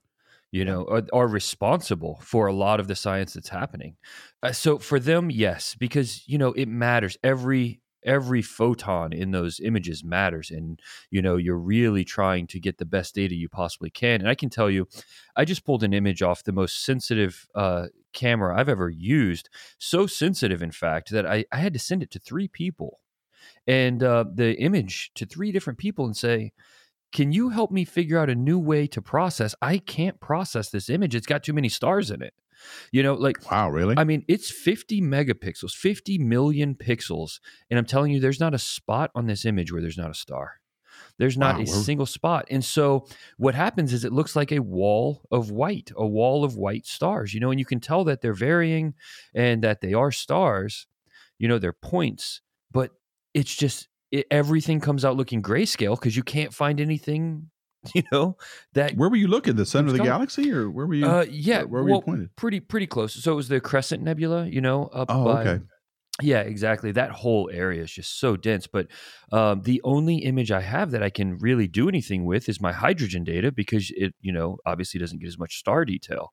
You 0.51 0.65
know, 0.65 0.85
are, 0.85 1.03
are 1.13 1.27
responsible 1.27 2.21
for 2.23 2.47
a 2.47 2.53
lot 2.53 2.79
of 2.79 2.87
the 2.87 2.95
science 2.95 3.35
that's 3.35 3.49
happening. 3.49 3.97
Uh, 4.41 4.53
so 4.53 4.79
for 4.79 5.01
them, 5.01 5.29
yes, 5.29 5.75
because 5.75 6.23
you 6.29 6.39
know 6.39 6.53
it 6.53 6.69
matters. 6.69 7.17
Every 7.25 7.81
every 8.05 8.43
photon 8.43 9.13
in 9.13 9.33
those 9.33 9.59
images 9.59 10.05
matters, 10.05 10.53
and 10.53 10.81
you 11.11 11.23
know 11.23 11.37
you're 11.37 11.59
really 11.59 12.05
trying 12.05 12.47
to 12.49 12.61
get 12.61 12.79
the 12.79 12.85
best 12.85 13.17
data 13.17 13.35
you 13.35 13.49
possibly 13.49 13.91
can. 13.91 14.21
And 14.21 14.29
I 14.29 14.37
can 14.37 14.49
tell 14.49 14.71
you, 14.71 14.87
I 15.35 15.45
just 15.45 15.65
pulled 15.65 15.83
an 15.83 15.93
image 15.93 16.23
off 16.23 16.45
the 16.45 16.53
most 16.53 16.85
sensitive 16.85 17.49
uh, 17.57 17.87
camera 18.15 18.59
I've 18.59 18.69
ever 18.69 18.89
used. 18.89 19.51
So 19.79 20.07
sensitive, 20.07 20.63
in 20.63 20.71
fact, 20.71 21.11
that 21.11 21.27
I, 21.27 21.45
I 21.53 21.59
had 21.59 21.73
to 21.75 21.79
send 21.79 22.03
it 22.03 22.11
to 22.13 22.19
three 22.19 22.49
people 22.49 23.01
and 23.67 24.03
uh, 24.03 24.25
the 24.33 24.55
image 24.61 25.11
to 25.15 25.27
three 25.27 25.53
different 25.53 25.79
people 25.79 26.05
and 26.05 26.17
say, 26.17 26.53
Can 27.13 27.33
you 27.33 27.51
help 27.51 27.71
me 27.71 27.85
figure 27.85 28.19
out 28.19 28.31
a 28.31 28.35
new 28.35 28.59
way 28.59 28.87
to 28.89 29.03
process? 29.03 29.55
I 29.61 29.79
can't 29.79 30.21
process 30.21 30.71
this 30.71 30.89
image. 30.89 31.15
It's 31.15 31.27
got 31.27 31.43
too 31.43 31.53
many 31.53 31.69
stars 31.69 32.11
in 32.11 32.23
it. 32.23 32.35
You 32.93 33.03
know, 33.03 33.15
like, 33.15 33.51
Wow, 33.51 33.71
really? 33.71 33.95
I 33.97 34.05
mean, 34.05 34.25
it's 34.29 34.51
50 34.51 35.01
megapixels, 35.03 35.73
50 35.73 36.19
million 36.19 36.75
pixels. 36.75 37.41
And 37.71 37.79
I'm 37.79 37.87
telling 37.87 38.13
you, 38.13 38.21
there's 38.21 38.41
not 38.41 38.55
a 38.55 38.59
spot 38.59 39.11
on 39.15 39.27
this 39.27 39.45
image 39.45 39.73
where 39.73 39.83
there's 39.83 39.99
not 39.99 40.11
a 40.11 40.15
star. 40.15 40.61
There's 41.19 41.37
not 41.39 41.57
Wow, 41.57 41.63
a 41.63 41.67
single 41.67 42.07
spot. 42.07 42.47
And 42.51 42.65
so 42.65 43.07
what 43.37 43.55
happens 43.55 43.93
is 43.93 44.05
it 44.05 44.13
looks 44.13 44.35
like 44.35 44.51
a 44.53 44.59
wall 44.61 45.23
of 45.31 45.51
white, 45.51 45.93
a 45.97 46.07
wall 46.07 46.45
of 46.45 46.57
white 46.57 46.87
stars, 46.87 47.33
you 47.35 47.41
know, 47.41 47.51
and 47.51 47.61
you 47.61 47.67
can 47.67 47.81
tell 47.81 48.05
that 48.05 48.21
they're 48.21 48.33
varying 48.35 48.95
and 49.35 49.63
that 49.63 49.81
they 49.81 49.95
are 49.95 50.11
stars, 50.11 50.87
you 51.39 51.47
know, 51.49 51.59
they're 51.59 51.73
points, 51.73 52.41
but 52.73 52.91
it's 53.33 53.55
just 53.55 53.89
it, 54.11 54.27
everything 54.31 54.81
comes 54.81 55.05
out 55.05 55.17
looking 55.17 55.43
grayscale 55.43 55.95
because 55.99 56.17
you 56.17 56.23
can't 56.23 56.53
find 56.55 56.81
anything, 56.81 57.51
you 57.95 58.03
know, 58.13 58.37
that 58.73 58.97
Where 58.97 59.09
were 59.09 59.17
you 59.17 59.29
looking? 59.29 59.57
The 59.57 59.67
center 59.67 59.87
of 59.89 59.93
the 59.93 59.99
going. 59.99 60.11
galaxy, 60.11 60.53
or 60.53 60.71
where 60.71 60.87
were 60.87 60.95
you? 60.95 61.07
uh, 61.07 61.27
yeah, 61.31 61.59
where, 61.59 61.67
where 61.67 61.83
were 61.83 61.89
well, 61.91 61.99
you 61.99 62.03
pointed? 62.05 62.37
pretty 62.37 62.61
pretty 62.61 62.87
close. 62.87 63.15
So 63.15 63.33
it 63.33 63.37
was 63.37 63.49
the 63.49 63.61
Crescent 63.61 64.03
Nebula, 64.03 64.47
you 64.47 64.61
know, 64.61 64.87
up 64.87 65.11
Oh, 65.11 65.25
by 65.25 65.43
okay. 65.47 65.65
Yeah, 66.23 66.41
exactly. 66.41 66.93
That 66.93 67.11
whole 67.11 67.51
area 67.53 67.83
is 67.83 67.91
just 67.91 68.21
so 68.21 68.37
dense. 68.37 68.69
But 68.69 68.87
um, 69.33 69.63
the 69.63 69.81
only 69.83 70.19
image 70.19 70.53
I 70.53 70.61
have 70.61 70.93
that 70.93 71.03
I 71.03 71.11
can 71.11 71.39
really 71.39 71.67
do 71.67 71.89
anything 71.89 72.25
with 72.25 72.49
is 72.49 72.61
my 72.61 72.73
hydrogen 72.73 73.25
data 73.25 73.51
because 73.51 73.91
it, 73.97 74.15
you 74.21 74.33
know, 74.33 74.59
obviously 74.65 75.01
doesn't 75.01 75.19
get 75.19 75.27
as 75.27 75.39
much 75.39 75.59
star 75.59 75.85
detail. 75.85 76.33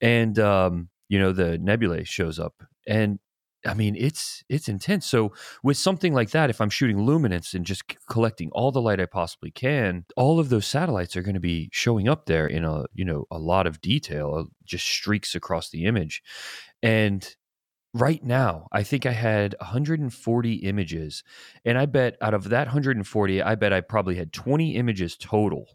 And, 0.00 0.38
um, 0.40 0.88
you 1.08 1.20
know, 1.20 1.32
the 1.32 1.56
nebulae 1.58 2.04
shows 2.04 2.40
up. 2.40 2.64
And 2.86 3.20
I 3.64 3.74
mean, 3.74 3.94
it's 3.94 4.42
it's 4.48 4.68
intense. 4.68 5.06
So 5.06 5.32
with 5.62 5.76
something 5.76 6.12
like 6.12 6.30
that, 6.30 6.50
if 6.50 6.60
I'm 6.60 6.70
shooting 6.70 7.02
luminance 7.02 7.54
and 7.54 7.64
just 7.64 7.84
c- 7.88 7.96
collecting 8.10 8.50
all 8.52 8.72
the 8.72 8.80
light 8.80 9.00
I 9.00 9.06
possibly 9.06 9.52
can, 9.52 10.04
all 10.16 10.40
of 10.40 10.48
those 10.48 10.66
satellites 10.66 11.16
are 11.16 11.22
going 11.22 11.34
to 11.34 11.40
be 11.40 11.68
showing 11.72 12.08
up 12.08 12.26
there 12.26 12.48
in 12.48 12.64
a 12.64 12.86
you 12.92 13.04
know 13.04 13.26
a 13.30 13.38
lot 13.38 13.68
of 13.68 13.80
detail, 13.80 14.34
uh, 14.34 14.44
just 14.64 14.84
streaks 14.84 15.36
across 15.36 15.70
the 15.70 15.84
image. 15.84 16.24
And 16.82 17.36
right 17.94 18.22
now, 18.24 18.68
I 18.72 18.82
think 18.82 19.06
I 19.06 19.12
had 19.12 19.54
140 19.60 20.54
images, 20.54 21.22
and 21.64 21.78
I 21.78 21.86
bet 21.86 22.16
out 22.20 22.34
of 22.34 22.48
that 22.50 22.68
140, 22.68 23.42
I 23.42 23.54
bet 23.54 23.72
I 23.72 23.80
probably 23.80 24.16
had 24.16 24.32
20 24.32 24.76
images 24.76 25.16
total 25.16 25.66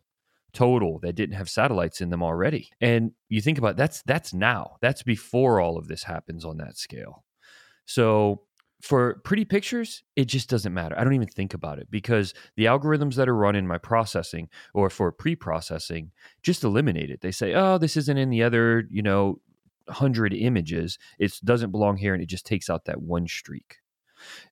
total 0.54 0.98
that 1.00 1.14
didn't 1.14 1.36
have 1.36 1.50
satellites 1.50 2.02
in 2.02 2.10
them 2.10 2.24
already. 2.24 2.70
And 2.82 3.12
you 3.30 3.42
think 3.42 3.58
about 3.60 3.72
it, 3.72 3.78
that's 3.78 4.02
that's 4.04 4.34
now. 4.34 4.78
That's 4.82 5.04
before 5.04 5.60
all 5.62 5.78
of 5.78 5.88
this 5.88 6.04
happens 6.04 6.46
on 6.46 6.58
that 6.58 6.78
scale. 6.78 7.24
So 7.86 8.44
for 8.82 9.16
pretty 9.24 9.46
pictures, 9.46 10.04
it 10.16 10.26
just 10.26 10.50
doesn't 10.50 10.74
matter. 10.74 10.98
I 10.98 11.04
don't 11.04 11.16
even 11.16 11.28
think 11.28 11.54
about 11.54 11.80
it 11.80 11.90
because 11.90 12.34
the 12.56 12.66
algorithms 12.66 13.16
that 13.16 13.28
are 13.28 13.36
run 13.36 13.56
in 13.56 13.68
my 13.68 13.78
processing 13.80 14.50
or 14.74 14.90
for 14.90 15.12
pre-processing 15.12 16.12
just 16.44 16.64
eliminate 16.64 17.10
it. 17.10 17.22
They 17.22 17.32
say, 17.32 17.54
"Oh, 17.56 17.78
this 17.80 17.98
isn't 17.98 18.18
in 18.18 18.30
the 18.30 18.44
other, 18.44 18.86
you 18.92 19.02
know, 19.02 19.40
100 19.88 20.34
images. 20.34 20.98
It 21.20 21.40
doesn't 21.44 21.72
belong 21.72 21.98
here 21.98 22.14
and 22.14 22.22
it 22.22 22.28
just 22.28 22.46
takes 22.46 22.70
out 22.70 22.86
that 22.86 23.02
one 23.02 23.28
streak." 23.28 23.78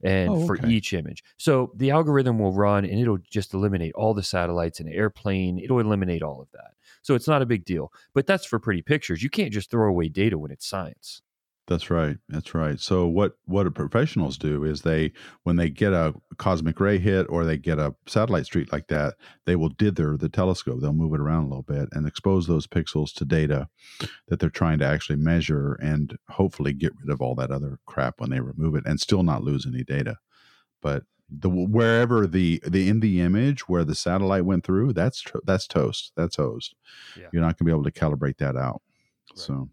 And 0.03 0.29
Oh, 0.29 0.45
for 0.45 0.63
each 0.67 0.93
image. 0.93 1.23
So 1.37 1.71
the 1.75 1.89
algorithm 1.91 2.37
will 2.37 2.53
run 2.53 2.85
and 2.85 2.99
it'll 2.99 3.17
just 3.17 3.53
eliminate 3.53 3.93
all 3.95 4.13
the 4.13 4.23
satellites 4.23 4.79
and 4.79 4.87
airplane. 4.89 5.57
It'll 5.57 5.79
eliminate 5.79 6.21
all 6.21 6.39
of 6.41 6.51
that. 6.51 6.73
So 7.01 7.15
it's 7.15 7.27
not 7.27 7.41
a 7.41 7.47
big 7.47 7.65
deal. 7.65 7.91
But 8.13 8.27
that's 8.27 8.45
for 8.45 8.59
pretty 8.59 8.83
pictures. 8.83 9.23
You 9.23 9.29
can't 9.29 9.51
just 9.51 9.71
throw 9.71 9.89
away 9.89 10.07
data 10.09 10.37
when 10.37 10.51
it's 10.51 10.67
science. 10.67 11.21
That's 11.67 11.89
right. 11.89 12.17
That's 12.29 12.53
right. 12.53 12.79
So 12.79 13.07
what 13.07 13.37
what 13.45 13.73
professionals 13.73 14.37
do 14.37 14.63
is 14.63 14.81
they 14.81 15.11
when 15.43 15.55
they 15.55 15.69
get 15.69 15.93
a 15.93 16.13
cosmic 16.37 16.79
ray 16.79 16.99
hit 16.99 17.25
or 17.27 17.43
they 17.43 17.57
get 17.57 17.79
a 17.79 17.95
satellite 18.05 18.45
streak 18.45 18.71
like 18.71 18.87
that, 18.87 19.15
they 19.45 19.55
will 19.55 19.69
dither 19.69 20.15
the 20.15 20.29
telescope. 20.29 20.79
They'll 20.81 20.93
move 20.93 21.15
it 21.15 21.19
around 21.19 21.45
a 21.45 21.47
little 21.47 21.63
bit 21.63 21.89
and 21.91 22.07
expose 22.07 22.45
those 22.45 22.67
pixels 22.67 23.13
to 23.15 23.25
data 23.25 23.67
that 24.27 24.39
they're 24.39 24.49
trying 24.49 24.77
to 24.79 24.85
actually 24.85 25.15
measure 25.15 25.73
and 25.81 26.15
hopefully 26.29 26.71
get 26.71 26.93
rid 26.99 27.11
of 27.11 27.19
all 27.19 27.33
that 27.35 27.51
other 27.51 27.79
crap 27.87 28.19
when 28.19 28.29
they 28.29 28.41
remove 28.41 28.75
it 28.75 28.85
and 28.85 28.99
still 28.99 29.23
not 29.23 29.43
lose 29.43 29.65
any 29.65 29.83
data. 29.83 30.17
But 30.83 31.03
the 31.29 31.49
wherever 31.49 32.27
the 32.27 32.61
the 32.67 32.87
in 32.87 32.99
the 32.99 33.21
image 33.21 33.67
where 33.67 33.83
the 33.83 33.95
satellite 33.95 34.45
went 34.45 34.63
through, 34.63 34.93
that's 34.93 35.23
that's 35.45 35.65
toast. 35.65 36.11
That's 36.15 36.35
hosed. 36.35 36.75
Yeah. 37.19 37.27
You're 37.33 37.41
not 37.41 37.57
going 37.57 37.57
to 37.57 37.63
be 37.65 37.71
able 37.71 37.83
to 37.83 37.91
calibrate 37.91 38.37
that 38.37 38.55
out. 38.55 38.83
Right. 39.31 39.39
So 39.39 39.69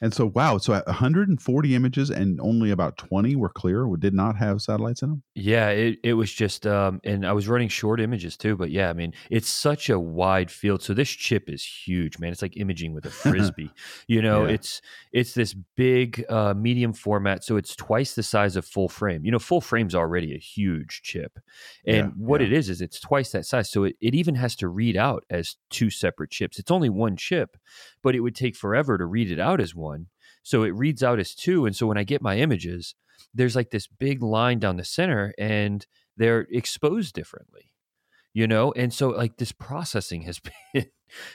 and 0.00 0.12
so, 0.14 0.26
wow. 0.26 0.58
So 0.58 0.72
140 0.72 1.74
images 1.74 2.10
and 2.10 2.40
only 2.40 2.70
about 2.70 2.96
20 2.98 3.36
were 3.36 3.48
clear, 3.48 3.86
did 3.98 4.14
not 4.14 4.36
have 4.36 4.62
satellites 4.62 5.02
in 5.02 5.10
them. 5.10 5.22
Yeah, 5.34 5.68
it, 5.70 5.98
it 6.02 6.14
was 6.14 6.32
just, 6.32 6.66
um, 6.66 7.00
and 7.04 7.26
I 7.26 7.32
was 7.32 7.48
running 7.48 7.68
short 7.68 8.00
images 8.00 8.36
too. 8.36 8.56
But 8.56 8.70
yeah, 8.70 8.90
I 8.90 8.92
mean, 8.92 9.12
it's 9.30 9.48
such 9.48 9.90
a 9.90 9.98
wide 9.98 10.50
field. 10.50 10.82
So 10.82 10.94
this 10.94 11.08
chip 11.10 11.48
is 11.48 11.64
huge, 11.64 12.18
man. 12.18 12.32
It's 12.32 12.42
like 12.42 12.56
imaging 12.56 12.94
with 12.94 13.06
a 13.06 13.10
frisbee. 13.22 13.70
you 14.06 14.22
know, 14.22 14.46
Yeah. 14.46 14.54
it's 14.54 14.80
it's 15.12 15.34
this 15.34 15.54
big 15.76 16.24
uh, 16.28 16.54
medium 16.54 16.92
format, 16.92 17.42
so 17.44 17.56
it's 17.56 17.74
twice 17.74 18.14
the 18.14 18.22
size 18.22 18.56
of 18.56 18.64
full 18.64 18.88
frame. 18.88 19.24
You 19.24 19.32
know, 19.32 19.38
full 19.38 19.60
frame's 19.60 19.94
already 19.94 20.34
a 20.34 20.38
huge 20.38 21.02
chip, 21.02 21.38
and 21.86 21.96
Yeah, 21.96 22.06
what 22.16 22.40
yeah. 22.40 22.46
it 22.48 22.52
is 22.52 22.68
is 22.70 22.80
it's 22.80 23.00
twice 23.00 23.32
that 23.32 23.44
size. 23.46 23.70
So 23.70 23.84
it, 23.84 23.96
it 24.00 24.14
even 24.14 24.36
has 24.36 24.54
to 24.56 24.68
read 24.68 24.96
out 24.96 25.24
as 25.30 25.56
two 25.70 25.90
separate 25.90 26.30
chips. 26.30 26.58
It's 26.58 26.70
only 26.70 26.88
one 26.88 27.16
chip, 27.16 27.56
but 28.02 28.14
it 28.14 28.20
would 28.20 28.34
take 28.36 28.56
forever 28.56 28.96
to 28.98 29.04
read 29.04 29.30
it 29.30 29.40
out 29.40 29.60
as 29.60 29.69
one. 29.74 30.06
So 30.42 30.62
it 30.62 30.74
reads 30.74 31.02
out 31.02 31.20
as 31.20 31.34
two, 31.34 31.66
and 31.66 31.74
so 31.76 31.86
when 31.86 31.98
I 31.98 32.04
get 32.04 32.22
my 32.22 32.38
images, 32.38 32.94
there's 33.34 33.56
like 33.56 33.70
this 33.70 33.86
big 33.86 34.22
line 34.22 34.58
down 34.58 34.76
the 34.76 34.84
center 34.84 35.34
and 35.38 35.86
they're 36.16 36.46
exposed 36.50 37.14
differently 37.14 37.72
you 38.32 38.46
know 38.46 38.72
and 38.72 38.92
so 38.92 39.08
like 39.10 39.36
this 39.36 39.52
processing 39.52 40.22
has 40.22 40.40
been 40.74 40.86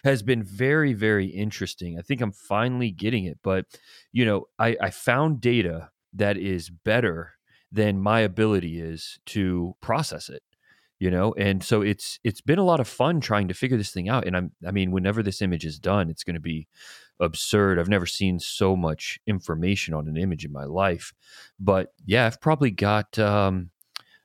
has 0.04 0.24
been 0.24 0.44
very 0.44 0.94
very 0.94 1.28
interesting 1.28 1.98
i 1.98 2.02
think 2.02 2.22
i'm 2.22 2.32
finally 2.32 2.92
getting 2.92 3.26
it 3.26 3.40
but 3.44 3.66
you 4.12 4.26
know 4.26 4.46
i 4.60 4.76
i 4.82 4.90
found 4.90 5.42
data 5.42 5.90
that 6.14 6.38
is 6.38 6.70
better 6.70 7.34
than 7.72 8.00
my 8.00 8.22
ability 8.22 8.80
is 8.80 9.20
to 9.26 9.76
process 9.82 10.30
it 10.30 10.44
you 11.00 11.12
know 11.12 11.34
and 11.34 11.64
so 11.64 11.82
it's 11.82 12.20
it's 12.24 12.42
been 12.42 12.60
a 12.60 12.64
lot 12.64 12.80
of 12.80 12.88
fun 12.88 13.20
trying 13.20 13.48
to 13.48 13.54
figure 13.54 13.78
this 13.78 13.92
thing 13.92 14.08
out 14.08 14.26
and 14.26 14.38
i'm 14.38 14.52
i 14.66 14.72
mean 14.72 14.92
whenever 14.92 15.22
this 15.22 15.42
image 15.42 15.66
is 15.66 15.78
done 15.78 16.10
it's 16.10 16.24
going 16.24 16.36
to 16.36 16.40
be 16.40 16.68
absurd. 17.20 17.80
I've 17.80 17.90
never 17.90 18.06
seen 18.06 18.40
so 18.40 18.76
much 18.76 19.20
information 19.28 19.94
on 19.94 20.08
an 20.08 20.18
image 20.18 20.46
in 20.46 20.52
my 20.52 20.66
life. 20.66 21.14
But 21.60 21.94
yeah 22.06 22.26
i've 22.26 22.42
probably 22.42 22.72
got 22.72 23.18
um 23.18 23.70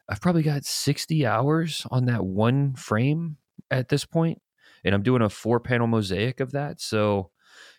i've 0.08 0.20
probably 0.20 0.42
got 0.42 0.64
60 0.64 1.26
hours 1.26 1.86
on 1.90 2.06
that 2.06 2.24
one 2.24 2.74
frame 2.74 3.36
at 3.70 3.88
this 3.88 4.04
point 4.04 4.40
and 4.84 4.94
i'm 4.94 5.02
doing 5.02 5.22
a 5.22 5.28
four 5.28 5.60
panel 5.60 5.86
mosaic 5.86 6.40
of 6.40 6.52
that. 6.52 6.80
So 6.80 7.30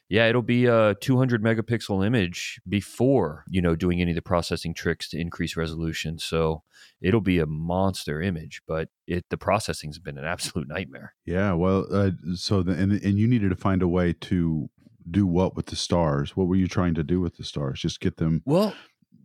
yeah 0.08 0.28
it'll 0.28 0.42
be 0.42 0.66
a 0.66 0.96
200 1.02 1.44
megapixel 1.44 2.06
image 2.06 2.60
before 2.68 3.44
you 3.50 3.62
know 3.62 3.76
doing 3.76 4.02
any 4.02 4.12
of 4.12 4.16
the 4.16 4.22
processing 4.22 4.74
tricks 4.74 5.10
to 5.10 5.20
increase 5.20 5.58
resolution. 5.58 6.18
So 6.20 6.64
it'll 7.02 7.22
be 7.22 7.40
a 7.40 7.46
monster 7.46 8.22
image 8.22 8.62
but 8.68 8.90
it 9.08 9.26
the 9.30 9.38
processing's 9.38 10.00
been 10.00 10.18
an 10.18 10.26
absolute 10.26 10.70
nightmare. 10.70 11.14
Yeah. 11.26 11.54
Well, 11.54 11.86
uh, 11.92 12.12
so 12.36 12.64
the, 12.64 12.72
and 12.74 12.94
and 12.94 13.20
you 13.20 13.28
needed 13.28 13.50
to 13.50 13.56
find 13.58 13.82
a 13.82 13.88
way 13.88 14.14
to 14.14 14.70
do 15.10 15.26
what 15.26 15.56
with 15.56 15.68
the 15.68 15.76
stars? 15.76 16.36
What 16.36 16.48
were 16.48 16.56
you 16.56 16.68
trying 16.68 16.94
to 16.96 17.04
do 17.04 17.20
with 17.20 17.38
the 17.38 17.44
stars? 17.44 17.82
Just 17.82 18.00
get 18.00 18.18
them 18.18 18.42
well 18.46 18.74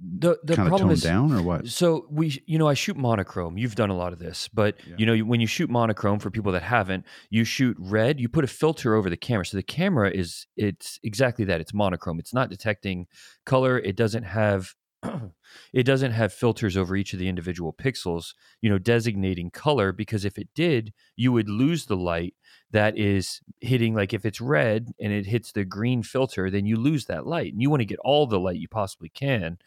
the 0.01 0.39
the 0.45 0.57
kind 0.57 0.69
of 0.69 0.71
problem 0.71 0.89
toned 0.89 0.93
is 0.93 1.03
down, 1.03 1.33
or 1.33 1.43
what? 1.43 1.69
So 1.69 2.07
we, 2.11 2.43
you 2.47 2.59
know, 2.59 2.69
I 2.69 2.75
shoot 2.75 2.97
monochrome. 2.97 3.57
You've 3.57 3.75
done 3.75 3.91
a 3.91 3.97
lot 3.97 4.13
of 4.13 4.19
this, 4.19 4.49
but 4.49 4.77
Yeah. 4.87 4.95
you 4.99 5.07
know, 5.07 5.17
when 5.19 5.41
you 5.41 5.47
shoot 5.47 5.71
monochrome, 5.71 6.19
for 6.19 6.31
people 6.31 6.53
that 6.53 6.63
haven't, 6.63 7.05
you 7.31 7.45
shoot 7.45 7.77
red. 7.79 8.21
You 8.21 8.29
put 8.29 8.45
a 8.45 8.49
filter 8.49 8.95
over 8.95 9.09
the 9.09 9.17
camera, 9.17 9.47
so 9.47 9.57
the 9.57 9.63
camera 9.63 10.11
is 10.11 10.47
it's 10.57 10.99
exactly 11.03 11.45
that. 11.47 11.61
It's 11.61 11.73
monochrome. 11.73 12.19
It's 12.19 12.35
not 12.35 12.51
detecting 12.51 13.07
color. 13.45 13.79
It 13.79 13.97
doesn't 13.97 14.25
have. 14.25 14.75
it 15.73 15.85
doesn't 15.85 16.13
have 16.13 16.33
filters 16.33 16.77
over 16.77 16.97
each 16.97 17.13
of 17.13 17.19
the 17.19 17.29
individual 17.29 17.73
pixels, 17.73 18.35
you 18.61 18.71
know, 18.71 18.79
designating 18.79 19.51
color 19.51 19.93
because 19.93 20.25
if 20.25 20.39
it 20.39 20.49
did, 20.55 20.93
you 21.17 21.33
would 21.33 21.49
lose 21.49 21.87
the 21.87 21.97
light 21.97 22.35
that 22.73 22.99
is 22.99 23.41
hitting 23.61 23.95
like 23.95 24.13
if 24.13 24.25
it's 24.25 24.41
red 24.41 24.91
and 25.01 25.13
it 25.13 25.27
hits 25.27 25.53
the 25.53 25.65
green 25.65 26.03
filter, 26.03 26.51
then 26.51 26.67
you 26.67 26.77
lose 26.77 27.07
that 27.07 27.27
light. 27.27 27.53
And 27.53 27.63
you 27.63 27.71
want 27.71 27.81
to 27.81 27.87
get 27.87 27.99
all 28.01 28.27
the 28.27 28.41
light 28.41 28.59
you 28.59 28.69
possibly 28.69 29.09
can. 29.09 29.59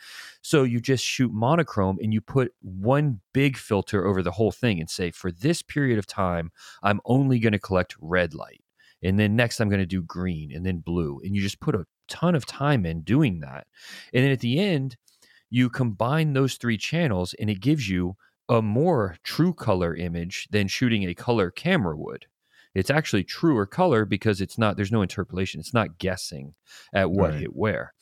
So 0.42 0.64
you 0.64 0.80
just 0.80 1.04
shoot 1.04 1.32
monochrome 1.32 1.98
and 2.02 2.14
you 2.14 2.22
put 2.22 2.54
one 2.62 3.22
big 3.34 3.58
filter 3.58 4.06
over 4.06 4.22
the 4.22 4.32
whole 4.32 4.52
thing 4.52 4.80
and 4.80 4.90
say, 4.90 5.12
for 5.12 5.32
this 5.32 5.62
period 5.62 5.98
of 5.98 6.08
time, 6.08 6.52
I'm 6.84 7.00
only 7.06 7.40
going 7.40 7.54
to 7.54 7.60
collect 7.60 7.96
red 8.00 8.34
light. 8.34 8.62
And 9.02 9.18
then 9.18 9.36
next, 9.36 9.62
I'm 9.62 9.70
going 9.70 9.80
to 9.80 9.86
do 9.86 10.04
green 10.04 10.52
and 10.54 10.66
then 10.66 10.80
blue. 10.80 11.22
And 11.24 11.36
you 11.36 11.42
just 11.42 11.62
put 11.62 11.76
a 11.76 11.86
ton 12.10 12.36
of 12.36 12.46
time 12.46 12.86
in 12.86 13.02
doing 13.02 13.40
that. 13.40 13.68
And 14.14 14.26
then 14.26 14.32
at 14.32 14.42
the 14.42 14.60
end, 14.60 14.98
you 15.50 15.70
combine 15.70 16.34
those 16.34 16.56
three 16.56 16.78
channels 16.78 17.34
and 17.36 17.50
it 17.50 17.60
gives 17.62 17.90
you 17.90 18.16
a 18.48 18.62
more 18.62 19.18
true 19.24 19.54
color 19.54 19.96
image 19.96 20.48
than 20.52 20.68
shooting 20.68 21.04
a 21.04 21.14
color 21.14 21.52
camera 21.52 21.98
would. 21.98 22.26
It's 22.76 22.92
actually 22.92 23.24
truer 23.24 23.66
color 23.66 24.06
because 24.06 24.42
it's 24.42 24.58
not, 24.58 24.76
there's 24.76 24.92
no 24.92 25.02
interpolation. 25.02 25.60
It's 25.60 25.74
not 25.74 25.98
guessing 25.98 26.54
at 26.94 27.10
what 27.10 27.34
Right. 27.34 27.36
hit 27.36 27.56
where. 27.56 27.94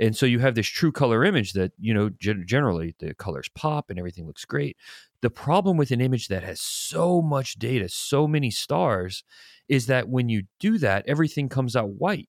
And 0.00 0.16
so 0.16 0.26
you 0.26 0.40
have 0.40 0.56
this 0.56 0.66
true 0.66 0.90
color 0.90 1.24
image 1.24 1.52
that, 1.52 1.72
you 1.78 1.94
know, 1.94 2.10
gen- 2.10 2.44
generally 2.46 2.94
the 2.98 3.14
colors 3.14 3.48
pop 3.54 3.88
and 3.88 3.98
everything 3.98 4.26
looks 4.26 4.44
great. 4.44 4.76
The 5.20 5.30
problem 5.30 5.76
with 5.76 5.92
an 5.92 6.00
image 6.00 6.26
that 6.28 6.42
has 6.42 6.60
so 6.60 7.22
much 7.22 7.54
data, 7.54 7.88
so 7.88 8.26
many 8.26 8.50
stars, 8.50 9.22
is 9.68 9.86
that 9.86 10.08
when 10.08 10.28
you 10.28 10.44
do 10.58 10.78
that, 10.78 11.04
everything 11.06 11.48
comes 11.48 11.76
out 11.76 11.90
white. 11.90 12.28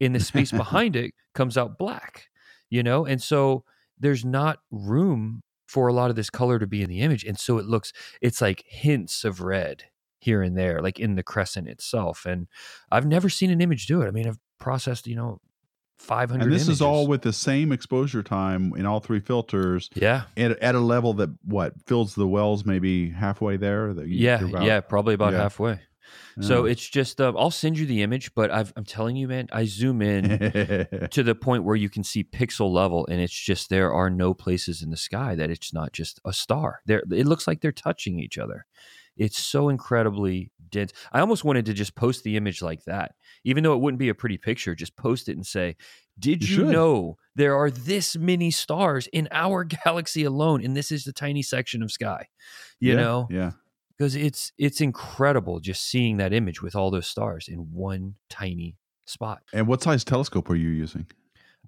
In 0.00 0.12
the 0.12 0.20
space 0.20 0.52
behind 0.52 0.96
it 0.96 1.14
comes 1.34 1.56
out 1.56 1.78
black, 1.78 2.28
you 2.68 2.82
know? 2.82 3.06
And 3.06 3.22
so 3.22 3.64
there's 3.98 4.24
not 4.24 4.58
room 4.70 5.42
for 5.66 5.88
a 5.88 5.92
lot 5.92 6.10
of 6.10 6.16
this 6.16 6.30
color 6.30 6.58
to 6.58 6.66
be 6.66 6.82
in 6.82 6.88
the 6.88 7.00
image. 7.00 7.24
And 7.24 7.38
so 7.38 7.58
it 7.58 7.66
looks, 7.66 7.92
it's 8.20 8.40
like 8.40 8.64
hints 8.66 9.24
of 9.24 9.40
red 9.40 9.84
here 10.20 10.42
and 10.42 10.56
there, 10.56 10.80
like 10.80 11.00
in 11.00 11.16
the 11.16 11.22
crescent 11.22 11.68
itself. 11.68 12.24
And 12.26 12.46
I've 12.90 13.06
never 13.06 13.28
seen 13.28 13.50
an 13.50 13.60
image 13.60 13.86
do 13.86 14.02
it. 14.02 14.06
I 14.06 14.10
mean, 14.10 14.28
I've 14.28 14.38
processed, 14.58 15.06
you 15.06 15.16
know, 15.16 15.40
500 15.98 16.42
And 16.42 16.52
this 16.52 16.68
is 16.68 16.82
all 16.82 17.06
with 17.06 17.22
the 17.22 17.32
same 17.32 17.72
exposure 17.72 18.22
time 18.22 18.72
in 18.76 18.84
all 18.84 19.00
three 19.00 19.20
filters 19.20 19.88
yeah. 19.94 20.24
at, 20.36 20.52
at 20.58 20.74
a 20.74 20.80
level 20.80 21.14
that 21.14 21.30
what 21.44 21.74
fills 21.86 22.14
the 22.14 22.26
wells 22.26 22.64
maybe 22.64 23.10
halfway 23.10 23.56
there. 23.56 23.92
Yeah, 24.04 24.44
about- 24.44 24.64
yeah, 24.64 24.80
probably 24.80 25.14
about 25.14 25.32
yeah. 25.32 25.42
halfway. 25.42 25.80
So 26.40 26.64
it's 26.64 26.88
just, 26.88 27.20
um, 27.20 27.36
I'll 27.36 27.50
send 27.50 27.78
you 27.78 27.86
the 27.86 28.02
image, 28.02 28.34
but 28.34 28.50
I've, 28.50 28.72
I'm 28.76 28.84
telling 28.84 29.16
you, 29.16 29.28
man, 29.28 29.48
I 29.52 29.64
zoom 29.64 30.02
in 30.02 30.40
to 31.10 31.22
the 31.22 31.34
point 31.34 31.64
where 31.64 31.76
you 31.76 31.88
can 31.88 32.04
see 32.04 32.24
pixel 32.24 32.72
level, 32.72 33.06
and 33.06 33.20
it's 33.20 33.32
just 33.32 33.68
there 33.70 33.92
are 33.92 34.10
no 34.10 34.34
places 34.34 34.82
in 34.82 34.90
the 34.90 34.96
sky 34.96 35.34
that 35.34 35.50
it's 35.50 35.72
not 35.72 35.92
just 35.92 36.20
a 36.24 36.32
star. 36.32 36.80
There, 36.86 37.02
it 37.12 37.26
looks 37.26 37.46
like 37.46 37.60
they're 37.60 37.72
touching 37.72 38.18
each 38.18 38.38
other. 38.38 38.66
It's 39.16 39.38
so 39.38 39.68
incredibly 39.68 40.50
dense. 40.70 40.92
I 41.12 41.20
almost 41.20 41.44
wanted 41.44 41.66
to 41.66 41.72
just 41.72 41.94
post 41.94 42.24
the 42.24 42.36
image 42.36 42.62
like 42.62 42.84
that, 42.84 43.14
even 43.44 43.62
though 43.62 43.74
it 43.74 43.80
wouldn't 43.80 44.00
be 44.00 44.08
a 44.08 44.14
pretty 44.14 44.38
picture. 44.38 44.74
Just 44.74 44.96
post 44.96 45.28
it 45.28 45.36
and 45.36 45.46
say, 45.46 45.76
"Did 46.18 46.48
You 46.48 46.56
you, 46.56 46.64
know 46.64 47.16
there 47.36 47.56
are 47.56 47.70
this 47.70 48.16
many 48.16 48.50
stars 48.50 49.06
in 49.12 49.28
our 49.30 49.64
galaxy 49.84 50.24
alone, 50.24 50.64
and 50.64 50.76
this 50.76 50.90
is 50.90 51.04
the 51.04 51.12
tiny 51.12 51.42
section 51.42 51.82
of 51.82 51.92
sky?" 51.92 52.28
You 52.80 52.94
Yeah, 52.94 52.96
know, 52.96 53.30
yeah. 53.30 53.52
Because 53.98 54.16
it's 54.16 54.52
it's 54.58 54.80
incredible 54.80 55.60
just 55.60 55.82
seeing 55.88 56.16
that 56.18 56.32
image 56.32 56.62
with 56.62 56.74
all 56.74 56.90
those 56.90 57.06
stars 57.06 57.48
in 57.48 57.58
one 57.72 58.14
tiny 58.30 58.76
spot. 59.06 59.42
And 59.52 59.66
what 59.66 59.82
size 59.82 60.04
telescope 60.04 60.48
are 60.50 60.56
you 60.56 60.68
using? 60.70 61.06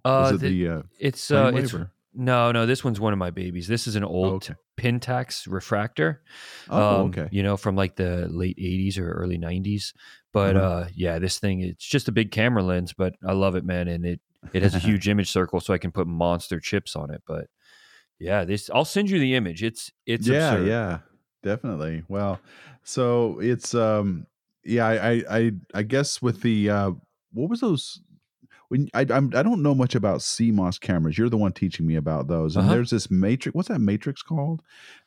Uh, 0.05 0.31
Is 0.35 0.37
it 0.37 0.45
the- 0.47 0.65
the, 0.65 0.69
uh, 0.79 0.83
it's 0.99 1.31
uh, 1.31 1.53
it's 1.55 1.75
or- 1.75 1.91
no, 2.19 2.51
no. 2.51 2.65
This 2.65 2.83
one's 2.83 2.99
one 2.99 3.12
of 3.12 3.19
my 3.19 3.31
babies. 3.31 3.69
This 3.69 3.87
is 3.87 3.95
an 3.95 4.03
old 4.05 4.45
okay. 4.45 4.55
Pentax 4.79 5.47
refractor. 5.51 6.22
Oh, 6.70 7.01
um, 7.03 7.07
okay. 7.09 7.29
You 7.31 7.43
know, 7.43 7.57
from 7.59 7.77
like 7.77 7.97
the 7.97 8.27
late 8.31 8.57
'80s 8.57 8.99
or 8.99 9.11
early 9.12 9.37
'90s. 9.39 9.93
But 10.33 10.57
Uh-huh. 10.57 10.66
uh, 10.66 10.89
yeah, 10.95 11.18
this 11.18 11.39
thing 11.39 11.61
it's 11.61 11.85
just 11.87 12.09
a 12.09 12.12
big 12.12 12.31
camera 12.31 12.62
lens, 12.62 12.93
but 12.95 13.16
I 13.27 13.33
love 13.33 13.55
it, 13.57 13.64
man, 13.64 13.89
and 13.89 14.07
it 14.07 14.20
it 14.55 14.62
has 14.62 14.74
a 14.74 14.79
huge 14.89 15.09
image 15.09 15.31
circle, 15.31 15.61
so 15.61 15.74
I 15.74 15.79
can 15.79 15.93
put 15.93 16.07
monster 16.07 16.59
chips 16.61 16.97
on 16.97 17.11
it. 17.11 17.22
But 17.27 17.49
yeah, 18.18 18.45
this 18.45 18.70
I'll 18.72 18.85
send 18.87 19.11
you 19.11 19.18
the 19.18 19.35
image. 19.35 19.62
It's 19.62 19.91
it's 20.07 20.27
yeah, 20.27 20.53
absurd. 20.55 20.68
yeah, 20.68 20.99
definitely. 21.47 22.03
Well, 22.09 22.40
so 22.82 23.38
it's 23.40 23.74
um, 23.74 24.26
yeah, 24.64 24.86
I 24.86 25.24
I 25.30 25.53
I, 25.74 25.82
guess 25.82 26.20
with 26.20 26.42
the 26.42 26.68
uh, 26.70 26.90
what 27.32 27.49
was 27.49 27.61
those? 27.61 28.01
When 28.68 28.88
I 28.94 29.07
I'm, 29.09 29.32
I 29.34 29.42
don't 29.42 29.62
know 29.62 29.74
much 29.74 29.94
about 29.94 30.20
CMOS 30.20 30.80
cameras. 30.80 31.16
You're 31.16 31.28
the 31.30 31.36
one 31.36 31.53
teaching 31.53 31.86
me 31.86 31.94
about 31.97 32.26
those. 32.26 32.57
And 32.57 32.64
Uh-huh. 32.64 32.74
there's 32.74 32.90
this 32.90 33.11
matrix. 33.11 33.55
What's 33.55 33.68
that 33.68 33.80
matrix 33.80 34.22
called? 34.22 34.61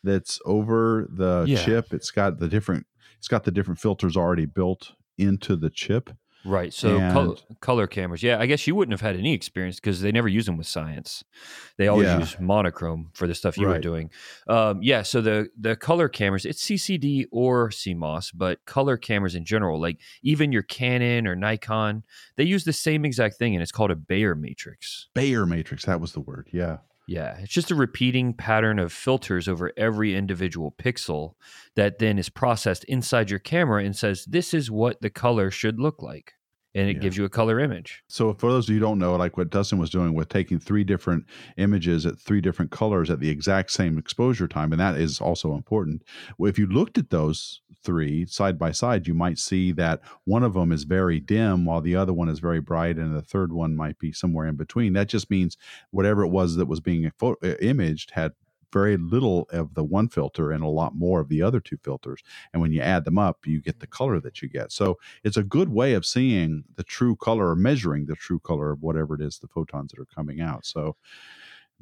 That's 0.03 0.39
over 0.45 1.07
the 1.11 1.45
Yeah. 1.47 1.65
chip. 1.65 1.93
It's 1.93 2.09
got 2.11 2.39
the 2.39 2.47
different. 2.47 2.85
It's 3.17 3.27
got 3.27 3.43
the 3.43 3.51
different 3.51 3.79
filters 3.79 4.15
already 4.15 4.45
built 4.45 4.93
into 5.17 5.57
the 5.57 5.69
chip. 5.69 6.09
Right. 6.45 6.73
So 6.73 6.97
col- 7.11 7.31
And- 7.31 7.59
color 7.59 7.85
cameras. 7.87 8.23
Yeah, 8.23 8.39
I 8.39 8.45
guess 8.45 8.65
you 8.65 8.73
wouldn't 8.73 8.93
have 8.93 9.01
had 9.01 9.17
any 9.19 9.33
experience 9.33 9.75
because 9.77 9.99
they 10.01 10.11
never 10.11 10.27
use 10.29 10.45
them 10.45 10.55
with 10.57 10.67
science. 10.67 11.23
They 11.77 11.87
always 11.89 12.07
Yeah. 12.07 12.19
use 12.19 12.39
monochrome 12.39 13.09
for 13.13 13.27
the 13.27 13.35
stuff 13.35 13.57
you 13.57 13.67
were 13.67 13.79
doing. 13.79 14.09
Um, 14.47 14.81
yeah. 14.81 15.01
So 15.01 15.19
the 15.21 15.49
the 15.59 15.75
color 15.75 16.07
cameras, 16.07 16.45
it's 16.45 16.61
CCD 16.63 17.25
or 17.31 17.69
CMOS, 17.71 18.31
but 18.33 18.63
color 18.65 18.95
cameras 18.97 19.35
in 19.35 19.43
general, 19.43 19.79
like 19.81 19.99
even 20.23 20.51
your 20.53 20.63
Canon 20.63 21.27
or 21.27 21.35
Nikon, 21.35 22.03
they 22.37 22.45
use 22.45 22.63
the 22.63 22.73
same 22.73 23.03
exact 23.05 23.35
thing, 23.37 23.53
and 23.53 23.61
it's 23.61 23.71
called 23.71 23.91
a 23.91 23.95
Bayer 23.95 24.33
matrix. 24.35 25.07
Bayer 25.13 25.45
matrix. 25.45 25.85
That 25.85 25.99
was 25.99 26.13
the 26.13 26.21
word. 26.21 26.47
Yeah. 26.53 26.77
Yeah, 27.10 27.39
it's 27.39 27.51
just 27.51 27.72
a 27.72 27.76
repeating 27.76 28.36
pattern 28.36 28.78
of 28.78 28.93
filters 28.93 29.47
over 29.47 29.72
every 29.76 30.16
individual 30.16 30.72
pixel 30.72 31.34
that 31.76 31.97
then 31.97 32.20
is 32.20 32.30
processed 32.30 32.84
inside 32.84 33.32
your 33.32 33.39
camera 33.39 33.84
and 33.84 33.95
says, 33.95 34.26
this 34.26 34.53
is 34.53 34.70
what 34.70 35.01
the 35.01 35.10
color 35.10 35.49
should 35.49 35.80
look 35.80 36.03
like. 36.03 36.34
And 36.76 36.88
it 36.88 36.97
Yeah. 36.97 37.01
gives 37.01 37.18
you 37.18 37.26
a 37.26 37.30
color 37.30 37.60
image. 37.60 38.03
So 38.10 38.36
for 38.36 38.51
those 38.51 38.70
of 38.70 38.76
you 38.76 38.80
who 38.80 38.86
don't 38.86 38.99
know, 38.99 39.16
like 39.16 39.38
what 39.38 39.49
Dustin 39.49 39.80
was 39.80 39.89
doing 39.89 40.14
with 40.14 40.30
taking 40.30 40.60
three 40.60 40.84
different 40.84 41.26
images 41.57 42.05
at 42.05 42.20
three 42.20 42.41
different 42.41 42.70
colors 42.70 43.10
at 43.10 43.20
the 43.20 43.32
exact 43.32 43.72
same 43.72 43.97
exposure 43.97 44.47
time, 44.47 44.72
and 44.72 44.80
that 44.80 44.95
is 44.95 45.20
also 45.20 45.55
important. 45.55 46.03
If 46.39 46.60
you 46.60 46.68
looked 46.68 46.99
at 46.99 47.10
those 47.10 47.62
three 47.84 48.25
side 48.25 48.57
by 48.57 48.71
side, 48.71 49.07
you 49.07 49.13
might 49.13 49.38
see 49.38 49.71
that 49.73 50.01
one 50.25 50.43
of 50.43 50.53
them 50.53 50.71
is 50.71 50.84
very 50.84 51.19
dim 51.19 51.65
while 51.65 51.82
the 51.82 51.95
other 51.95 52.13
one 52.13 52.30
is 52.30 52.39
very 52.39 52.61
bright, 52.61 52.97
and 52.97 53.15
the 53.15 53.21
third 53.21 53.51
one 53.53 53.75
might 53.75 53.99
be 53.99 54.11
somewhere 54.11 54.47
in 54.47 54.55
between. 54.55 54.93
That 54.93 55.09
just 55.09 55.30
means 55.30 55.57
whatever 55.91 56.23
it 56.23 56.30
was 56.30 56.55
that 56.55 56.67
was 56.67 56.80
being 56.80 57.11
pho- 57.17 57.38
uh, 57.43 57.55
imaged 57.61 58.11
had 58.11 58.34
very 58.71 58.97
little 58.97 59.47
of 59.51 59.73
the 59.73 59.84
one 59.84 60.07
filter 60.07 60.51
and 60.51 60.63
a 60.63 60.67
lot 60.67 60.93
more 60.95 61.19
of 61.19 61.27
the 61.30 61.41
other 61.41 61.59
two 61.59 61.77
filters. 61.84 62.21
And 62.53 62.61
when 62.61 62.71
you 62.71 62.82
add 62.82 63.03
them 63.03 63.17
up, 63.17 63.39
you 63.45 63.61
get 63.61 63.80
the 63.80 63.88
color 63.88 64.19
that 64.19 64.43
you 64.43 64.47
get. 64.47 64.71
So 64.71 64.99
it's 65.23 65.38
a 65.38 65.43
good 65.43 65.69
way 65.69 65.93
of 65.93 66.05
seeing 66.05 66.63
the 66.75 66.84
true 66.84 67.15
color 67.15 67.49
or 67.49 67.55
measuring 67.55 68.05
the 68.05 68.15
true 68.15 68.39
color 68.39 68.71
of 68.71 68.84
whatever 68.84 69.15
it 69.15 69.21
is 69.21 69.39
the 69.39 69.47
photons 69.47 69.91
that 69.91 69.99
are 69.99 70.05
coming 70.05 70.39
out. 70.39 70.67
So 70.67 70.95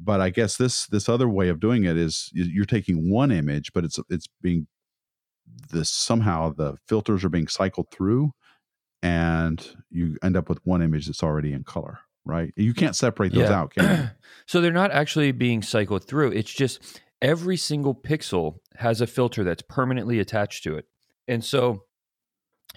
but 0.00 0.20
I 0.20 0.30
guess 0.30 0.56
this 0.56 0.86
this 0.86 1.08
other 1.08 1.28
way 1.28 1.48
of 1.48 1.60
doing 1.60 1.84
it 1.84 1.96
is 1.96 2.30
you're 2.32 2.64
taking 2.64 3.10
one 3.10 3.30
image, 3.32 3.72
but 3.72 3.84
it's 3.84 3.98
it's 4.08 4.28
being 4.40 4.66
this 5.70 5.90
somehow 5.90 6.52
the 6.52 6.76
filters 6.86 7.24
are 7.24 7.28
being 7.28 7.48
cycled 7.48 7.90
through 7.90 8.32
and 9.02 9.76
you 9.90 10.16
end 10.22 10.36
up 10.36 10.48
with 10.48 10.58
one 10.64 10.82
image 10.82 11.06
that's 11.06 11.22
already 11.22 11.52
in 11.52 11.64
color, 11.64 12.00
right? 12.24 12.52
You 12.56 12.74
can't 12.74 12.96
separate 12.96 13.32
those 13.32 13.50
Yeah. 13.50 13.60
out, 13.60 13.70
can 13.70 13.84
you? 13.84 14.10
so 14.46 14.60
they're 14.60 14.72
not 14.72 14.90
actually 14.90 15.32
being 15.32 15.62
cycled 15.62 16.04
through. 16.04 16.32
It's 16.32 16.52
just 16.52 17.00
every 17.22 17.56
single 17.56 17.94
pixel 17.94 18.56
has 18.76 19.00
a 19.00 19.06
filter 19.06 19.44
that's 19.44 19.62
permanently 19.62 20.18
attached 20.18 20.64
to 20.64 20.76
it. 20.76 20.86
And 21.28 21.44
so 21.44 21.82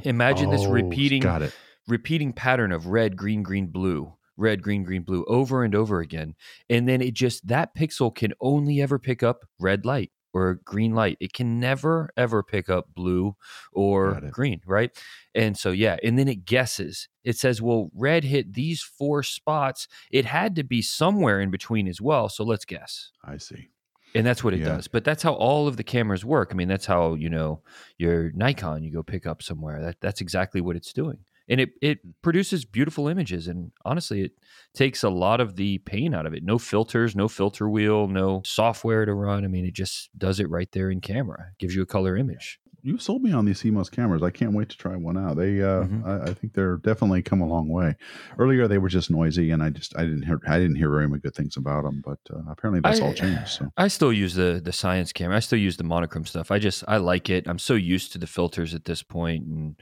imagine 0.03 0.49
this 0.49 0.65
Oh, 0.65 0.72
repeating 0.72 1.22
Got 1.24 1.41
it. 1.41 1.53
repeating 1.88 2.34
pattern 2.34 2.72
of 2.72 2.88
red, 2.88 3.17
green, 3.17 3.41
green, 3.43 3.67
blue, 3.67 4.13
red, 4.38 4.61
green, 4.61 4.84
green, 4.84 5.03
blue 5.03 5.26
over 5.28 5.63
and 5.63 5.74
over 5.76 5.99
again. 5.99 6.36
And 6.69 6.88
then 6.88 7.01
it 7.01 7.13
just, 7.13 7.47
that 7.47 7.76
pixel 7.76 8.13
can 8.13 8.34
only 8.39 8.82
ever 8.82 8.99
pick 8.99 9.24
up 9.24 9.45
red 9.59 9.86
light 9.86 10.11
or 10.34 10.59
green 10.65 10.93
light. 10.95 11.17
It 11.19 11.34
can 11.34 11.59
never, 11.59 12.09
ever 12.15 12.43
pick 12.43 12.69
up 12.69 12.93
blue 12.93 13.36
or 13.73 14.21
green, 14.32 14.61
right? 14.65 14.91
And 15.36 15.57
so, 15.57 15.71
yeah. 15.71 15.97
And 16.03 16.17
then 16.17 16.27
it 16.27 16.45
guesses. 16.45 17.07
It 17.23 17.38
says, 17.38 17.61
well, 17.61 17.89
red 17.93 18.23
hit 18.23 18.53
these 18.53 18.82
four 18.82 19.23
spots. 19.23 19.88
It 20.11 20.25
had 20.25 20.55
to 20.55 20.63
be 20.63 20.82
somewhere 20.82 21.41
in 21.41 21.51
between 21.51 21.88
as 21.88 22.01
well. 22.01 22.29
So 22.29 22.43
let's 22.43 22.65
guess. 22.65 23.11
I 23.23 23.38
see. 23.38 23.69
And 24.13 24.25
that's 24.25 24.43
what 24.43 24.53
it 24.53 24.59
Yeah. 24.59 24.75
does. 24.75 24.88
But 24.88 25.05
that's 25.05 25.23
how 25.23 25.34
all 25.34 25.67
of 25.67 25.77
the 25.77 25.84
cameras 25.84 26.25
work. 26.25 26.49
I 26.51 26.55
mean, 26.55 26.67
that's 26.67 26.86
how, 26.86 27.13
you 27.13 27.29
know, 27.29 27.61
your 27.97 28.32
Nikon 28.32 28.84
you 28.84 28.91
go 28.91 29.03
pick 29.03 29.25
up 29.25 29.41
somewhere. 29.41 29.82
That 29.82 30.01
that's 30.01 30.19
exactly 30.21 30.59
what 30.59 30.75
it's 30.75 30.91
doing. 30.91 31.19
And 31.50 31.60
it 31.62 31.72
it 31.82 32.00
Hmm. 32.04 32.12
produces 32.22 32.66
beautiful 32.66 33.08
images 33.10 33.48
and 33.48 33.72
honestly 33.86 34.22
it 34.24 34.34
takes 34.74 35.04
a 35.04 35.10
lot 35.10 35.42
of 35.42 35.58
the 35.58 35.80
pain 35.80 36.14
out 36.14 36.26
of 36.26 36.34
it. 36.34 36.44
No 36.44 36.58
filters, 36.58 37.16
no 37.16 37.28
filter 37.28 37.70
wheel, 37.70 38.08
no 38.08 38.42
software 38.46 39.06
to 39.06 39.14
run. 39.14 39.44
I 39.44 39.48
mean, 39.50 39.66
it 39.66 39.74
just 39.76 40.10
does 40.18 40.39
it 40.39 40.50
right 40.50 40.72
there 40.72 40.89
in 40.92 41.02
camera. 41.02 41.52
Gives 41.60 41.76
you 41.76 41.82
a 41.82 41.86
color 41.88 42.16
image. 42.18 42.61
You 42.84 42.97
sold 42.97 43.21
me 43.21 43.32
on 43.32 43.45
these 43.45 43.61
CMOS 43.61 43.91
cameras. 43.91 44.23
I 44.23 44.32
can't 44.32 44.53
wait 44.53 44.69
to 44.69 44.77
try 44.77 44.95
one 44.95 45.17
out. 45.17 45.38
They, 45.38 45.61
uh, 45.61 45.84
Mhm. 45.84 46.05
I, 46.05 46.32
I 46.32 46.34
think 46.34 46.53
they're 46.53 46.77
definitely 46.77 47.21
come 47.21 47.41
a 47.41 47.45
long 47.47 47.67
way. 47.69 47.95
Earlier, 48.39 48.67
they 48.67 48.77
were 48.79 48.89
just 48.89 49.11
noisy, 49.11 49.51
and 49.51 49.61
I 49.61 49.69
just, 49.69 49.95
I 49.97 50.03
didn't 50.03 50.23
hear, 50.23 50.39
I 50.47 50.57
didn't 50.57 50.75
hear 50.77 50.89
very 50.89 51.07
many 51.07 51.19
good 51.21 51.36
things 51.36 51.57
about 51.57 51.84
them. 51.84 52.01
But 52.03 52.19
uh, 52.34 52.41
apparently, 52.49 52.82
that's 52.82 52.99
I- 53.01 53.05
all 53.05 53.13
changed. 53.13 53.49
So 53.49 53.71
I 53.77 53.88
still 53.88 54.11
use 54.11 54.34
the 54.36 54.59
the 54.63 54.71
science 54.73 55.13
camera. 55.13 55.38
I 55.38 55.41
still 55.41 55.59
use 55.59 55.77
the 55.77 55.84
monochrome 55.84 56.25
stuff. 56.25 56.49
I 56.51 56.59
just 56.59 56.84
I 56.88 56.97
like 56.97 57.29
it. 57.29 57.47
I'm 57.47 57.59
so 57.59 57.75
used 57.75 58.11
to 58.13 58.17
the 58.17 58.27
filters 58.27 58.73
at 58.73 58.86
this 58.86 59.03
point, 59.03 59.45
and 59.45 59.75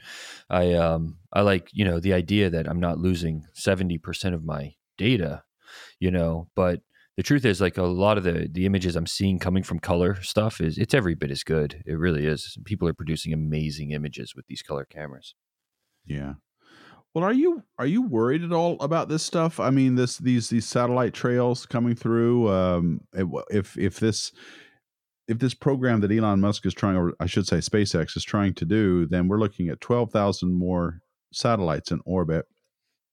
I 0.50 0.74
um 0.74 1.16
I 1.32 1.40
like 1.40 1.68
you 1.72 1.84
know 1.84 2.00
the 2.00 2.12
idea 2.12 2.50
that 2.50 2.68
I'm 2.68 2.80
not 2.80 2.98
losing 2.98 3.44
seventy 3.54 3.98
percent 3.98 4.34
of 4.34 4.44
my 4.44 4.74
data, 4.98 5.42
you 5.98 6.10
know. 6.10 6.48
But 6.54 6.82
the 7.20 7.24
truth 7.24 7.44
is, 7.44 7.60
like 7.60 7.76
a 7.76 7.82
lot 7.82 8.16
of 8.16 8.24
the 8.24 8.48
the 8.50 8.64
images 8.64 8.96
I'm 8.96 9.06
seeing 9.06 9.38
coming 9.38 9.62
from 9.62 9.78
color 9.78 10.22
stuff 10.22 10.58
is 10.58 10.78
it's 10.78 10.94
every 10.94 11.14
bit 11.14 11.30
as 11.30 11.44
good. 11.44 11.82
It 11.84 11.98
really 11.98 12.24
is. 12.24 12.56
People 12.64 12.88
are 12.88 12.94
producing 12.94 13.34
amazing 13.34 13.90
images 13.90 14.34
with 14.34 14.46
these 14.46 14.62
color 14.62 14.86
cameras. 14.86 15.34
Yeah. 16.06 16.36
Well, 17.12 17.22
are 17.22 17.34
you 17.34 17.62
are 17.78 17.84
you 17.84 18.00
worried 18.00 18.42
at 18.42 18.52
all 18.52 18.78
about 18.80 19.10
this 19.10 19.22
stuff? 19.22 19.60
I 19.60 19.68
mean, 19.68 19.96
this 19.96 20.16
these 20.16 20.48
these 20.48 20.64
satellite 20.64 21.12
trails 21.12 21.66
coming 21.66 21.94
through. 21.94 22.48
Um, 22.48 23.02
if 23.50 23.76
if 23.76 24.00
this 24.00 24.32
if 25.28 25.38
this 25.40 25.52
program 25.52 26.00
that 26.00 26.10
Elon 26.12 26.40
Musk 26.40 26.64
is 26.64 26.72
trying, 26.72 26.96
or 26.96 27.12
I 27.20 27.26
should 27.26 27.46
say 27.46 27.58
SpaceX 27.58 28.16
is 28.16 28.24
trying 28.24 28.54
to 28.54 28.64
do, 28.64 29.04
then 29.04 29.28
we're 29.28 29.40
looking 29.40 29.68
at 29.68 29.82
twelve 29.82 30.10
thousand 30.10 30.54
more 30.54 31.02
satellites 31.34 31.90
in 31.90 32.00
orbit. 32.06 32.46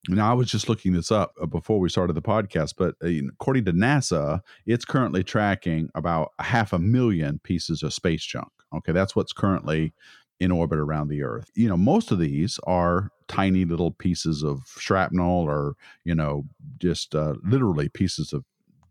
Now, 0.09 0.31
I 0.31 0.33
was 0.33 0.49
just 0.49 0.69
looking 0.69 0.93
this 0.93 1.11
up 1.11 1.33
uh, 1.41 1.45
before 1.45 1.79
we 1.79 1.89
started 1.89 2.13
the 2.13 2.21
podcast, 2.21 2.75
but 2.77 2.95
uh, 3.03 3.27
according 3.29 3.65
to 3.65 3.73
NASA, 3.73 4.41
it's 4.65 4.85
currently 4.85 5.23
tracking 5.23 5.89
about 5.95 6.31
half 6.39 6.71
a 6.71 6.79
million 6.79 7.39
pieces 7.43 7.83
of 7.83 7.93
space 7.93 8.23
junk. 8.23 8.49
Okay, 8.73 8.91
that's 8.91 9.15
what's 9.15 9.33
currently 9.33 9.93
in 10.39 10.51
orbit 10.51 10.79
around 10.79 11.07
the 11.07 11.23
Earth. 11.23 11.49
You 11.55 11.67
know, 11.67 11.77
most 11.77 12.11
of 12.11 12.19
these 12.19 12.59
are 12.65 13.09
tiny 13.27 13.65
little 13.65 13.91
pieces 13.91 14.43
of 14.43 14.61
shrapnel 14.77 15.43
or, 15.43 15.75
you 16.03 16.15
know, 16.15 16.45
just 16.77 17.15
uh, 17.15 17.33
literally 17.43 17.89
pieces 17.89 18.33
of 18.33 18.45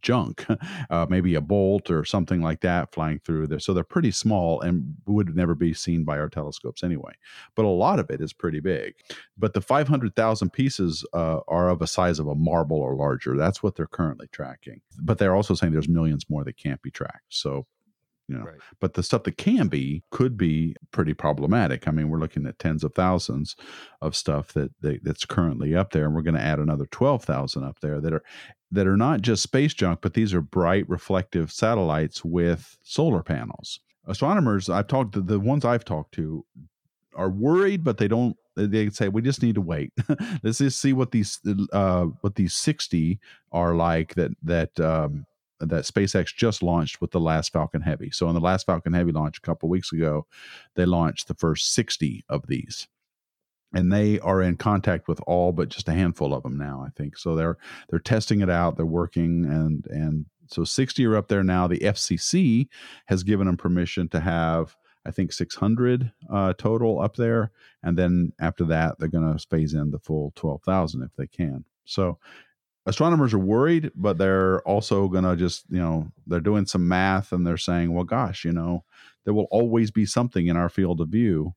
junk, 0.07 0.47
uh, 0.91 1.07
maybe 1.11 1.35
a 1.35 1.41
bolt 1.41 1.91
or 1.91 2.05
something 2.05 2.41
like 2.41 2.61
that 2.61 2.95
flying 2.95 3.19
through 3.19 3.49
there. 3.49 3.59
So 3.59 3.75
they're 3.75 3.83
pretty 3.83 4.13
small 4.13 4.61
and 4.61 4.95
would 5.07 5.35
never 5.35 5.57
be 5.57 5.75
seen 5.75 6.05
by 6.05 6.17
our 6.17 6.29
telescopes 6.29 6.85
anyway. 6.85 7.13
But 7.57 7.65
a 7.65 7.69
lot 7.69 7.99
of 7.99 8.09
it 8.09 8.21
is 8.21 8.33
pretty 8.33 8.61
big. 8.61 8.95
But 9.37 9.53
the 9.53 9.61
500,000 9.61 10.53
pieces 10.53 11.05
uh, 11.13 11.41
are 11.49 11.69
of 11.69 11.83
a 11.83 11.89
size 11.89 12.21
of 12.21 12.29
a 12.29 12.37
marble 12.37 12.79
or 12.79 12.95
larger. 12.95 13.37
That's 13.37 13.65
what 13.65 13.75
they're 13.75 13.89
currently 13.89 14.29
tracking. 14.31 14.81
But 15.01 15.19
they're 15.19 15.35
also 15.35 15.55
saying 15.55 15.73
there's 15.73 15.89
millions 15.89 16.31
more 16.31 16.45
that 16.45 16.57
can't 16.57 16.81
be 16.83 16.93
tracked. 16.93 17.25
So 17.29 17.67
you 18.29 18.37
know 18.37 18.45
Right. 18.45 18.57
but 18.81 18.95
the 18.95 19.03
stuff 19.03 19.23
that 19.25 19.37
can 19.37 19.69
be 19.69 20.03
could 20.11 20.37
be 20.37 20.75
pretty 20.91 21.15
problematic. 21.15 21.87
I 21.87 21.91
mean 21.91 22.09
we're 22.09 22.19
looking 22.19 22.47
at 22.47 22.59
tens 22.59 22.83
of 22.85 22.95
thousands 22.95 23.57
of 24.03 24.17
stuff 24.17 24.53
that, 24.55 24.73
that 24.81 25.05
that's 25.05 25.25
currently 25.25 25.75
up 25.77 25.93
there 25.93 26.07
and 26.07 26.15
we're 26.15 26.23
going 26.23 26.35
to 26.35 26.41
add 26.41 26.59
another 26.59 26.87
12,000 26.87 27.65
up 27.65 27.81
there 27.81 28.01
that 28.01 28.13
are 28.13 28.23
that 28.73 28.87
are 28.87 28.97
not 28.97 29.21
just 29.23 29.43
space 29.43 29.75
junk 29.75 30.01
but 30.03 30.15
these 30.15 30.35
are 30.35 30.41
bright 30.41 30.89
reflective 30.89 31.53
satellites 31.53 32.25
with 32.25 32.77
solar 32.83 33.23
panels. 33.23 33.81
Astronomers 34.07 34.69
i've 34.69 34.87
talked 34.89 35.13
to 35.15 35.21
the 35.21 35.39
ones 35.41 35.65
i've 35.65 35.85
talked 35.85 36.13
to 36.15 36.45
are 37.15 37.31
worried 37.31 37.83
but 37.85 37.99
they 37.99 38.09
don't 38.09 38.37
they 38.57 38.89
say 38.91 39.09
we 39.09 39.21
just 39.21 39.43
need 39.43 39.55
to 39.55 39.61
wait. 39.61 39.93
Let's 40.43 40.59
just 40.59 40.81
see 40.81 40.93
what 40.95 41.11
these 41.13 41.39
uh 41.73 42.05
what 42.23 42.35
these 42.37 42.55
60 42.55 43.21
are 43.53 43.75
like 43.75 44.15
that 44.15 44.31
that 44.43 44.81
um 44.81 45.27
that 45.61 45.85
SpaceX 45.85 46.35
just 46.35 46.63
launched 46.63 47.01
with 47.01 47.11
the 47.11 47.21
last 47.21 47.53
Falcon 47.53 47.83
Heavy. 47.83 48.11
So, 48.11 48.29
in 48.29 48.35
the 48.35 48.41
last 48.41 48.67
Falcon 48.67 48.93
Heavy 48.93 49.13
launch 49.13 49.39
a 49.39 49.43
couple 49.43 49.69
weeks 49.69 49.93
ago, 49.93 50.27
they 50.75 50.85
launched 50.85 51.29
the 51.29 51.35
first 51.35 51.73
60 51.73 52.25
of 52.29 52.47
these. 52.47 52.89
And 53.73 53.93
they 53.93 54.19
are 54.21 54.41
in 54.41 54.57
contact 54.57 55.09
with 55.09 55.21
all 55.27 55.53
but 55.53 55.69
just 55.69 55.89
a 55.89 55.93
handful 55.93 56.33
of 56.33 56.43
them 56.43 56.57
now, 56.57 56.85
I 56.87 56.91
think. 56.97 57.19
So 57.19 57.35
they're 57.35 57.59
they're 57.91 57.99
testing 57.99 58.41
it 58.41 58.49
out, 58.49 58.77
they're 58.77 58.87
working 58.87 59.45
and 59.45 59.87
and 59.87 60.27
so 60.49 60.65
60 60.65 61.05
are 61.07 61.17
up 61.17 61.29
there 61.29 61.43
now. 61.43 61.67
The 61.67 61.81
FCC 61.81 62.69
has 63.07 63.25
given 63.25 63.47
them 63.47 63.57
permission 63.57 64.09
to 64.11 64.21
have 64.21 64.77
I 65.05 65.11
think 65.11 65.33
600 65.33 66.13
uh, 66.33 66.53
total 66.55 67.01
up 67.01 67.17
there, 67.17 67.53
and 67.83 67.97
then 67.97 68.33
after 68.41 68.65
that, 68.65 68.99
they're 68.99 69.09
going 69.09 69.33
to 69.33 69.47
phase 69.47 69.73
in 69.73 69.91
the 69.91 70.01
full 70.01 70.33
12,000 70.35 71.03
if 71.03 71.15
they 71.17 71.29
can. 71.29 71.65
So 71.85 72.19
astronomers 72.87 73.35
are 73.35 73.39
worried, 73.39 73.91
but 73.95 74.19
they're 74.19 74.61
also 74.63 75.09
going 75.09 75.25
to 75.25 75.37
just, 75.37 75.65
you 75.69 75.81
know, 75.81 76.09
they're 76.27 76.41
doing 76.41 76.67
some 76.67 76.87
math 76.89 77.33
and 77.33 77.47
they're 77.47 77.57
saying, 77.57 77.93
well, 77.93 78.05
gosh, 78.05 78.45
you 78.45 78.53
know, 78.53 78.85
there 79.25 79.35
will 79.35 79.49
always 79.51 79.91
be 79.91 80.07
something 80.07 80.47
in 80.47 80.57
our 80.57 80.69
field 80.69 81.01
of 81.01 81.09
view 81.09 81.55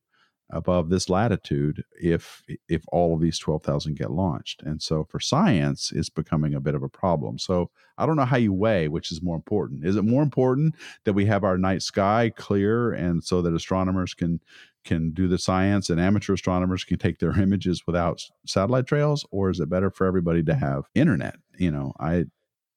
above 0.51 0.89
this 0.89 1.09
latitude 1.09 1.83
if 2.01 2.41
if 2.67 2.83
all 2.91 3.13
of 3.13 3.21
these 3.21 3.37
12,000 3.37 3.95
get 3.95 4.09
launched. 4.09 4.63
And 4.63 4.81
so 4.81 5.03
for 5.03 5.19
science 5.19 5.91
it's 5.91 6.09
becoming 6.09 6.55
a 6.55 6.59
bit 6.59 6.73
of 6.73 6.81
a 6.81 6.89
problem. 6.89 7.37
So 7.37 7.69
I 7.99 8.05
don't 8.05 8.15
know 8.15 8.25
how 8.25 8.37
you 8.37 8.51
weigh 8.51 8.87
which 8.87 9.11
is 9.11 9.21
more 9.21 9.35
important. 9.35 9.85
Is 9.85 9.95
it 9.95 10.01
more 10.03 10.23
important 10.23 10.75
that 11.03 11.13
we 11.13 11.25
have 11.25 11.43
our 11.43 11.57
night 11.57 11.83
sky 11.83 12.31
clear 12.35 12.91
and 12.91 13.23
so 13.23 13.41
that 13.43 13.53
astronomers 13.53 14.15
can 14.15 14.39
can 14.85 15.11
do 15.11 15.27
the 15.27 15.37
science 15.37 15.89
and 15.89 15.99
amateur 15.99 16.33
astronomers 16.33 16.83
can 16.83 16.97
take 16.97 17.19
their 17.19 17.31
images 17.41 17.83
without 17.85 18.21
satellite 18.45 18.87
trails 18.87 19.25
or 19.31 19.49
is 19.49 19.59
it 19.59 19.69
better 19.69 19.89
for 19.89 20.07
everybody 20.07 20.43
to 20.43 20.55
have 20.55 20.83
internet? 20.95 21.35
You 21.57 21.71
know, 21.71 21.93
I 21.99 22.25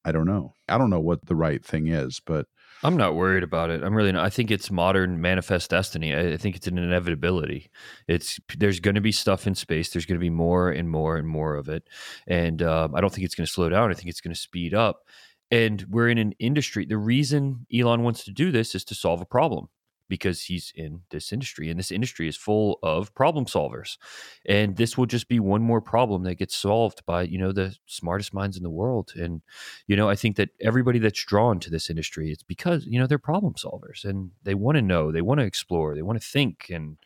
I 0.05 0.11
don't 0.11 0.25
know. 0.25 0.53
I 0.67 0.77
don't 0.77 0.89
know 0.89 0.99
what 0.99 1.25
the 1.25 1.35
right 1.35 1.63
thing 1.63 1.87
is, 1.87 2.19
but 2.19 2.47
I'm 2.83 2.97
not 2.97 3.15
worried 3.15 3.43
about 3.43 3.69
it. 3.69 3.81
I'm 3.83 3.95
really 3.95 4.11
not. 4.11 4.25
I 4.25 4.29
think 4.29 4.51
it's 4.51 4.69
modern 4.69 5.21
manifest 5.21 5.69
destiny. 5.69 6.13
I, 6.13 6.33
I 6.33 6.37
think 6.37 6.57
it's 6.57 6.67
an 6.67 6.77
inevitability. 6.77 7.69
It's 8.07 8.39
there's 8.57 8.81
going 8.81 8.95
to 8.95 9.01
be 9.01 9.13
stuff 9.13 9.47
in 9.47 9.55
space. 9.55 9.89
There's 9.89 10.05
going 10.05 10.19
to 10.19 10.23
be 10.23 10.29
more 10.29 10.69
and 10.69 10.89
more 10.89 11.15
and 11.15 11.27
more 11.27 11.55
of 11.55 11.69
it, 11.69 11.87
and 12.27 12.61
um, 12.61 12.93
I 12.93 13.01
don't 13.01 13.13
think 13.13 13.25
it's 13.25 13.35
going 13.35 13.45
to 13.45 13.51
slow 13.51 13.69
down. 13.69 13.91
I 13.91 13.93
think 13.93 14.09
it's 14.09 14.21
going 14.21 14.33
to 14.33 14.39
speed 14.39 14.73
up. 14.73 15.03
And 15.51 15.85
we're 15.87 16.09
in 16.09 16.17
an 16.17 16.33
industry. 16.39 16.85
The 16.85 16.97
reason 16.97 17.67
Elon 17.73 18.01
wants 18.01 18.23
to 18.25 18.31
do 18.31 18.51
this 18.51 18.73
is 18.73 18.83
to 18.85 18.95
solve 18.95 19.21
a 19.21 19.25
problem 19.25 19.69
because 20.09 20.43
he's 20.43 20.71
in 20.75 21.01
this 21.09 21.31
industry 21.31 21.69
and 21.69 21.79
this 21.79 21.91
industry 21.91 22.27
is 22.27 22.35
full 22.35 22.79
of 22.83 23.13
problem 23.15 23.45
solvers 23.45 23.97
and 24.45 24.75
this 24.75 24.97
will 24.97 25.05
just 25.05 25.27
be 25.27 25.39
one 25.39 25.61
more 25.61 25.81
problem 25.81 26.23
that 26.23 26.35
gets 26.35 26.55
solved 26.55 27.05
by 27.05 27.23
you 27.23 27.37
know 27.37 27.51
the 27.51 27.75
smartest 27.85 28.33
minds 28.33 28.57
in 28.57 28.63
the 28.63 28.69
world 28.69 29.13
and 29.15 29.41
you 29.87 29.95
know 29.95 30.09
i 30.09 30.15
think 30.15 30.35
that 30.35 30.49
everybody 30.61 30.99
that's 30.99 31.23
drawn 31.23 31.59
to 31.59 31.69
this 31.69 31.89
industry 31.89 32.31
it's 32.31 32.43
because 32.43 32.85
you 32.85 32.99
know 32.99 33.07
they're 33.07 33.17
problem 33.17 33.53
solvers 33.53 34.03
and 34.03 34.31
they 34.43 34.53
want 34.53 34.75
to 34.75 34.81
know 34.81 35.11
they 35.11 35.21
want 35.21 35.39
to 35.39 35.45
explore 35.45 35.95
they 35.95 36.01
want 36.01 36.21
to 36.21 36.27
think 36.27 36.67
and 36.69 36.97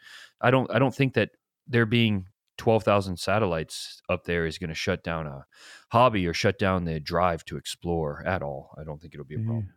i 0.41 0.51
don't 0.51 0.71
i 0.71 0.79
don't 0.79 0.95
think 0.95 1.13
that 1.13 1.29
there 1.67 1.85
being 1.85 2.25
12,000 2.57 3.17
satellites 3.17 4.01
up 4.09 4.23
there 4.25 4.45
is 4.45 4.57
going 4.57 4.69
to 4.69 4.75
shut 4.75 5.03
down 5.03 5.27
a 5.27 5.45
hobby 5.89 6.25
or 6.27 6.33
shut 6.33 6.57
down 6.57 6.85
the 6.85 6.99
drive 6.99 7.45
to 7.45 7.57
explore 7.57 8.23
at 8.25 8.41
all. 8.41 8.71
I 8.77 8.83
don't 8.83 8.99
think 8.99 9.13
it'll 9.13 9.25
be 9.25 9.35
a 9.35 9.39
problem. 9.39 9.73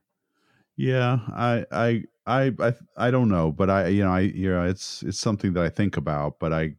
Yeah, 0.81 1.19
I, 1.29 1.67
I, 1.71 2.03
I, 2.27 2.53
I, 2.59 2.75
I 2.97 3.11
don't 3.11 3.29
know, 3.29 3.53
but 3.53 3.69
I, 3.69 3.89
you 3.89 4.03
know, 4.03 4.13
I, 4.13 4.21
you 4.21 4.51
know, 4.51 4.65
it's 4.65 5.03
it's 5.03 5.21
something 5.21 5.53
that 5.53 5.63
I 5.63 5.69
think 5.69 5.99
about, 5.99 6.39
but 6.41 6.55
I, 6.55 6.71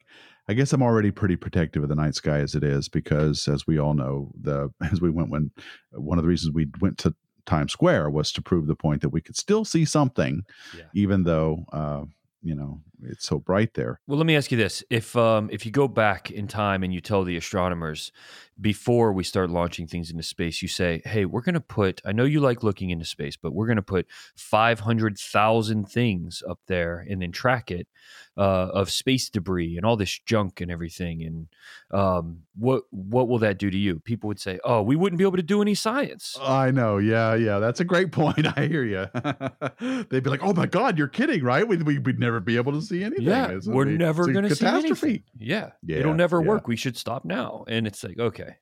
I 0.47 0.53
guess 0.53 0.73
I'm 0.73 0.81
already 0.81 1.11
pretty 1.11 1.35
protective 1.35 1.83
of 1.83 1.89
the 1.89 1.93
night 1.93 2.15
sky 2.15 2.39
as 2.39 2.55
it 2.55 2.63
is 2.63 2.89
because, 2.89 3.47
as 3.47 3.67
we 3.67 3.77
all 3.77 3.93
know, 3.93 4.31
the 4.41 4.71
as 4.91 5.01
we 5.01 5.11
went 5.11 5.29
when 5.29 5.51
one 5.91 6.17
of 6.17 6.23
the 6.23 6.29
reasons 6.29 6.51
we 6.51 6.65
went 6.81 6.97
to 6.97 7.13
Times 7.45 7.73
Square 7.73 8.09
was 8.09 8.31
to 8.31 8.41
prove 8.41 8.65
the 8.65 8.75
point 8.75 9.03
that 9.03 9.09
we 9.09 9.21
could 9.21 9.37
still 9.37 9.63
see 9.63 9.85
something, 9.85 10.41
yeah. 10.75 10.85
even 10.95 11.23
though 11.23 11.63
uh, 11.71 12.01
you 12.41 12.55
know 12.55 12.81
it's 13.03 13.27
so 13.27 13.39
bright 13.39 13.73
there. 13.73 13.99
Well, 14.07 14.17
let 14.17 14.25
me 14.25 14.35
ask 14.35 14.51
you 14.51 14.57
this: 14.57 14.83
if 14.89 15.15
um, 15.15 15.49
if 15.51 15.65
you 15.65 15.71
go 15.71 15.87
back 15.87 16.31
in 16.31 16.47
time 16.47 16.83
and 16.83 16.93
you 16.93 17.01
tell 17.01 17.23
the 17.23 17.37
astronomers 17.37 18.11
before 18.59 19.11
we 19.11 19.23
start 19.23 19.49
launching 19.49 19.87
things 19.87 20.11
into 20.11 20.23
space, 20.23 20.61
you 20.61 20.67
say, 20.67 21.01
"Hey, 21.05 21.25
we're 21.25 21.41
going 21.41 21.55
to 21.55 21.59
put. 21.59 22.01
I 22.05 22.11
know 22.11 22.25
you 22.25 22.39
like 22.39 22.63
looking 22.63 22.89
into 22.89 23.05
space, 23.05 23.35
but 23.35 23.53
we're 23.53 23.65
going 23.65 23.77
to 23.77 23.81
put 23.81 24.07
five 24.35 24.81
hundred 24.81 25.17
thousand 25.17 25.89
things 25.89 26.43
up 26.47 26.59
there 26.67 27.05
and 27.09 27.21
then 27.21 27.31
track 27.31 27.71
it 27.71 27.87
uh, 28.37 28.69
of 28.73 28.91
space 28.91 29.29
debris 29.29 29.77
and 29.77 29.85
all 29.85 29.97
this 29.97 30.19
junk 30.19 30.61
and 30.61 30.69
everything." 30.69 31.23
And 31.23 31.47
um, 31.91 32.43
what 32.55 32.83
what 32.91 33.27
will 33.27 33.39
that 33.39 33.57
do 33.57 33.71
to 33.71 33.77
you? 33.77 33.99
People 33.99 34.27
would 34.27 34.39
say, 34.39 34.59
"Oh, 34.63 34.81
we 34.81 34.95
wouldn't 34.95 35.17
be 35.17 35.25
able 35.25 35.37
to 35.37 35.43
do 35.43 35.61
any 35.61 35.75
science." 35.75 36.37
I 36.41 36.71
know. 36.71 36.97
Yeah, 36.97 37.35
yeah, 37.35 37.59
that's 37.59 37.79
a 37.79 37.85
great 37.85 38.11
point. 38.11 38.45
I 38.57 38.67
hear 38.67 38.83
you. 38.83 39.07
They'd 40.09 40.23
be 40.23 40.29
like, 40.29 40.43
"Oh 40.43 40.53
my 40.53 40.67
God, 40.67 40.97
you're 40.97 41.07
kidding, 41.07 41.43
right? 41.43 41.67
We, 41.67 41.77
we'd 41.77 42.19
never 42.19 42.39
be 42.39 42.57
able 42.57 42.73
to 42.73 42.81
see 42.91 43.03
anything. 43.03 43.25
Yeah, 43.25 43.59
we're 43.65 43.85
never 43.85 44.31
going 44.31 44.47
to 44.47 44.55
see 44.55 44.65
anything. 44.65 45.23
Yeah, 45.37 45.71
yeah, 45.83 45.97
it'll 45.97 46.13
never 46.13 46.41
yeah. 46.41 46.47
work. 46.47 46.67
We 46.67 46.75
should 46.75 46.97
stop 46.97 47.25
now. 47.25 47.65
And 47.67 47.87
it's 47.87 48.03
like, 48.03 48.19
okay, 48.19 48.55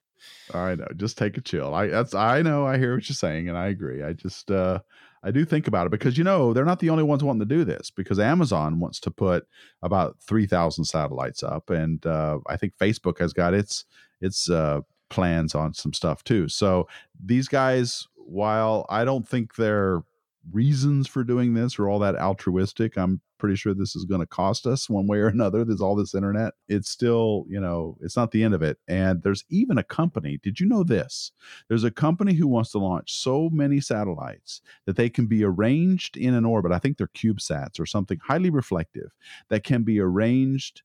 I 0.54 0.76
know. 0.76 0.88
Just 0.96 1.18
take 1.18 1.38
a 1.38 1.42
chill. 1.42 1.74
I 1.74 1.88
that's 1.88 2.14
I 2.14 2.42
know. 2.42 2.66
I 2.66 2.78
hear 2.78 2.96
what 2.96 3.08
you're 3.10 3.16
saying, 3.16 3.50
and 3.50 3.58
I 3.58 3.68
agree. 3.68 4.04
I 4.04 4.14
just 4.14 4.52
uh 4.52 4.80
I 5.24 5.32
do 5.32 5.44
think 5.44 5.68
about 5.68 5.86
it 5.86 5.92
because 5.92 6.18
you 6.18 6.24
know 6.24 6.54
they're 6.54 6.66
not 6.66 6.80
the 6.80 6.90
only 6.90 7.04
ones 7.04 7.24
wanting 7.24 7.42
to 7.48 7.56
do 7.56 7.66
this 7.66 7.92
because 7.92 8.20
Amazon 8.20 8.80
wants 8.80 9.00
to 9.02 9.12
put 9.12 9.48
about 9.82 10.18
three 10.22 10.46
thousand 10.46 10.86
satellites 10.86 11.44
up, 11.44 11.70
and 11.70 12.06
uh, 12.06 12.40
I 12.48 12.58
think 12.58 12.78
Facebook 12.78 13.20
has 13.20 13.34
got 13.34 13.54
its 13.54 13.86
its 14.22 14.50
uh, 14.50 14.82
plans 15.10 15.56
on 15.56 15.74
some 15.74 15.94
stuff 15.94 16.24
too. 16.24 16.48
So 16.48 16.88
these 17.24 17.48
guys, 17.48 18.08
while 18.16 18.86
I 18.90 19.04
don't 19.04 19.28
think 19.28 19.56
they're 19.56 20.04
reasons 20.52 21.08
for 21.08 21.24
doing 21.24 21.54
this 21.54 21.78
are 21.80 21.90
all 21.90 22.00
that 22.00 22.16
altruistic. 22.16 22.98
I'm 22.98 23.22
pretty 23.38 23.56
sure 23.56 23.74
this 23.74 23.96
is 23.96 24.06
going 24.06 24.22
to 24.22 24.28
cost 24.28 24.66
us 24.66 24.90
one 24.90 25.08
way 25.08 25.20
or 25.20 25.28
another. 25.28 25.64
There's 25.64 25.82
all 25.82 25.96
this 25.96 26.14
internet. 26.14 26.54
It's 26.68 26.90
still, 26.90 27.46
you 27.48 27.60
know, 27.60 27.98
it's 28.02 28.16
not 28.16 28.32
the 28.32 28.44
end 28.44 28.54
of 28.54 28.62
it. 28.62 28.78
And 28.88 29.24
there's 29.24 29.44
even 29.50 29.78
a 29.78 29.84
company. 29.84 30.40
Did 30.42 30.60
you 30.60 30.68
know 30.68 30.84
this? 30.84 31.32
There's 31.68 31.84
a 31.84 31.92
company 31.92 32.34
who 32.34 32.48
wants 32.48 32.72
to 32.72 32.80
launch 32.80 33.14
so 33.14 33.50
many 33.52 33.80
satellites 33.80 34.62
that 34.86 34.96
they 34.96 35.10
can 35.10 35.28
be 35.28 35.44
arranged 35.44 36.18
in 36.18 36.34
an 36.34 36.46
orbit. 36.46 36.72
I 36.72 36.80
think 36.80 36.98
they're 36.98 37.08
CubeSats 37.08 37.80
or 37.80 37.86
something 37.86 38.20
highly 38.24 38.50
reflective 38.50 39.12
that 39.50 39.64
can 39.64 39.84
be 39.84 40.00
arranged 40.00 40.82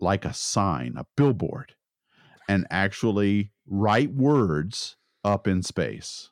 like 0.00 0.24
a 0.24 0.34
sign, 0.34 0.94
a 0.96 1.06
billboard, 1.16 1.74
and 2.48 2.66
actually 2.70 3.50
write 3.66 4.12
words 4.12 4.96
up 5.24 5.48
in 5.48 5.62
space 5.62 6.30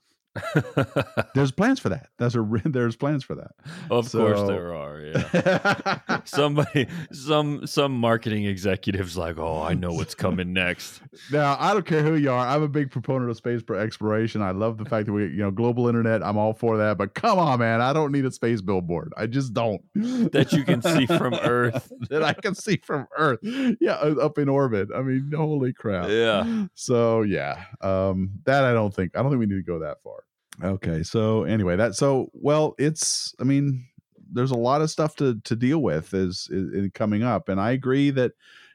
there's 1.35 1.53
plans 1.53 1.81
for 1.81 1.89
that. 1.89 2.09
There's 2.19 2.37
a 2.37 2.43
there's 2.65 2.97
plans 2.97 3.25
for 3.25 3.35
that. 3.35 3.53
Of 3.91 4.09
so, 4.09 4.19
course 4.19 4.49
there 4.49 4.75
are. 4.75 5.01
Yeah. 5.01 6.21
Somebody, 6.25 6.87
some 7.13 7.67
some 7.67 7.93
marketing 7.93 8.45
executives 8.45 9.17
like, 9.17 9.39
oh, 9.39 9.63
I 9.63 9.75
know 9.75 9.93
what's 9.93 10.15
coming 10.15 10.53
next. 10.53 11.01
Now 11.33 11.57
I 11.59 11.73
don't 11.73 11.87
care 11.87 12.03
who 12.03 12.15
you 12.15 12.31
are. 12.31 12.47
I'm 12.47 12.63
a 12.63 12.69
big 12.69 12.91
proponent 12.91 13.31
of 13.31 13.37
space 13.37 13.63
for 13.63 13.75
exploration. 13.77 14.43
I 14.43 14.51
love 14.51 14.77
the 14.77 14.85
fact 14.85 15.07
that 15.07 15.13
we, 15.13 15.25
you 15.25 15.39
know, 15.39 15.51
global 15.51 15.89
internet. 15.89 16.23
I'm 16.23 16.37
all 16.37 16.53
for 16.53 16.77
that. 16.77 16.99
But 16.99 17.15
come 17.15 17.39
on, 17.39 17.59
man, 17.59 17.81
I 17.81 17.93
don't 17.93 18.13
need 18.13 18.25
a 18.27 18.31
space 18.31 18.61
billboard. 18.61 19.13
I 19.17 19.27
just 19.27 19.53
don't. 19.53 19.83
That 20.37 20.53
you 20.53 20.65
can 20.65 20.83
see 20.83 21.07
from 21.07 21.35
Earth. 21.35 21.91
that 22.11 22.23
I 22.23 22.33
can 22.33 22.55
see 22.55 22.79
from 22.85 23.07
Earth. 23.17 23.39
Yeah, 23.43 23.95
up 23.95 24.39
in 24.39 24.49
orbit. 24.49 24.89
I 24.95 25.03
mean, 25.03 25.33
holy 25.35 25.73
crap. 25.73 26.09
Yeah. 26.09 26.67
So 26.75 27.23
yeah, 27.23 27.65
um, 27.81 28.31
that 28.45 28.65
I 28.65 28.73
don't 28.73 28.95
think 28.95 29.17
I 29.17 29.23
don't 29.23 29.31
think 29.31 29.41
we 29.41 29.47
need 29.47 29.57
to 29.57 29.63
go 29.63 29.81
that 29.81 30.03
far. 30.03 30.26
Okay. 30.63 31.03
So 31.03 31.45
anyway, 31.45 31.77
that 31.77 31.95
so 31.95 32.31
well, 32.33 32.75
it's 32.79 33.35
I 33.41 33.45
mean, 33.45 33.87
there's 34.33 34.51
a 34.51 34.57
lot 34.57 34.83
of 34.83 34.91
stuff 34.91 35.17
to 35.17 35.41
to 35.45 35.57
deal 35.57 35.79
with 35.79 36.15
is, 36.15 36.49
is, 36.51 36.73
is 36.73 36.91
coming 36.95 37.23
up, 37.23 37.49
and 37.49 37.61
I 37.61 37.73
agree 37.73 38.11
that 38.11 38.33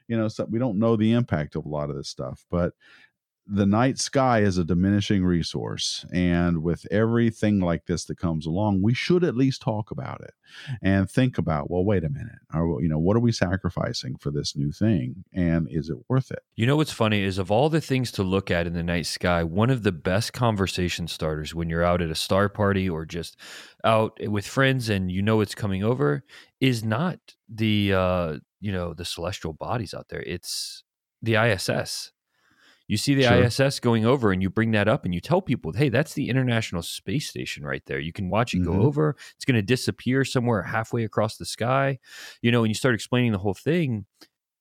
you 0.08 0.16
know 0.16 0.28
so 0.28 0.44
we 0.44 0.58
don't 0.58 0.78
know 0.78 0.96
the 0.96 1.12
impact 1.12 1.56
of 1.56 1.66
a 1.66 1.68
lot 1.68 1.90
of 1.90 1.96
this 1.96 2.08
stuff, 2.08 2.44
but 2.50 2.74
the 3.46 3.66
night 3.66 3.98
sky 3.98 4.40
is 4.40 4.56
a 4.56 4.64
diminishing 4.64 5.24
resource 5.24 6.06
and 6.12 6.62
with 6.62 6.86
everything 6.92 7.60
like 7.60 7.86
this 7.86 8.04
that 8.04 8.16
comes 8.16 8.46
along 8.46 8.80
we 8.82 8.94
should 8.94 9.24
at 9.24 9.36
least 9.36 9.60
talk 9.60 9.90
about 9.90 10.20
it 10.20 10.32
and 10.80 11.10
think 11.10 11.38
about 11.38 11.70
well 11.70 11.84
wait 11.84 12.04
a 12.04 12.08
minute. 12.08 12.38
Are, 12.52 12.64
you 12.80 12.88
know 12.88 12.98
what 12.98 13.16
are 13.16 13.20
we 13.20 13.32
sacrificing 13.32 14.16
for 14.18 14.30
this 14.30 14.56
new 14.56 14.70
thing 14.70 15.24
and 15.34 15.66
is 15.70 15.90
it 15.90 15.98
worth 16.08 16.30
it? 16.30 16.40
You 16.54 16.66
know 16.66 16.76
what's 16.76 16.92
funny 16.92 17.22
is 17.22 17.38
of 17.38 17.50
all 17.50 17.68
the 17.68 17.80
things 17.80 18.12
to 18.12 18.22
look 18.22 18.50
at 18.50 18.66
in 18.66 18.74
the 18.74 18.82
night 18.82 19.06
sky 19.06 19.42
one 19.42 19.70
of 19.70 19.82
the 19.82 19.92
best 19.92 20.32
conversation 20.32 21.08
starters 21.08 21.54
when 21.54 21.68
you're 21.68 21.84
out 21.84 22.02
at 22.02 22.10
a 22.10 22.14
star 22.14 22.48
party 22.48 22.88
or 22.88 23.04
just 23.04 23.36
out 23.84 24.18
with 24.22 24.46
friends 24.46 24.88
and 24.88 25.10
you 25.10 25.22
know 25.22 25.40
it's 25.40 25.54
coming 25.54 25.82
over 25.82 26.22
is 26.60 26.84
not 26.84 27.18
the 27.48 27.92
uh 27.92 28.36
you 28.60 28.70
know 28.70 28.94
the 28.94 29.04
celestial 29.04 29.52
bodies 29.52 29.92
out 29.92 30.08
there. 30.08 30.22
It's 30.22 30.84
the 31.20 31.34
iss 31.34 32.12
you 32.88 32.96
see 32.96 33.14
the 33.14 33.24
sure. 33.24 33.66
ISS 33.66 33.80
going 33.80 34.04
over 34.04 34.32
and 34.32 34.42
you 34.42 34.50
bring 34.50 34.72
that 34.72 34.88
up 34.88 35.04
and 35.04 35.14
you 35.14 35.20
tell 35.20 35.40
people, 35.40 35.72
hey, 35.72 35.88
that's 35.88 36.14
the 36.14 36.28
International 36.28 36.82
Space 36.82 37.28
Station 37.28 37.64
right 37.64 37.82
there. 37.86 37.98
You 37.98 38.12
can 38.12 38.30
watch 38.30 38.54
it 38.54 38.58
mm-hmm. 38.60 38.80
go 38.80 38.86
over. 38.86 39.16
It's 39.36 39.44
going 39.44 39.56
to 39.56 39.62
disappear 39.62 40.24
somewhere 40.24 40.62
halfway 40.62 41.04
across 41.04 41.36
the 41.36 41.46
sky. 41.46 41.98
You 42.40 42.52
know, 42.52 42.64
and 42.64 42.70
you 42.70 42.74
start 42.74 42.94
explaining 42.94 43.32
the 43.32 43.38
whole 43.38 43.54
thing. 43.54 44.06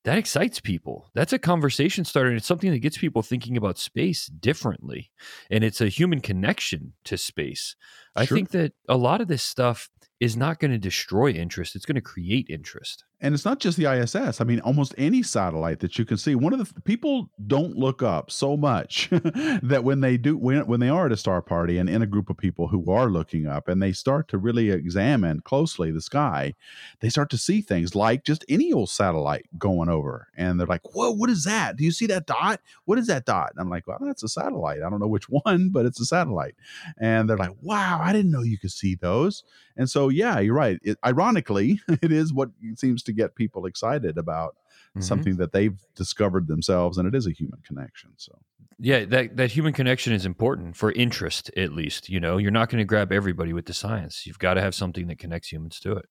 That 0.03 0.17
excites 0.17 0.59
people. 0.59 1.11
That's 1.13 1.33
a 1.33 1.37
conversation 1.37 2.05
starter. 2.05 2.29
And 2.29 2.37
it's 2.37 2.47
something 2.47 2.71
that 2.71 2.79
gets 2.79 2.97
people 2.97 3.21
thinking 3.21 3.55
about 3.55 3.77
space 3.77 4.25
differently. 4.25 5.11
And 5.51 5.63
it's 5.63 5.79
a 5.79 5.89
human 5.89 6.21
connection 6.21 6.93
to 7.05 7.17
space. 7.17 7.75
I 8.15 8.25
think 8.25 8.49
that 8.49 8.73
a 8.89 8.97
lot 8.97 9.21
of 9.21 9.27
this 9.27 9.43
stuff 9.43 9.89
is 10.19 10.35
not 10.35 10.59
going 10.59 10.71
to 10.71 10.79
destroy 10.79 11.29
interest. 11.29 11.75
It's 11.75 11.85
going 11.85 11.95
to 11.95 12.01
create 12.01 12.47
interest. 12.49 13.05
And 13.21 13.35
it's 13.35 13.45
not 13.45 13.59
just 13.59 13.77
the 13.77 13.85
ISS. 13.85 14.41
I 14.41 14.43
mean, 14.43 14.59
almost 14.61 14.95
any 14.97 15.21
satellite 15.21 15.79
that 15.81 15.99
you 15.99 16.05
can 16.05 16.17
see. 16.17 16.33
One 16.33 16.53
of 16.53 16.59
the 16.59 16.81
people 16.81 17.29
don't 17.45 17.77
look 17.77 18.01
up 18.01 18.31
so 18.31 18.57
much 18.57 19.09
that 19.11 19.83
when 19.83 20.01
they 20.01 20.17
do, 20.17 20.35
when, 20.35 20.65
when 20.65 20.79
they 20.79 20.89
are 20.89 21.05
at 21.05 21.11
a 21.11 21.17
star 21.17 21.41
party 21.41 21.77
and 21.77 21.87
in 21.87 22.01
a 22.01 22.07
group 22.07 22.31
of 22.31 22.37
people 22.37 22.69
who 22.69 22.91
are 22.91 23.09
looking 23.09 23.45
up 23.45 23.67
and 23.67 23.81
they 23.81 23.91
start 23.91 24.27
to 24.29 24.39
really 24.39 24.71
examine 24.71 25.41
closely 25.41 25.91
the 25.91 26.01
sky, 26.01 26.55
they 26.99 27.09
start 27.09 27.29
to 27.29 27.37
see 27.37 27.61
things 27.61 27.93
like 27.93 28.23
just 28.23 28.43
any 28.49 28.73
old 28.73 28.89
satellite 28.89 29.45
going 29.57 29.89
over. 29.89 30.27
And 30.35 30.59
they're 30.59 30.65
like, 30.65 30.95
whoa, 30.95 31.11
what 31.11 31.29
is 31.29 31.43
that? 31.43 31.77
Do 31.77 31.83
you 31.83 31.91
see 31.91 32.07
that 32.07 32.25
dot? 32.25 32.59
What 32.85 32.97
is 32.97 33.05
that 33.07 33.25
dot? 33.25 33.51
And 33.51 33.61
I'm 33.61 33.69
like, 33.69 33.87
well, 33.87 33.99
that's 34.01 34.23
a 34.23 34.29
satellite. 34.29 34.81
I 34.81 34.89
don't 34.89 34.99
know 34.99 35.07
which 35.07 35.29
one, 35.29 35.69
but 35.69 35.85
it's 35.85 35.99
a 35.99 36.05
satellite. 36.05 36.55
And 36.99 37.29
they're 37.29 37.37
like, 37.37 37.55
wow, 37.61 37.99
I 38.01 38.13
didn't 38.13 38.31
know 38.31 38.41
you 38.41 38.57
could 38.57 38.71
see 38.71 38.95
those. 38.95 39.43
And 39.77 39.89
so, 39.89 40.09
yeah, 40.09 40.39
you're 40.39 40.55
right. 40.55 40.79
It, 40.83 40.97
ironically, 41.05 41.81
it 41.87 42.11
is 42.11 42.33
what 42.33 42.49
seems 42.75 43.03
to 43.03 43.10
get 43.13 43.35
people 43.35 43.65
excited 43.65 44.17
about 44.17 44.55
mm-hmm. 44.89 45.01
something 45.01 45.37
that 45.37 45.51
they've 45.51 45.79
discovered 45.95 46.47
themselves, 46.47 46.97
and 46.97 47.07
it 47.07 47.15
is 47.15 47.27
a 47.27 47.31
human 47.31 47.59
connection. 47.65 48.11
So, 48.17 48.37
yeah, 48.79 49.05
that 49.05 49.37
that 49.37 49.51
human 49.51 49.73
connection 49.73 50.13
is 50.13 50.25
important 50.25 50.75
for 50.75 50.91
interest, 50.91 51.51
at 51.57 51.73
least. 51.73 52.09
You 52.09 52.19
know, 52.19 52.37
you're 52.37 52.51
not 52.51 52.69
going 52.69 52.79
to 52.79 52.85
grab 52.85 53.11
everybody 53.11 53.53
with 53.53 53.65
the 53.65 53.73
science. 53.73 54.25
You've 54.25 54.39
got 54.39 54.55
to 54.55 54.61
have 54.61 54.75
something 54.75 55.07
that 55.07 55.19
connects 55.19 55.51
humans 55.51 55.79
to 55.81 55.93
it. 55.93 56.05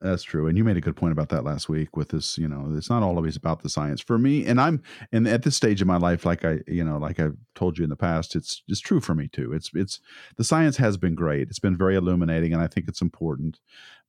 That's 0.00 0.22
true. 0.22 0.46
And 0.46 0.58
you 0.58 0.64
made 0.64 0.76
a 0.76 0.82
good 0.82 0.96
point 0.96 1.12
about 1.12 1.30
that 1.30 1.44
last 1.44 1.70
week 1.70 1.96
with 1.96 2.10
this, 2.10 2.36
you 2.36 2.46
know, 2.46 2.70
it's 2.76 2.90
not 2.90 3.02
always 3.02 3.34
about 3.34 3.62
the 3.62 3.70
science 3.70 4.02
for 4.02 4.18
me. 4.18 4.44
And 4.44 4.60
I'm, 4.60 4.82
and 5.10 5.26
at 5.26 5.42
this 5.42 5.56
stage 5.56 5.80
of 5.80 5.86
my 5.86 5.96
life, 5.96 6.26
like 6.26 6.44
I, 6.44 6.58
you 6.66 6.84
know, 6.84 6.98
like 6.98 7.18
I've 7.18 7.36
told 7.54 7.78
you 7.78 7.84
in 7.84 7.88
the 7.88 7.96
past, 7.96 8.36
it's, 8.36 8.62
it's 8.68 8.80
true 8.80 9.00
for 9.00 9.14
me 9.14 9.26
too. 9.26 9.54
It's, 9.54 9.70
it's, 9.72 10.00
the 10.36 10.44
science 10.44 10.76
has 10.76 10.98
been 10.98 11.14
great. 11.14 11.48
It's 11.48 11.58
been 11.58 11.78
very 11.78 11.96
illuminating 11.96 12.52
and 12.52 12.60
I 12.60 12.66
think 12.66 12.88
it's 12.88 13.00
important. 13.00 13.58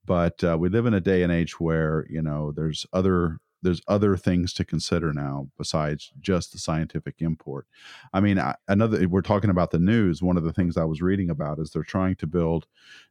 But 0.08 0.42
uh, 0.42 0.56
we 0.58 0.70
live 0.70 0.86
in 0.86 0.94
a 0.94 1.00
day 1.00 1.22
and 1.22 1.30
age 1.30 1.60
where, 1.60 2.06
you 2.08 2.22
know, 2.22 2.50
there's 2.50 2.86
other, 2.94 3.40
there's 3.60 3.82
other 3.86 4.16
things 4.16 4.54
to 4.54 4.64
consider 4.64 5.12
now 5.12 5.48
besides 5.58 6.12
just 6.18 6.50
the 6.52 6.58
scientific 6.58 7.16
import. 7.18 7.66
I 8.14 8.20
mean, 8.20 8.38
I, 8.38 8.54
another, 8.68 9.06
we're 9.06 9.20
talking 9.20 9.50
about 9.50 9.70
the 9.70 9.78
news. 9.78 10.22
One 10.22 10.38
of 10.38 10.44
the 10.44 10.52
things 10.52 10.78
I 10.78 10.84
was 10.84 11.02
reading 11.02 11.28
about 11.28 11.58
is 11.58 11.70
they're 11.70 11.82
trying 11.82 12.16
to 12.16 12.26
build 12.26 12.66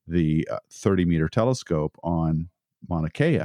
the 0.07 0.47
uh, 0.51 0.57
30 0.71 1.05
meter 1.05 1.29
telescope 1.29 1.99
on 2.03 2.49
Mauna 2.89 3.11
Kea. 3.11 3.41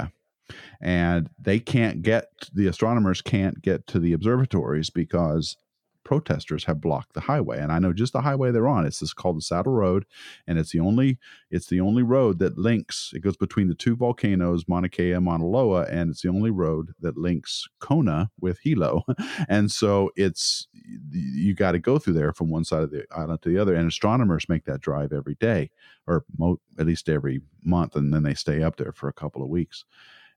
And 0.81 1.29
they 1.39 1.59
can't 1.59 2.01
get, 2.01 2.49
the 2.53 2.65
astronomers 2.65 3.21
can't 3.21 3.61
get 3.61 3.85
to 3.87 3.99
the 3.99 4.13
observatories 4.13 4.89
because 4.89 5.57
protesters 6.03 6.65
have 6.65 6.81
blocked 6.81 7.13
the 7.13 7.21
highway 7.21 7.59
and 7.59 7.71
i 7.71 7.79
know 7.79 7.93
just 7.93 8.13
the 8.13 8.21
highway 8.21 8.51
they're 8.51 8.67
on 8.67 8.85
it's 8.85 8.99
this 8.99 9.13
called 9.13 9.37
the 9.37 9.41
saddle 9.41 9.73
road 9.73 10.05
and 10.47 10.59
it's 10.59 10.71
the 10.71 10.79
only 10.79 11.17
it's 11.49 11.67
the 11.67 11.79
only 11.79 12.03
road 12.03 12.39
that 12.39 12.57
links 12.57 13.11
it 13.13 13.21
goes 13.21 13.37
between 13.37 13.67
the 13.67 13.75
two 13.75 13.95
volcanoes 13.95 14.67
mauna 14.67 14.89
kea 14.89 15.11
and 15.11 15.25
mauna 15.25 15.45
loa 15.45 15.83
and 15.83 16.09
it's 16.09 16.21
the 16.21 16.29
only 16.29 16.51
road 16.51 16.93
that 16.99 17.17
links 17.17 17.67
kona 17.79 18.29
with 18.39 18.59
hilo. 18.59 19.03
And 19.49 19.71
so 19.71 20.11
it's 20.15 20.67
you 21.11 21.53
got 21.53 21.71
to 21.71 21.79
go 21.79 21.97
through 21.97 22.13
there 22.13 22.33
from 22.33 22.49
one 22.49 22.63
side 22.63 22.83
of 22.83 22.91
the 22.91 23.05
island 23.15 23.41
to 23.41 23.49
the 23.49 23.57
other 23.57 23.73
and 23.73 23.87
astronomers 23.87 24.49
make 24.49 24.65
that 24.65 24.81
drive 24.81 25.11
every 25.11 25.35
day 25.35 25.69
or 26.07 26.23
mo- 26.37 26.59
at 26.77 26.85
least 26.85 27.09
every 27.09 27.41
month 27.63 27.95
and 27.95 28.13
then 28.13 28.23
they 28.23 28.33
stay 28.33 28.61
up 28.63 28.77
there 28.77 28.91
for 28.91 29.07
a 29.07 29.13
couple 29.13 29.41
of 29.41 29.49
weeks. 29.49 29.85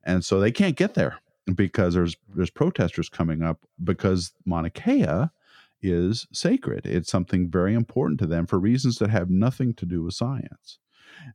And 0.05 0.25
so 0.25 0.41
they 0.41 0.53
can't 0.53 0.77
get 0.77 0.95
there 0.95 1.21
because 1.55 1.95
there's 1.95 2.17
there's 2.35 2.51
protesters 2.51 3.09
coming 3.09 3.43
up 3.43 3.61
because 3.83 4.33
Mauna 4.45 4.71
Kea 4.71 5.31
is 5.83 6.27
sacred. 6.33 6.87
It's 6.87 7.11
something 7.11 7.51
very 7.51 7.74
important 7.74 8.20
to 8.20 8.27
them 8.27 8.47
for 8.47 8.59
reasons 8.59 8.97
that 8.99 9.11
have 9.11 9.31
nothing 9.31 9.74
to 9.74 9.87
do 9.87 10.03
with 10.03 10.14
science. 10.14 10.79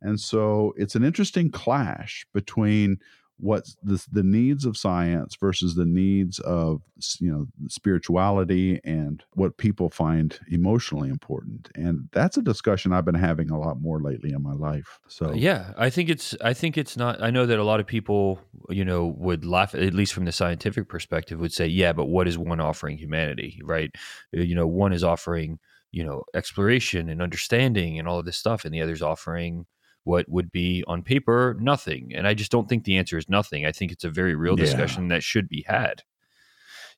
And 0.01 0.19
so 0.19 0.73
it's 0.77 0.95
an 0.95 1.03
interesting 1.03 1.49
clash 1.51 2.25
between 2.33 2.97
what's 3.41 3.75
the, 3.83 4.03
the 4.11 4.23
needs 4.23 4.65
of 4.65 4.77
science 4.77 5.35
versus 5.35 5.75
the 5.75 5.85
needs 5.85 6.39
of 6.39 6.81
you 7.19 7.31
know 7.31 7.47
spirituality 7.67 8.79
and 8.83 9.23
what 9.33 9.57
people 9.57 9.89
find 9.89 10.39
emotionally 10.49 11.09
important. 11.09 11.69
And 11.75 12.07
that's 12.11 12.37
a 12.37 12.41
discussion 12.41 12.93
i've 12.93 13.05
been 13.05 13.15
having 13.15 13.49
a 13.49 13.59
lot 13.59 13.81
more 13.81 13.99
lately 13.99 14.31
in 14.31 14.43
my 14.43 14.53
life. 14.53 14.99
So 15.07 15.33
yeah 15.33 15.73
i 15.77 15.89
think 15.89 16.09
it's 16.09 16.35
i 16.41 16.53
think 16.53 16.77
it's 16.77 16.95
not 16.95 17.21
i 17.21 17.31
know 17.31 17.45
that 17.45 17.59
a 17.59 17.63
lot 17.63 17.79
of 17.79 17.87
people 17.87 18.39
you 18.69 18.85
know 18.85 19.07
would 19.17 19.43
laugh 19.43 19.73
at 19.73 19.93
least 19.93 20.13
from 20.13 20.25
the 20.25 20.31
scientific 20.31 20.87
perspective 20.87 21.39
would 21.39 21.53
say 21.53 21.65
yeah 21.65 21.93
but 21.93 22.05
what 22.05 22.27
is 22.27 22.37
one 22.37 22.59
offering 22.59 22.97
humanity 22.97 23.59
right? 23.63 23.91
Uh, 24.37 24.41
you 24.41 24.55
know 24.55 24.67
one 24.67 24.93
is 24.93 25.03
offering 25.03 25.59
you 25.91 26.03
know 26.03 26.23
exploration 26.35 27.09
and 27.09 27.21
understanding 27.21 27.97
and 27.97 28.07
all 28.07 28.19
of 28.19 28.25
this 28.25 28.37
stuff 28.37 28.65
and 28.65 28.73
the 28.73 28.81
other's 28.81 29.01
offering 29.01 29.65
what 30.03 30.27
would 30.29 30.51
be 30.51 30.83
on 30.87 31.03
paper 31.03 31.57
nothing. 31.59 32.11
And 32.15 32.27
I 32.27 32.33
just 32.33 32.51
don't 32.51 32.67
think 32.67 32.83
the 32.83 32.97
answer 32.97 33.17
is 33.17 33.29
nothing. 33.29 33.65
I 33.65 33.71
think 33.71 33.91
it's 33.91 34.03
a 34.03 34.09
very 34.09 34.35
real 34.35 34.57
yeah. 34.57 34.65
discussion 34.65 35.09
that 35.09 35.23
should 35.23 35.47
be 35.47 35.63
had. 35.67 36.03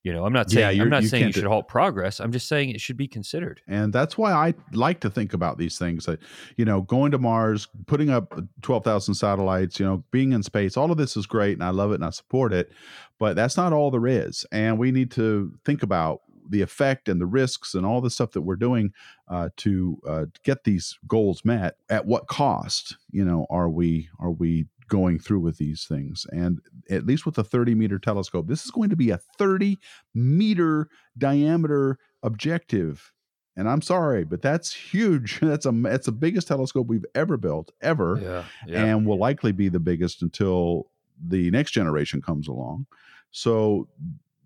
You 0.04 0.12
know, 0.12 0.26
I'm 0.26 0.34
not 0.34 0.50
saying 0.50 0.76
yeah, 0.76 0.82
I'm 0.82 0.90
not 0.90 1.02
you 1.02 1.08
saying 1.08 1.28
you 1.28 1.32
should 1.32 1.44
halt 1.44 1.66
progress. 1.66 2.20
I'm 2.20 2.30
just 2.30 2.46
saying 2.46 2.68
it 2.68 2.80
should 2.82 2.98
be 2.98 3.08
considered. 3.08 3.62
And 3.66 3.90
that's 3.90 4.18
why 4.18 4.32
I 4.32 4.52
like 4.74 5.00
to 5.00 5.08
think 5.08 5.32
about 5.32 5.56
these 5.56 5.78
things. 5.78 6.04
That 6.04 6.20
you 6.58 6.66
know, 6.66 6.82
going 6.82 7.10
to 7.12 7.18
Mars, 7.18 7.68
putting 7.86 8.10
up 8.10 8.38
twelve 8.60 8.84
thousand 8.84 9.14
satellites, 9.14 9.80
you 9.80 9.86
know, 9.86 10.04
being 10.10 10.32
in 10.32 10.42
space, 10.42 10.76
all 10.76 10.90
of 10.90 10.98
this 10.98 11.16
is 11.16 11.24
great, 11.24 11.54
and 11.54 11.64
I 11.64 11.70
love 11.70 11.90
it 11.90 11.94
and 11.94 12.04
I 12.04 12.10
support 12.10 12.52
it. 12.52 12.70
But 13.18 13.34
that's 13.34 13.56
not 13.56 13.72
all 13.72 13.90
there 13.90 14.06
is, 14.06 14.44
and 14.52 14.78
we 14.78 14.92
need 14.92 15.10
to 15.12 15.54
think 15.64 15.82
about 15.82 16.20
the 16.48 16.62
effect 16.62 17.08
and 17.08 17.20
the 17.20 17.26
risks 17.26 17.74
and 17.74 17.84
all 17.86 18.00
the 18.00 18.10
stuff 18.10 18.32
that 18.32 18.42
we're 18.42 18.56
doing 18.56 18.92
uh, 19.28 19.48
to 19.56 19.98
uh, 20.06 20.26
get 20.42 20.64
these 20.64 20.98
goals 21.06 21.44
met 21.44 21.76
at 21.88 22.06
what 22.06 22.26
cost 22.26 22.96
you 23.10 23.24
know 23.24 23.46
are 23.50 23.68
we 23.68 24.08
are 24.20 24.30
we 24.30 24.66
going 24.88 25.18
through 25.18 25.40
with 25.40 25.56
these 25.56 25.86
things 25.86 26.26
and 26.30 26.60
at 26.90 27.06
least 27.06 27.24
with 27.24 27.38
a 27.38 27.44
30 27.44 27.74
meter 27.74 27.98
telescope 27.98 28.46
this 28.46 28.64
is 28.64 28.70
going 28.70 28.90
to 28.90 28.96
be 28.96 29.10
a 29.10 29.16
30 29.38 29.78
meter 30.14 30.88
diameter 31.16 31.98
objective 32.22 33.12
and 33.56 33.68
I'm 33.68 33.82
sorry, 33.82 34.24
but 34.24 34.42
that's 34.42 34.74
huge. 34.74 35.38
That's 35.42 35.64
a 35.64 35.70
that's 35.70 36.06
the 36.06 36.12
biggest 36.12 36.48
telescope 36.48 36.88
we've 36.88 37.04
ever 37.14 37.36
built, 37.36 37.70
ever, 37.80 38.18
yeah, 38.20 38.44
yeah. 38.66 38.84
and 38.84 39.06
will 39.06 39.18
likely 39.18 39.52
be 39.52 39.68
the 39.68 39.78
biggest 39.78 40.22
until 40.22 40.90
the 41.24 41.50
next 41.50 41.70
generation 41.70 42.20
comes 42.20 42.48
along. 42.48 42.86
So 43.30 43.88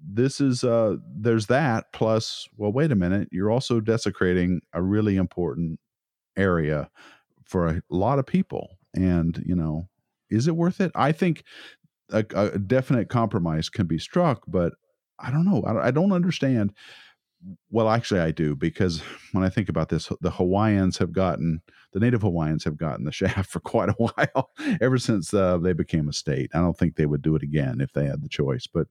this 0.07 0.41
is 0.41 0.65
uh 0.65 0.97
there's 1.17 1.47
that 1.47 1.93
plus 1.93 2.49
well 2.57 2.73
wait 2.73 2.93
a 2.93 2.97
minute 2.97 3.29
you're 3.33 3.51
also 3.51 3.81
desecrating 3.81 4.61
a 4.73 4.83
really 4.83 5.17
important 5.17 5.79
area 6.37 6.89
for 7.45 7.67
a 7.67 7.83
lot 7.91 8.19
of 8.19 8.27
people. 8.27 8.79
And 8.95 9.43
you 9.45 9.55
know 9.55 9.89
is 10.31 10.47
it 10.47 10.57
worth 10.57 10.81
it? 10.81 10.93
I 10.95 11.13
think 11.13 11.45
a, 12.11 12.25
a 12.35 12.59
definite 12.59 13.09
compromise 13.09 13.69
can 13.69 13.87
be 13.87 13.99
struck 13.99 14.43
but 14.47 14.73
i 15.19 15.31
don't 15.31 15.45
know. 15.45 15.63
I, 15.67 15.89
I 15.89 15.91
don't 15.91 16.13
understand 16.13 16.73
well 17.71 17.89
actually 17.89 18.21
i 18.21 18.31
do 18.31 18.55
because 18.55 19.01
when 19.33 19.45
i 19.45 19.49
think 19.49 19.69
about 19.69 19.89
this 19.89 20.11
the 20.21 20.31
hawaiians 20.31 20.99
have 20.99 21.13
gotten 21.13 21.61
the 21.93 22.01
native 22.01 22.23
hawaiians 22.23 22.65
have 22.65 22.77
gotten 22.77 23.05
the 23.05 23.13
shaft 23.21 23.51
for 23.51 23.61
quite 23.61 23.89
a 23.89 23.93
while 23.93 24.51
ever 24.81 24.99
since 24.99 25.33
uh, 25.33 25.57
they 25.59 25.73
became 25.73 26.09
a 26.09 26.13
state 26.13 26.51
i 26.55 26.59
don't 26.59 26.79
think 26.79 26.97
they 26.97 27.07
would 27.07 27.23
do 27.23 27.37
it 27.37 27.43
again 27.43 27.81
if 27.81 27.93
they 27.93 28.07
had 28.07 28.23
the 28.23 28.29
choice 28.29 28.67
but 28.67 28.87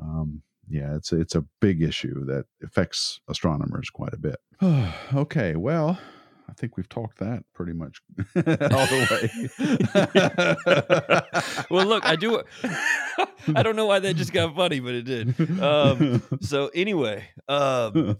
um, 0.00 0.42
yeah 0.68 0.94
it's 0.94 1.12
it's 1.12 1.34
a 1.34 1.44
big 1.60 1.82
issue 1.82 2.24
that 2.24 2.46
affects 2.62 3.20
astronomers 3.28 3.90
quite 3.90 4.12
a 4.12 4.18
bit 4.18 4.36
okay 5.14 5.54
well 5.56 5.98
I 6.48 6.52
think 6.52 6.76
we've 6.76 6.88
talked 6.88 7.18
that 7.18 7.42
pretty 7.54 7.72
much 7.72 8.02
all 8.36 8.42
the 8.42 9.08
way. 11.50 11.64
well, 11.70 11.86
look, 11.86 12.04
I 12.04 12.16
do. 12.16 12.42
I 13.54 13.62
don't 13.62 13.76
know 13.76 13.86
why 13.86 13.98
that 14.00 14.14
just 14.14 14.32
got 14.32 14.54
funny, 14.54 14.80
but 14.80 14.94
it 14.94 15.02
did. 15.02 15.60
Um, 15.60 16.22
so 16.40 16.70
anyway, 16.74 17.24
um, 17.48 18.18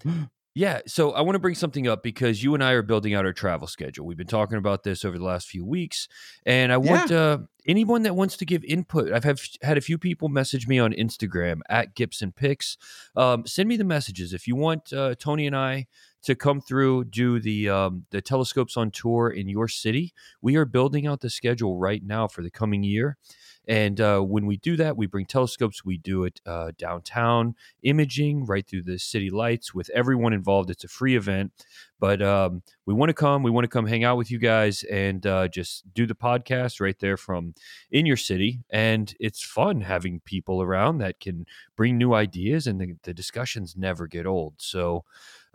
yeah. 0.55 0.81
So 0.87 1.13
I 1.13 1.23
want 1.23 1.35
to 1.35 1.41
bring 1.41 1.55
something 1.55 1.89
up 1.89 2.03
because 2.03 2.43
you 2.43 2.55
and 2.55 2.63
I 2.63 2.73
are 2.73 2.83
building 2.83 3.15
out 3.15 3.27
our 3.27 3.33
travel 3.33 3.67
schedule. 3.67 4.07
We've 4.07 4.17
been 4.17 4.27
talking 4.27 4.57
about 4.57 4.85
this 4.85 5.05
over 5.05 5.19
the 5.19 5.25
last 5.25 5.49
few 5.49 5.65
weeks, 5.65 6.09
and 6.47 6.73
I 6.73 6.77
want 6.77 7.11
yeah. 7.11 7.19
uh, 7.19 7.39
anyone 7.67 8.03
that 8.03 8.15
wants 8.15 8.37
to 8.39 8.45
give 8.45 8.65
input. 8.65 9.13
I've 9.13 9.25
have, 9.25 9.41
had 9.63 9.79
a 9.79 9.81
few 9.81 9.99
people 9.99 10.29
message 10.29 10.69
me 10.69 10.79
on 10.79 10.93
Instagram 10.93 11.61
at 11.69 11.95
Gibson 11.95 12.33
Picks. 12.33 12.77
Um, 13.17 13.47
send 13.47 13.69
me 13.69 13.77
the 13.77 13.85
messages 13.85 14.33
if 14.33 14.47
you 14.47 14.55
want 14.57 14.93
uh, 14.93 15.15
Tony 15.19 15.47
and 15.47 15.57
I 15.57 15.87
to 16.25 16.35
come 16.35 16.61
through, 16.61 17.05
do 17.05 17.39
the 17.39 17.69
um, 17.69 18.07
the 18.11 18.23
telescopes 18.23 18.77
on 18.77 18.91
tour 18.91 19.29
in 19.29 19.49
your 19.49 19.69
city. 19.69 20.13
We 20.41 20.57
are 20.57 20.65
building 20.65 21.07
out 21.07 21.21
the 21.21 21.31
schedule 21.31 21.79
right 21.79 22.03
now 22.03 22.29
for 22.29 22.43
the 22.43 22.51
coming 22.51 22.83
year, 22.83 23.19
and 23.67 24.01
uh, 24.01 24.21
when 24.21 24.47
we 24.47 24.57
do 24.57 24.77
that, 24.77 24.97
we 24.97 25.07
bring 25.07 25.27
telescopes. 25.27 25.85
We 25.85 25.97
do 25.97 26.25
it 26.25 26.41
uh, 26.45 26.73
downtown 26.77 27.55
imaging 27.83 28.45
right 28.45 28.67
through 28.67 28.83
the 28.83 28.99
city 28.99 29.31
lights 29.31 29.75
with 29.75 29.89
everyone 29.91 30.33
involved. 30.33 30.71
It's 30.71 30.85
a 30.85 30.89
free 30.89 31.17
event, 31.17 31.53
but 31.99 32.21
um, 32.21 32.63
we 32.87 32.95
want 32.95 33.11
to 33.11 33.15
come. 33.15 33.43
We 33.43 33.51
want 33.51 33.65
to 33.65 33.69
come 33.69 33.87
hang 33.87 34.05
out 34.05 34.17
with 34.17 34.31
you 34.31 34.39
guys 34.39 34.83
and 34.85 35.27
uh, 35.27 35.49
just 35.49 35.85
do 35.95 36.07
the 36.07 36.15
podcast 36.15 36.81
right 36.81 36.99
there 36.99 37.17
from 37.17 37.55
in 37.91 38.07
your 38.07 38.17
city. 38.17 38.61
And 38.71 39.15
it's 39.19 39.43
fun 39.43 39.81
having 39.81 40.21
people 40.21 40.63
around 40.63 40.99
that 40.99 41.21
can 41.21 41.47
bring 41.77 41.97
new 41.97 42.15
ideas, 42.15 42.67
and 42.67 42.81
the, 42.81 42.97
the 43.03 43.15
discussions 43.15 43.77
never 43.77 44.07
get 44.07 44.27
old. 44.27 44.55
So. 44.59 45.05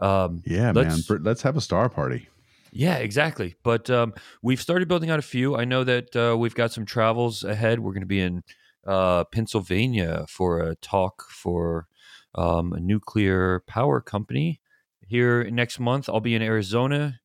Um, 0.02 0.44
yeah, 0.46 0.72
man. 0.72 1.04
Let's 1.10 1.42
have 1.42 1.58
a 1.58 1.62
star 1.62 1.90
party. 1.90 2.30
Yeah, 2.72 2.98
exactly. 2.98 3.56
But 3.64 3.90
um, 3.90 4.14
we've 4.42 4.62
started 4.62 4.88
building 4.88 5.10
out 5.10 5.20
a 5.20 5.24
few. 5.24 5.56
I 5.56 5.66
know 5.66 5.84
that 5.84 6.16
uh, 6.16 6.38
we've 6.38 6.56
got 6.56 6.72
some 6.72 6.86
travels 6.86 7.44
ahead. 7.44 7.80
We're 7.80 7.94
going 7.94 8.02
to 8.02 8.08
be 8.08 8.22
in 8.22 8.44
uh, 8.86 9.24
Pennsylvania 9.26 10.26
for 10.30 10.60
a 10.62 10.76
talk 10.76 11.24
for 11.30 11.88
um, 12.36 12.74
a 12.74 12.80
nuclear 12.80 13.64
power 13.68 14.02
company. 14.02 14.62
Here 15.08 15.44
next 15.50 15.80
month, 15.80 16.08
I'll 16.08 16.20
be 16.20 16.36
in 16.36 16.42
Arizona. 16.42 17.20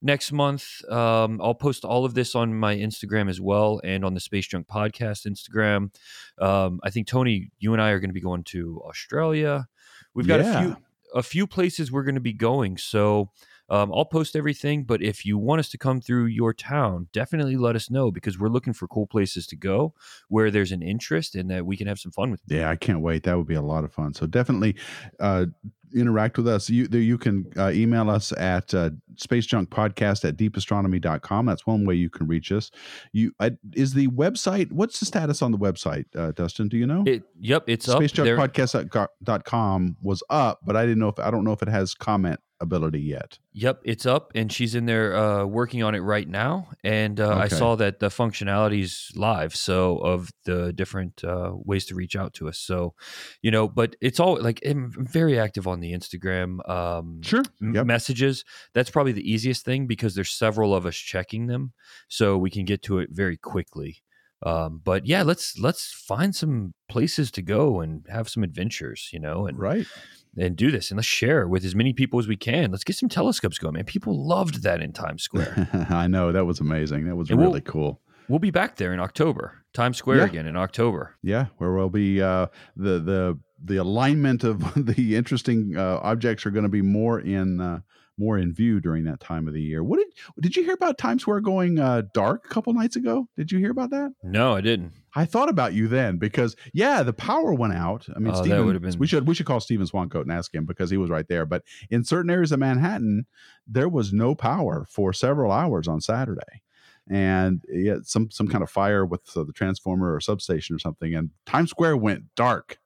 Next 0.00 0.30
month, 0.30 0.88
um, 0.90 1.40
I'll 1.42 1.54
post 1.54 1.84
all 1.84 2.04
of 2.04 2.14
this 2.14 2.34
on 2.36 2.54
my 2.54 2.76
Instagram 2.76 3.28
as 3.28 3.40
well 3.40 3.80
and 3.82 4.04
on 4.04 4.14
the 4.14 4.20
Space 4.20 4.46
Junk 4.46 4.68
Podcast 4.68 5.26
Instagram. 5.26 5.92
Um, 6.40 6.78
I 6.84 6.90
think 6.90 7.08
Tony, 7.08 7.50
you 7.58 7.72
and 7.72 7.82
I 7.82 7.90
are 7.90 7.98
going 7.98 8.10
to 8.10 8.14
be 8.14 8.20
going 8.20 8.44
to 8.44 8.80
Australia. 8.86 9.66
We've 10.14 10.26
got 10.26 10.40
Yeah. 10.40 10.58
a 10.58 10.62
few 10.62 10.76
a 11.14 11.22
few 11.22 11.46
places 11.46 11.90
we're 11.90 12.02
going 12.02 12.16
to 12.16 12.20
be 12.20 12.34
going. 12.34 12.76
So 12.76 13.30
um, 13.68 13.92
I'll 13.92 14.04
post 14.04 14.36
everything. 14.36 14.84
But 14.84 15.02
if 15.02 15.26
you 15.26 15.38
want 15.38 15.60
us 15.60 15.68
to 15.70 15.78
come 15.78 16.00
through 16.00 16.26
your 16.26 16.52
town, 16.52 17.08
definitely 17.12 17.56
let 17.56 17.76
us 17.76 17.90
know 17.90 18.10
because 18.10 18.38
we're 18.38 18.48
looking 18.48 18.72
for 18.72 18.88
cool 18.88 19.06
places 19.06 19.46
to 19.48 19.56
go 19.56 19.94
where 20.28 20.50
there's 20.50 20.72
an 20.72 20.82
interest 20.82 21.34
and 21.34 21.50
that 21.50 21.66
we 21.66 21.76
can 21.76 21.86
have 21.86 21.98
some 21.98 22.12
fun 22.12 22.30
with. 22.30 22.40
Yeah, 22.46 22.70
I 22.70 22.76
can't 22.76 23.00
wait. 23.00 23.24
That 23.24 23.36
would 23.36 23.46
be 23.46 23.54
a 23.54 23.62
lot 23.62 23.84
of 23.84 23.92
fun. 23.92 24.14
So 24.14 24.26
definitely 24.26 24.76
uh, 25.20 25.46
interact 25.94 26.36
with 26.36 26.48
us. 26.48 26.68
You 26.70 26.88
you 26.90 27.18
can 27.18 27.46
uh, 27.56 27.70
email 27.70 28.10
us 28.10 28.32
at 28.32 28.74
uh, 28.74 28.90
spacejunkpodcast 29.14 30.24
at 30.24 30.36
deepastronomy.com. 30.36 31.46
That's 31.46 31.64
one 31.66 31.86
way 31.86 31.94
you 31.94 32.10
can 32.10 32.26
reach 32.26 32.50
us. 32.52 32.70
You 33.12 33.32
uh, 33.40 33.50
is 33.74 33.94
the 33.94 34.08
website. 34.08 34.70
What's 34.72 35.00
the 35.00 35.06
status 35.06 35.40
on 35.42 35.52
the 35.52 35.58
website, 35.58 36.04
uh, 36.16 36.32
Dustin? 36.32 36.68
Do 36.68 36.76
you 36.76 36.86
know? 36.86 37.04
It, 37.06 37.22
yep, 37.38 37.64
it's 37.66 37.86
spacejunkpodcast.com 37.86 39.96
was 40.02 40.22
up, 40.30 40.60
but 40.64 40.76
I 40.76 40.82
didn't 40.82 40.98
know 40.98 41.08
if 41.08 41.18
I 41.18 41.30
don't 41.30 41.44
know 41.44 41.52
if 41.52 41.62
it 41.62 41.68
has 41.68 41.94
comment 41.94 42.40
ability 42.60 43.00
yet. 43.00 43.38
Yep, 43.52 43.80
it's 43.84 44.06
up, 44.06 44.32
and 44.34 44.52
she's 44.52 44.74
in 44.74 44.86
there 44.86 45.16
uh, 45.16 45.44
working 45.44 45.82
on 45.82 45.94
it 45.94 46.00
right 46.00 46.28
now. 46.28 46.68
And 46.84 47.20
uh, 47.20 47.36
I 47.36 47.48
saw 47.48 47.76
that 47.76 47.98
the 47.98 48.10
functionality's 48.10 49.10
live, 49.14 49.54
so 49.54 49.98
of 49.98 50.30
the 50.44 50.72
different 50.72 51.24
uh, 51.24 51.52
ways 51.54 51.86
to 51.86 51.94
reach 51.94 52.16
out 52.16 52.34
to 52.34 52.48
us. 52.48 52.58
So, 52.58 52.94
you 53.42 53.50
know, 53.50 53.68
but 53.68 53.96
it's 54.00 54.20
all 54.20 54.40
like 54.40 54.60
I'm 54.64 54.92
very 54.92 55.38
active 55.38 55.66
on 55.66 55.80
the 55.80 55.92
Instagram 55.92 56.68
um, 56.68 57.22
Sure. 57.22 57.42
Yep. 57.60 57.86
messages. 57.86 58.44
That's 58.74 58.90
probably 58.90 59.12
the 59.12 59.30
easiest 59.30 59.64
thing 59.64 59.86
because 59.86 60.14
there's 60.14 60.30
several 60.30 60.74
of 60.74 60.86
us 60.86 60.96
checking 60.96 61.46
them, 61.46 61.72
so 62.08 62.36
we 62.38 62.50
can 62.50 62.64
get 62.64 62.82
to 62.84 62.98
it 62.98 63.10
very 63.12 63.36
quickly. 63.36 64.02
Um, 64.44 64.80
but 64.84 65.06
yeah, 65.06 65.22
let's 65.22 65.58
let's 65.58 65.92
find 65.92 66.34
some 66.34 66.74
places 66.88 67.30
to 67.32 67.42
go 67.42 67.80
and 67.80 68.04
have 68.08 68.28
some 68.28 68.42
adventures, 68.44 69.10
you 69.12 69.18
know, 69.18 69.46
and 69.46 69.58
Right. 69.58 69.86
and 70.36 70.56
do 70.56 70.70
this 70.70 70.90
and 70.90 70.98
let's 70.98 71.08
share 71.08 71.48
with 71.48 71.64
as 71.64 71.74
many 71.74 71.92
people 71.92 72.18
as 72.20 72.28
we 72.28 72.36
can. 72.36 72.70
Let's 72.70 72.84
get 72.84 72.96
some 72.96 73.08
telescopes 73.08 73.58
going, 73.58 73.74
man. 73.74 73.84
People 73.84 74.26
loved 74.26 74.62
that 74.62 74.80
in 74.80 74.92
Times 74.92 75.22
Square. 75.28 75.86
I 75.90 76.06
know 76.06 76.30
that 76.32 76.44
was 76.46 76.60
amazing. 76.60 77.06
That 77.06 77.16
was 77.16 77.30
And 77.30 77.38
we'll- 77.38 77.48
really 77.48 77.60
cool. 77.62 78.00
we'll 78.28 78.38
be 78.38 78.52
back 78.52 78.76
there 78.76 78.92
in 78.92 79.00
October, 79.00 79.64
Times 79.74 79.96
Square 79.96 80.18
Yeah. 80.18 80.24
again 80.26 80.46
in 80.46 80.56
October. 80.56 81.16
Yeah, 81.22 81.46
where 81.56 81.72
we'll 81.72 81.88
be 81.90 82.22
uh, 82.22 82.46
the 82.76 83.00
the 83.00 83.38
the 83.64 83.76
alignment 83.78 84.44
of 84.44 84.60
the 84.76 85.16
interesting 85.16 85.76
uh, 85.76 85.98
objects 86.02 86.46
are 86.46 86.52
going 86.52 86.62
to 86.62 86.68
be 86.68 86.82
more 86.82 87.18
in 87.18 87.60
uh, 87.60 87.80
more 88.18 88.36
in 88.38 88.52
view 88.52 88.80
during 88.80 89.04
that 89.04 89.20
time 89.20 89.46
of 89.48 89.54
the 89.54 89.62
year. 89.62 89.82
What 89.84 89.98
did 89.98 90.08
did 90.40 90.56
you 90.56 90.64
hear 90.64 90.74
about 90.74 90.98
Times 90.98 91.22
Square 91.22 91.40
going 91.40 91.78
uh, 91.78 92.02
dark 92.12 92.44
a 92.44 92.48
couple 92.48 92.72
nights 92.72 92.96
ago? 92.96 93.28
Did 93.36 93.52
you 93.52 93.58
hear 93.58 93.70
about 93.70 93.90
that? 93.90 94.12
No, 94.22 94.54
I 94.56 94.60
didn't. 94.60 94.92
I 95.14 95.24
thought 95.24 95.48
about 95.48 95.72
you 95.72 95.88
then 95.88 96.18
because 96.18 96.54
yeah, 96.72 97.02
the 97.02 97.12
power 97.12 97.52
went 97.54 97.72
out. 97.74 98.06
I 98.14 98.18
mean, 98.18 98.32
Oh, 98.34 98.64
would've 98.66 98.82
been- 98.82 98.98
we 98.98 99.06
should 99.06 99.26
we 99.26 99.34
should 99.34 99.46
call 99.46 99.60
Steven 99.60 99.86
Swancoat 99.86 100.22
and 100.22 100.32
ask 100.32 100.54
him 100.54 100.64
because 100.66 100.90
he 100.90 100.96
was 100.96 101.10
right 101.10 101.26
there. 101.28 101.46
But 101.46 101.62
in 101.90 102.04
certain 102.04 102.30
areas 102.30 102.52
of 102.52 102.58
Manhattan, 102.60 103.26
there 103.66 103.88
was 103.88 104.12
no 104.12 104.34
power 104.34 104.86
for 104.88 105.12
several 105.12 105.50
hours 105.52 105.88
on 105.88 106.00
Saturday, 106.00 106.62
and 107.10 107.62
yeah, 107.70 107.96
some 108.02 108.30
some 108.30 108.48
kind 108.48 108.62
of 108.62 108.70
fire 108.70 109.04
with 109.06 109.20
uh, 109.36 109.44
the 109.44 109.52
transformer 109.52 110.14
or 110.14 110.20
substation 110.20 110.74
or 110.76 110.78
something, 110.78 111.14
and 111.14 111.30
Times 111.46 111.70
Square 111.70 111.96
went 111.98 112.24
dark. 112.34 112.78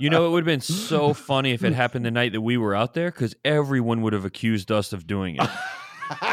You 0.00 0.10
know, 0.10 0.26
it 0.26 0.30
would 0.30 0.40
have 0.40 0.46
been 0.46 0.60
so 0.60 1.12
funny 1.14 1.52
if 1.52 1.64
it 1.64 1.72
happened 1.74 2.04
the 2.04 2.10
night 2.10 2.32
that 2.32 2.40
we 2.40 2.56
were 2.56 2.74
out 2.74 2.94
there 2.94 3.10
because 3.10 3.34
everyone 3.44 4.02
would 4.02 4.12
have 4.12 4.24
accused 4.24 4.70
us 4.72 4.92
of 4.92 5.06
doing 5.06 5.36
it. 5.36 5.48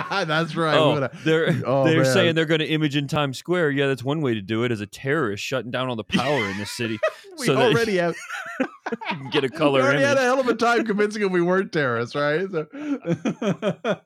That's 0.10 0.56
right. 0.56 0.78
oh, 0.78 0.91
What 0.93 1.04
a- 1.04 1.12
they're 1.26 1.62
Oh, 1.66 1.84
they're 1.84 2.04
man. 2.04 2.14
saying 2.14 2.36
they're 2.36 2.46
going 2.46 2.62
to 2.62 2.66
image 2.68 2.96
in 2.96 3.08
Times 3.10 3.38
Square. 3.38 3.72
Yeah, 3.72 3.88
that's 3.88 4.04
one 4.06 4.22
way 4.22 4.34
to 4.34 4.41
do 4.41 4.64
it 4.64 4.72
as 4.72 4.80
a 4.80 4.86
terrorist 4.86 5.43
shutting 5.43 5.70
down 5.70 5.89
all 5.89 5.98
the 5.98 6.04
power 6.06 6.48
in 6.50 6.58
the 6.58 6.66
city. 6.66 6.98
we 7.39 7.46
so 7.48 7.58
already 7.58 7.98
have 7.98 8.16
get 9.34 9.43
a 9.43 9.50
we 9.52 9.58
color 9.58 9.82
already 9.82 9.98
image. 9.98 10.08
had 10.08 10.18
a 10.18 10.22
hell 10.22 10.39
of 10.39 10.48
a 10.48 10.54
time 10.54 10.86
convincing 10.86 11.22
them 11.24 11.34
we 11.34 11.41
weren't 11.41 11.74
terrorists, 11.74 12.16
right? 12.16 12.48
So, 12.50 14.00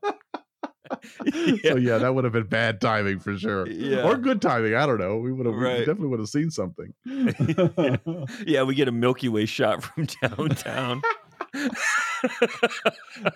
so 1.63 1.75
yeah, 1.77 1.97
that 1.97 2.13
would 2.15 2.23
have 2.23 2.33
been 2.33 2.47
bad 2.47 2.81
timing 2.81 3.19
for 3.19 3.37
sure, 3.37 3.67
Yeah. 3.67 4.03
or 4.03 4.17
good 4.17 4.41
timing. 4.41 4.75
I 4.75 4.85
don't 4.85 4.99
know. 4.99 5.17
We 5.17 5.31
would 5.31 5.45
have 5.45 5.55
Right. 5.55 5.79
definitely 5.79 6.07
would 6.07 6.19
have 6.19 6.29
seen 6.29 6.49
something. 6.51 6.93
yeah, 8.45 8.63
we 8.63 8.75
get 8.75 8.87
a 8.87 8.91
Milky 8.91 9.29
Way 9.29 9.45
shot 9.45 9.83
from 9.83 10.07
downtown. 10.21 11.01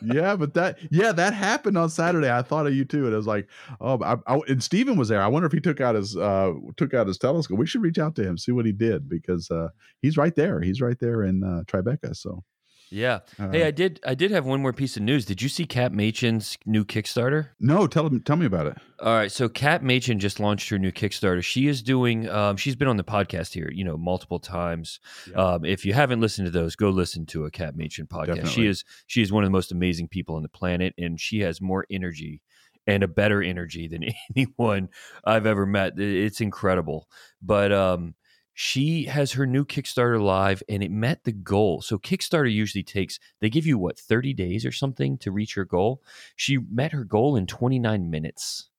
yeah, 0.02 0.36
but 0.36 0.54
that 0.54 0.78
yeah 0.92 1.12
that 1.12 1.34
happened 1.34 1.78
on 1.78 1.90
Saturday. 1.90 2.30
I 2.32 2.42
thought 2.42 2.68
of 2.68 2.74
you 2.74 2.86
too, 2.86 3.06
and 3.06 3.14
I 3.14 3.18
was 3.18 3.28
like, 3.28 3.48
oh, 3.82 4.02
I, 4.04 4.18
I, 4.28 4.40
and 4.48 4.62
Steven 4.62 4.98
was 4.98 5.10
there. 5.10 5.22
I 5.22 5.28
wonder 5.28 5.46
if 5.46 5.52
he 5.52 5.60
took 5.62 5.82
out 5.82 5.96
his 5.96 6.16
uh 6.18 6.54
took 6.78 6.94
out 6.94 7.08
his 7.08 7.18
telescope. 7.18 7.58
We 7.58 7.66
should 7.66 7.82
reach 7.82 7.98
out 8.00 8.16
to 8.16 8.24
him, 8.24 8.38
see 8.38 8.52
what 8.52 8.66
he 8.66 8.72
did 8.72 9.10
because 9.10 9.50
uh 9.52 9.70
he's 10.02 10.18
right 10.18 10.36
there. 10.36 10.62
He's 10.62 10.82
right 10.82 11.00
there 11.00 11.24
in 11.24 11.44
uh, 11.44 11.64
Tribeca. 11.66 12.16
So 12.16 12.44
yeah. 12.90 13.20
uh, 13.40 13.50
Hey, 13.50 13.66
I 13.66 13.72
did. 13.72 14.00
I 14.06 14.16
did 14.16 14.32
have 14.32 14.46
one 14.46 14.62
more 14.62 14.74
piece 14.74 14.98
of 14.98 15.04
news. 15.04 15.26
Did 15.26 15.42
you 15.42 15.50
see 15.50 15.66
Kat 15.66 15.92
Machin's 15.94 16.58
new 16.66 16.86
Kickstarter? 16.86 17.50
no, 17.60 17.88
tell 17.88 18.10
tell 18.26 18.36
me 18.36 18.46
about 18.46 18.68
it. 18.68 18.78
All 19.00 19.14
right, 19.14 19.32
so 19.32 19.50
Kat 19.50 19.84
Machin 19.84 20.20
just 20.20 20.40
launched 20.40 20.70
her 20.70 20.80
new 20.80 20.92
Kickstarter. 20.92 21.44
She 21.44 21.68
is 21.68 21.82
doing. 21.82 22.30
Um, 22.30 22.56
she's 22.58 22.76
been 22.76 22.88
on 22.88 22.98
the 22.98 23.04
podcast 23.04 23.54
here, 23.54 23.70
you 23.74 23.84
know, 23.84 23.98
multiple 23.98 24.40
times. 24.40 25.00
Yeah. 25.30 25.36
Um, 25.36 25.66
if 25.66 25.86
you 25.86 25.94
haven't 25.94 26.22
listened 26.22 26.46
to 26.48 26.52
those, 26.52 26.76
go 26.76 26.90
listen 26.90 27.26
to 27.28 27.46
a 27.46 27.52
Kat 27.52 27.76
Machin 27.76 28.08
podcast. 28.08 28.48
She 28.48 28.66
is 28.66 28.84
she 29.08 29.22
is 29.22 29.32
one 29.32 29.44
of 29.44 29.48
the 29.48 29.52
most 29.52 29.72
amazing 29.72 30.08
people 30.08 30.36
on 30.36 30.44
the 30.44 30.50
planet, 30.50 30.94
and 30.98 31.20
she 31.20 31.40
has 31.40 31.60
more 31.62 31.86
energy 31.92 32.42
and 32.86 33.02
a 33.02 33.08
better 33.08 33.42
energy 33.42 33.88
than 33.88 34.04
anyone 34.36 34.90
I've 35.26 35.46
ever 35.46 35.66
met. 35.66 35.98
It's 35.98 36.42
incredible. 36.42 37.08
But 37.42 37.72
um, 37.72 38.14
she 38.54 39.06
has 39.06 39.34
her 39.34 39.48
new 39.48 39.66
Kickstarter 39.66 40.22
live, 40.22 40.62
and 40.70 40.84
it 40.84 40.92
met 40.92 41.24
the 41.24 41.32
goal. 41.32 41.82
So 41.82 41.98
Kickstarter 41.98 42.52
usually 42.52 42.84
takes 42.84 43.20
they 43.40 43.50
give 43.50 43.66
you 43.66 43.78
what 43.78 43.98
thirty 43.98 44.34
days 44.34 44.66
or 44.66 44.72
something 44.72 45.18
to 45.20 45.32
reach 45.32 45.56
your 45.56 45.66
goal. 45.66 46.02
She 46.36 46.58
met 46.58 46.92
her 46.92 47.04
goal 47.04 47.36
in 47.36 47.48
twenty 47.48 47.80
nine 47.80 48.10
minutes. 48.10 48.70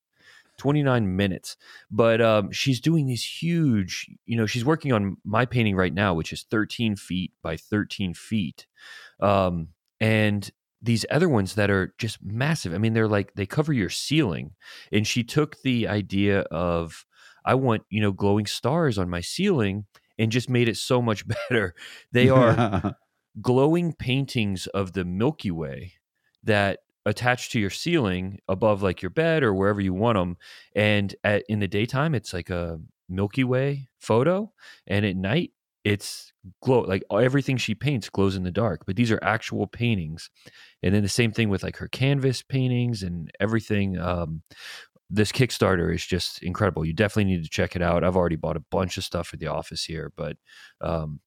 29 0.57 1.17
minutes 1.17 1.57
but 1.91 2.21
um, 2.21 2.53
she's 2.53 2.81
doing 2.81 3.07
these 3.07 3.25
huge 3.25 4.09
you 4.25 4.37
know 4.37 4.47
she's 4.47 4.65
working 4.65 4.93
on 4.93 5.17
my 5.25 5.45
painting 5.45 5.75
right 5.75 5.93
now 5.93 6.15
which 6.15 6.33
is 6.33 6.45
13 6.49 6.95
feet 6.95 7.33
by 7.43 7.57
13 7.57 8.15
feet 8.15 8.67
um, 9.19 9.67
and 10.01 10.53
these 10.81 11.05
other 11.11 11.29
ones 11.29 11.57
that 11.57 11.71
are 11.71 11.93
just 11.99 12.19
massive 12.23 12.73
i 12.73 12.79
mean 12.79 12.93
they're 12.93 13.09
like 13.09 13.35
they 13.35 13.47
cover 13.47 13.73
your 13.73 13.91
ceiling 13.91 14.53
and 14.93 15.09
she 15.09 15.25
took 15.25 15.61
the 15.63 15.89
idea 15.89 16.41
of 16.53 17.05
i 17.45 17.55
want 17.55 17.83
you 17.91 18.01
know 18.01 18.13
glowing 18.13 18.47
stars 18.47 18.99
on 18.99 19.09
my 19.09 19.21
ceiling 19.21 19.85
and 20.19 20.33
just 20.33 20.49
made 20.49 20.69
it 20.69 20.77
so 20.77 21.03
much 21.03 21.25
better. 21.51 21.75
They 22.13 22.29
are 22.29 22.97
glowing 23.41 23.93
paintings 23.93 24.67
of 24.69 24.93
the 24.93 25.05
Milky 25.05 25.51
Way 25.51 25.95
that 26.43 26.81
attach 27.07 27.51
to 27.51 27.61
your 27.61 27.71
ceiling 27.71 28.39
above 28.49 28.83
like 28.83 29.03
your 29.03 29.11
bed 29.11 29.43
or 29.43 29.53
wherever 29.53 29.81
you 29.81 29.93
want 29.93 30.17
them 30.17 30.39
and 30.75 31.15
at, 31.23 31.45
in 31.51 31.59
the 31.59 31.69
daytime 31.69 32.15
it's 32.15 32.33
like 32.33 32.49
a 32.49 32.81
Milky 33.11 33.45
Way 33.45 33.89
photo 34.01 34.51
and 34.87 35.05
at 35.05 35.15
night 35.15 35.51
it's 35.85 36.33
glow 36.63 36.81
like 36.81 37.03
everything 37.13 37.59
she 37.59 37.75
paints 37.75 38.09
glows 38.09 38.37
in 38.37 38.43
the 38.43 38.51
dark 38.51 38.87
but 38.87 38.97
these 38.97 39.13
are 39.13 39.19
actual 39.23 39.67
paintings. 39.67 40.31
And 40.83 40.95
then 40.95 41.03
the 41.03 41.09
same 41.11 41.31
thing 41.31 41.51
with 41.51 41.63
like 41.63 41.77
her 41.77 41.89
canvas 41.89 42.43
paintings 42.43 43.03
and 43.03 43.31
everything 43.39 43.99
um 43.99 44.43
this 45.11 45.33
Kickstarter 45.33 45.95
is 45.95 46.05
just 46.05 46.43
incredible. 46.43 46.85
You 46.85 46.93
definitely 46.93 47.33
need 47.33 47.45
to 47.45 47.51
check 47.51 47.77
it 47.77 47.83
out. 47.83 48.05
I've 48.05 48.17
already 48.17 48.37
bought 48.37 48.57
a 48.57 48.65
bunch 48.71 48.97
of 48.97 49.05
stuff 49.05 49.29
for 49.29 49.37
the 49.37 49.47
office 49.47 49.85
here, 49.85 50.13
but 50.17 50.37
um, 50.81 51.21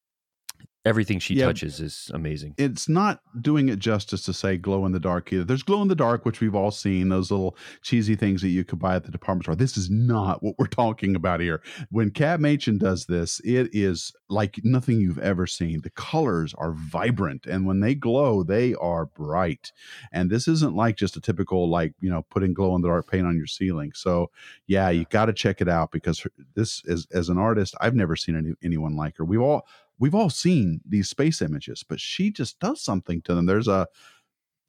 everything 0.84 1.18
she 1.18 1.34
Yeah. 1.34 1.46
touches 1.46 1.80
is 1.80 2.10
amazing. 2.14 2.54
it's 2.56 2.88
not 2.88 3.20
doing 3.42 3.68
it 3.68 3.78
justice 3.78 4.24
to 4.24 4.32
say 4.32 4.56
glow 4.56 4.86
in 4.86 4.92
the 4.92 5.00
dark 5.00 5.32
either. 5.32 5.44
There's 5.44 5.62
glow 5.62 5.82
in 5.82 5.88
the 5.88 5.94
dark, 5.94 6.24
which 6.24 6.40
we've 6.40 6.54
all 6.54 6.70
seen, 6.70 7.08
those 7.08 7.30
little 7.30 7.56
cheesy 7.82 8.14
things 8.16 8.40
that 8.42 8.48
you 8.48 8.64
could 8.64 8.78
buy 8.78 8.96
at 8.96 9.04
the 9.04 9.10
department 9.10 9.44
store. 9.44 9.54
This 9.56 9.76
is 9.76 9.90
not 9.90 10.42
what 10.42 10.54
we're 10.58 10.66
talking 10.68 11.14
about 11.16 11.40
here. 11.40 11.60
When 11.90 12.10
Kat 12.10 12.40
Machin 12.40 12.78
does 12.78 13.06
this, 13.06 13.40
it 13.44 13.68
is 13.72 14.12
like 14.28 14.60
nothing 14.64 15.00
you've 15.00 15.18
ever 15.18 15.46
seen. 15.46 15.80
The 15.82 15.90
colors 15.90 16.54
are 16.54 16.72
vibrant, 16.72 17.46
and 17.46 17.66
when 17.66 17.80
they 17.80 17.94
glow, 17.94 18.42
they 18.42 18.74
are 18.76 19.06
bright. 19.06 19.72
And 20.12 20.30
this 20.30 20.48
isn't 20.48 20.74
like 20.74 20.96
just 20.96 21.16
a 21.16 21.20
typical, 21.20 21.68
like, 21.68 21.92
you 22.00 22.08
know, 22.08 22.22
putting 22.30 22.54
glow 22.54 22.74
in 22.76 22.82
the 22.82 22.88
dark 22.88 23.10
paint 23.10 23.26
on 23.26 23.36
your 23.36 23.46
ceiling. 23.46 23.92
So, 23.94 24.30
yeah, 24.66 24.88
you 24.90 25.04
got 25.10 25.26
to 25.26 25.32
check 25.32 25.60
it 25.60 25.68
out 25.68 25.90
because 25.90 26.26
this 26.54 26.82
is, 26.86 27.06
as 27.12 27.28
an 27.28 27.36
artist, 27.38 27.74
I've 27.80 27.94
never 27.94 28.16
seen 28.16 28.36
any, 28.36 28.52
anyone 28.62 28.96
like 28.96 29.16
her. 29.18 29.24
We've 29.24 29.40
all, 29.40 29.66
we've 29.98 30.14
all 30.14 30.30
seen 30.30 30.80
these 30.88 31.08
space 31.08 31.42
images, 31.42 31.84
but 31.88 32.00
she 32.00 32.30
just 32.30 32.58
does 32.60 32.82
something 32.82 33.22
to 33.22 33.34
them. 33.34 33.46
There's 33.46 33.68
a, 33.68 33.86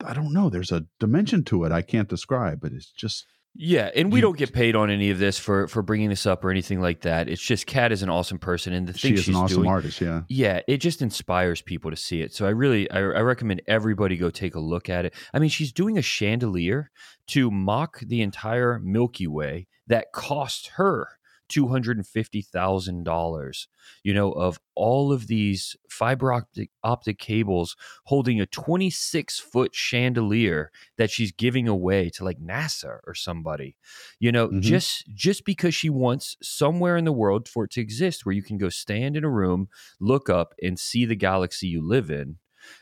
I 0.06 0.14
don't 0.14 0.34
know, 0.34 0.50
there's 0.50 0.72
a 0.72 0.86
dimension 1.00 1.44
to 1.46 1.64
it 1.66 1.72
I 1.72 1.82
can't 1.82 2.08
describe, 2.10 2.62
but 2.62 2.72
it's 2.72 2.90
just 2.92 3.26
Yeah, 3.56 3.90
and 3.96 4.14
we 4.14 4.22
don't 4.22 4.38
get 4.38 4.54
paid 4.54 4.76
on 4.76 4.90
any 4.90 5.10
of 5.10 5.20
this 5.20 5.38
for 5.40 5.68
for 5.68 5.82
bringing 5.82 6.10
this 6.10 6.26
up 6.26 6.46
or 6.46 6.52
anything 6.52 6.80
like 6.82 7.02
that. 7.02 7.28
It's 7.28 7.42
just 7.42 7.66
Kat 7.66 7.92
is 7.92 8.02
an 8.04 8.10
awesome 8.10 8.38
person, 8.40 8.74
and 8.74 8.88
the 8.88 8.98
She 8.98 9.10
things 9.10 9.22
is 9.22 9.28
an 9.30 9.36
awesome 9.36 9.58
doing. 9.64 9.70
artist. 9.70 10.00
Yeah. 10.00 10.22
Yeah, 10.30 10.62
it 10.68 10.78
just 10.78 11.02
inspires 11.02 11.62
people 11.62 11.90
to 11.92 11.98
see 11.98 12.22
it. 12.22 12.34
So 12.34 12.46
I 12.46 12.52
really, 12.52 12.90
I, 12.92 13.00
I 13.00 13.22
recommend 13.22 13.62
everybody 13.68 14.16
go 14.18 14.30
take 14.30 14.56
a 14.56 14.60
look 14.60 14.88
at 14.90 15.06
it. 15.06 15.14
I 15.34 15.40
mean, 15.40 15.50
she's 15.50 15.74
doing 15.74 15.98
a 15.98 16.02
chandelier 16.02 16.92
to 17.28 17.52
mock 17.52 18.00
the 18.02 18.22
entire 18.22 18.80
Milky 18.80 19.28
Way 19.28 19.68
that 19.88 20.12
cost 20.14 20.68
her 20.76 21.19
two 21.50 21.68
hundred 21.68 21.98
and 21.98 22.08
fifty 22.08 22.42
thousand 22.42 23.04
dollars. 23.04 23.68
You 24.04 24.14
know, 24.14 24.32
of 24.32 24.60
all 24.76 25.12
of 25.12 25.28
these 25.28 25.76
fiber 25.90 26.32
optic 26.32 26.70
optic 26.84 27.20
cables 27.20 27.76
holding 28.06 28.40
a 28.40 28.46
twenty 28.46 28.90
six 28.90 29.40
foot 29.40 29.76
chandelier 29.76 30.72
that 30.98 31.12
she's 31.12 31.32
giving 31.32 31.68
away 31.68 32.10
to 32.12 32.24
like 32.24 32.40
NASA 32.40 33.00
or 33.06 33.14
somebody. 33.16 33.76
You 34.20 34.32
know, 34.32 34.50
Mhm. 34.50 34.62
just 34.62 35.06
just 35.14 35.46
because 35.46 35.76
she 35.76 35.90
wants 35.90 36.38
somewhere 36.42 36.98
in 36.98 37.06
the 37.06 37.12
world 37.12 37.48
for 37.50 37.66
it 37.66 37.72
to 37.72 37.82
exist 37.82 38.26
where 38.26 38.34
you 38.36 38.44
can 38.44 38.58
go 38.58 38.70
stand 38.70 39.18
in 39.18 39.24
a 39.24 39.30
room 39.30 39.68
look 40.00 40.30
up 40.30 40.54
and 40.62 40.80
see 40.80 41.06
the 41.06 41.16
galaxy 41.16 41.68
you 41.68 41.82
live 41.86 42.10
in. 42.10 42.38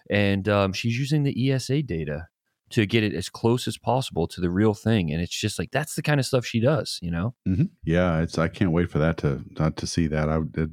And 0.10 0.48
um, 0.50 0.74
she's 0.74 0.98
using 0.98 1.24
the 1.24 1.52
ESA 1.52 1.84
data 1.84 2.28
to 2.72 2.86
get 2.86 3.04
it 3.04 3.14
as 3.14 3.30
close 3.30 3.68
as 3.68 3.78
possible 3.78 4.28
to 4.28 4.42
the 4.42 4.50
real 4.50 4.74
thing. 4.74 5.12
And 5.12 5.22
it's 5.22 5.40
just 5.40 5.58
like 5.58 5.72
that's 5.72 5.96
the 5.96 6.02
kind 6.02 6.20
of 6.20 6.26
stuff 6.26 6.46
she 6.46 6.60
does, 6.60 7.00
you 7.02 7.12
know? 7.12 7.34
hmm 7.46 7.64
Yeah, 7.86 8.20
it's. 8.22 8.38
I 8.38 8.48
can't 8.50 8.72
wait 8.72 8.90
for 8.92 9.00
that 9.00 9.18
to 9.18 9.42
not 9.60 9.78
to 9.78 9.88
see 9.88 10.08
that. 10.08 10.30
I 10.30 10.40
it, 10.56 10.70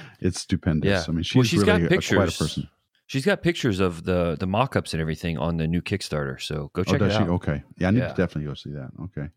it's 0.20 0.40
stupendous. 0.40 0.88
Yeah. 0.88 1.04
I 1.08 1.12
mean, 1.12 1.22
she's, 1.22 1.34
well, 1.36 1.44
she's 1.44 1.58
really 1.60 1.88
got 1.88 1.92
a- 1.92 2.14
quite 2.16 2.28
a 2.28 2.38
person. 2.38 2.68
She's 3.06 3.26
got 3.26 3.42
pictures 3.42 3.78
of 3.80 4.04
the 4.04 4.36
the 4.40 4.46
mock-ups 4.46 4.94
and 4.94 5.00
everything 5.00 5.36
on 5.36 5.58
the 5.58 5.66
new 5.66 5.82
Kickstarter. 5.82 6.40
So 6.40 6.70
go 6.72 6.80
Oh, 6.80 6.84
check 6.84 6.98
does 7.00 7.12
it 7.12 7.16
she? 7.16 7.22
out. 7.24 7.28
Okay. 7.30 7.62
Yeah, 7.78 7.88
I 7.88 7.90
need 7.90 7.98
Yeah. 8.00 8.08
to 8.08 8.14
definitely 8.14 8.44
go 8.48 8.54
see 8.54 8.70
that. 8.72 8.90
Okay. 9.04 9.28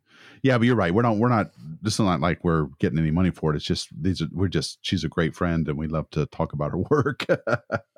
Yeah, 0.43 0.57
but 0.57 0.65
you're 0.67 0.77
right. 0.77 0.93
We're 0.93 1.01
not. 1.01 1.17
We're 1.17 1.27
not. 1.29 1.51
This 1.81 1.93
is 1.95 1.99
not 1.99 2.21
like 2.21 2.41
we're 2.43 2.67
getting 2.79 2.99
any 2.99 3.11
money 3.11 3.31
for 3.31 3.51
it. 3.51 3.57
It's 3.57 3.65
just 3.65 3.89
these. 4.01 4.21
Are, 4.21 4.27
we're 4.31 4.47
just. 4.47 4.79
She's 4.81 5.03
a 5.03 5.09
great 5.09 5.35
friend, 5.35 5.67
and 5.67 5.77
we 5.77 5.87
love 5.87 6.09
to 6.11 6.25
talk 6.27 6.53
about 6.53 6.71
her 6.71 6.77
work. 6.89 7.25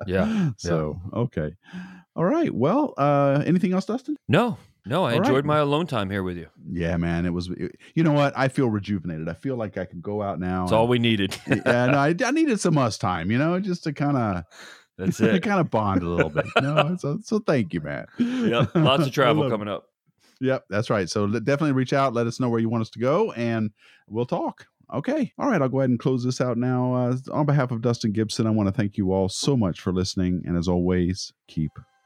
Yeah, 0.06 0.50
So 0.56 1.00
okay. 1.12 1.54
All 2.18 2.24
right. 2.24 2.52
Well, 2.52 2.94
uh, 2.98 3.44
anything 3.46 3.72
else, 3.72 3.84
Dustin? 3.84 4.16
No, 4.26 4.58
no, 4.84 5.04
I 5.04 5.12
All 5.12 5.20
right. 5.20 5.28
enjoyed 5.28 5.44
my 5.44 5.58
alone 5.58 5.86
time 5.86 6.10
here 6.10 6.24
with 6.24 6.36
you. 6.36 6.48
Yeah, 6.68 6.96
man. 6.96 7.26
It 7.26 7.32
was. 7.32 7.48
You 7.94 8.02
know 8.02 8.10
what? 8.10 8.36
I 8.36 8.48
feel 8.48 8.68
rejuvenated. 8.68 9.28
I 9.28 9.34
feel 9.34 9.54
like 9.54 9.78
I 9.78 9.84
can 9.84 10.00
go 10.00 10.20
out 10.20 10.40
now. 10.40 10.62
That's 10.62 10.72
all 10.72 10.88
we 10.88 10.98
needed. 10.98 11.38
and, 11.46 11.62
and 11.64 11.94
I, 11.94 12.16
I 12.24 12.32
needed 12.32 12.58
some 12.58 12.76
us 12.76 12.98
time. 12.98 13.30
You 13.30 13.38
know, 13.38 13.60
just 13.60 13.84
to 13.84 13.92
kind 13.92 14.16
of. 14.16 14.44
That's 14.98 15.18
to 15.18 15.36
it. 15.36 15.42
kind 15.44 15.60
of 15.60 15.70
bond 15.70 16.02
a 16.02 16.08
little 16.08 16.28
bit. 16.28 16.46
No, 16.60 16.96
so, 16.98 17.20
so 17.22 17.38
thank 17.38 17.72
you, 17.72 17.80
man. 17.80 18.06
Yep. 18.18 18.74
Lots 18.74 19.06
of 19.06 19.12
travel 19.12 19.48
coming 19.48 19.68
up. 19.68 19.84
Yep, 20.40 20.64
that's 20.70 20.90
right. 20.90 21.08
So 21.08 21.28
definitely 21.28 21.70
reach 21.70 21.92
out. 21.92 22.14
Let 22.14 22.26
us 22.26 22.40
know 22.40 22.48
where 22.48 22.58
you 22.58 22.68
want 22.68 22.82
us 22.82 22.90
to 22.90 22.98
go, 22.98 23.30
and 23.32 23.70
we'll 24.08 24.26
talk. 24.26 24.66
Okay. 24.92 25.32
All 25.38 25.48
right. 25.48 25.62
I'll 25.62 25.68
go 25.68 25.78
ahead 25.78 25.90
and 25.90 26.00
close 26.00 26.24
this 26.24 26.40
out 26.40 26.56
now. 26.56 26.94
Uh, 26.94 27.16
on 27.32 27.46
behalf 27.46 27.70
of 27.70 27.80
Dustin 27.80 28.10
Gibson, 28.10 28.48
I 28.48 28.50
want 28.50 28.68
to 28.68 28.72
thank 28.72 28.96
you 28.96 29.12
all 29.12 29.28
so 29.28 29.56
much 29.56 29.80
for 29.80 29.92
listening. 29.92 30.42
And 30.46 30.56
as 30.56 30.66
always, 30.66 31.32
keep 31.46 31.70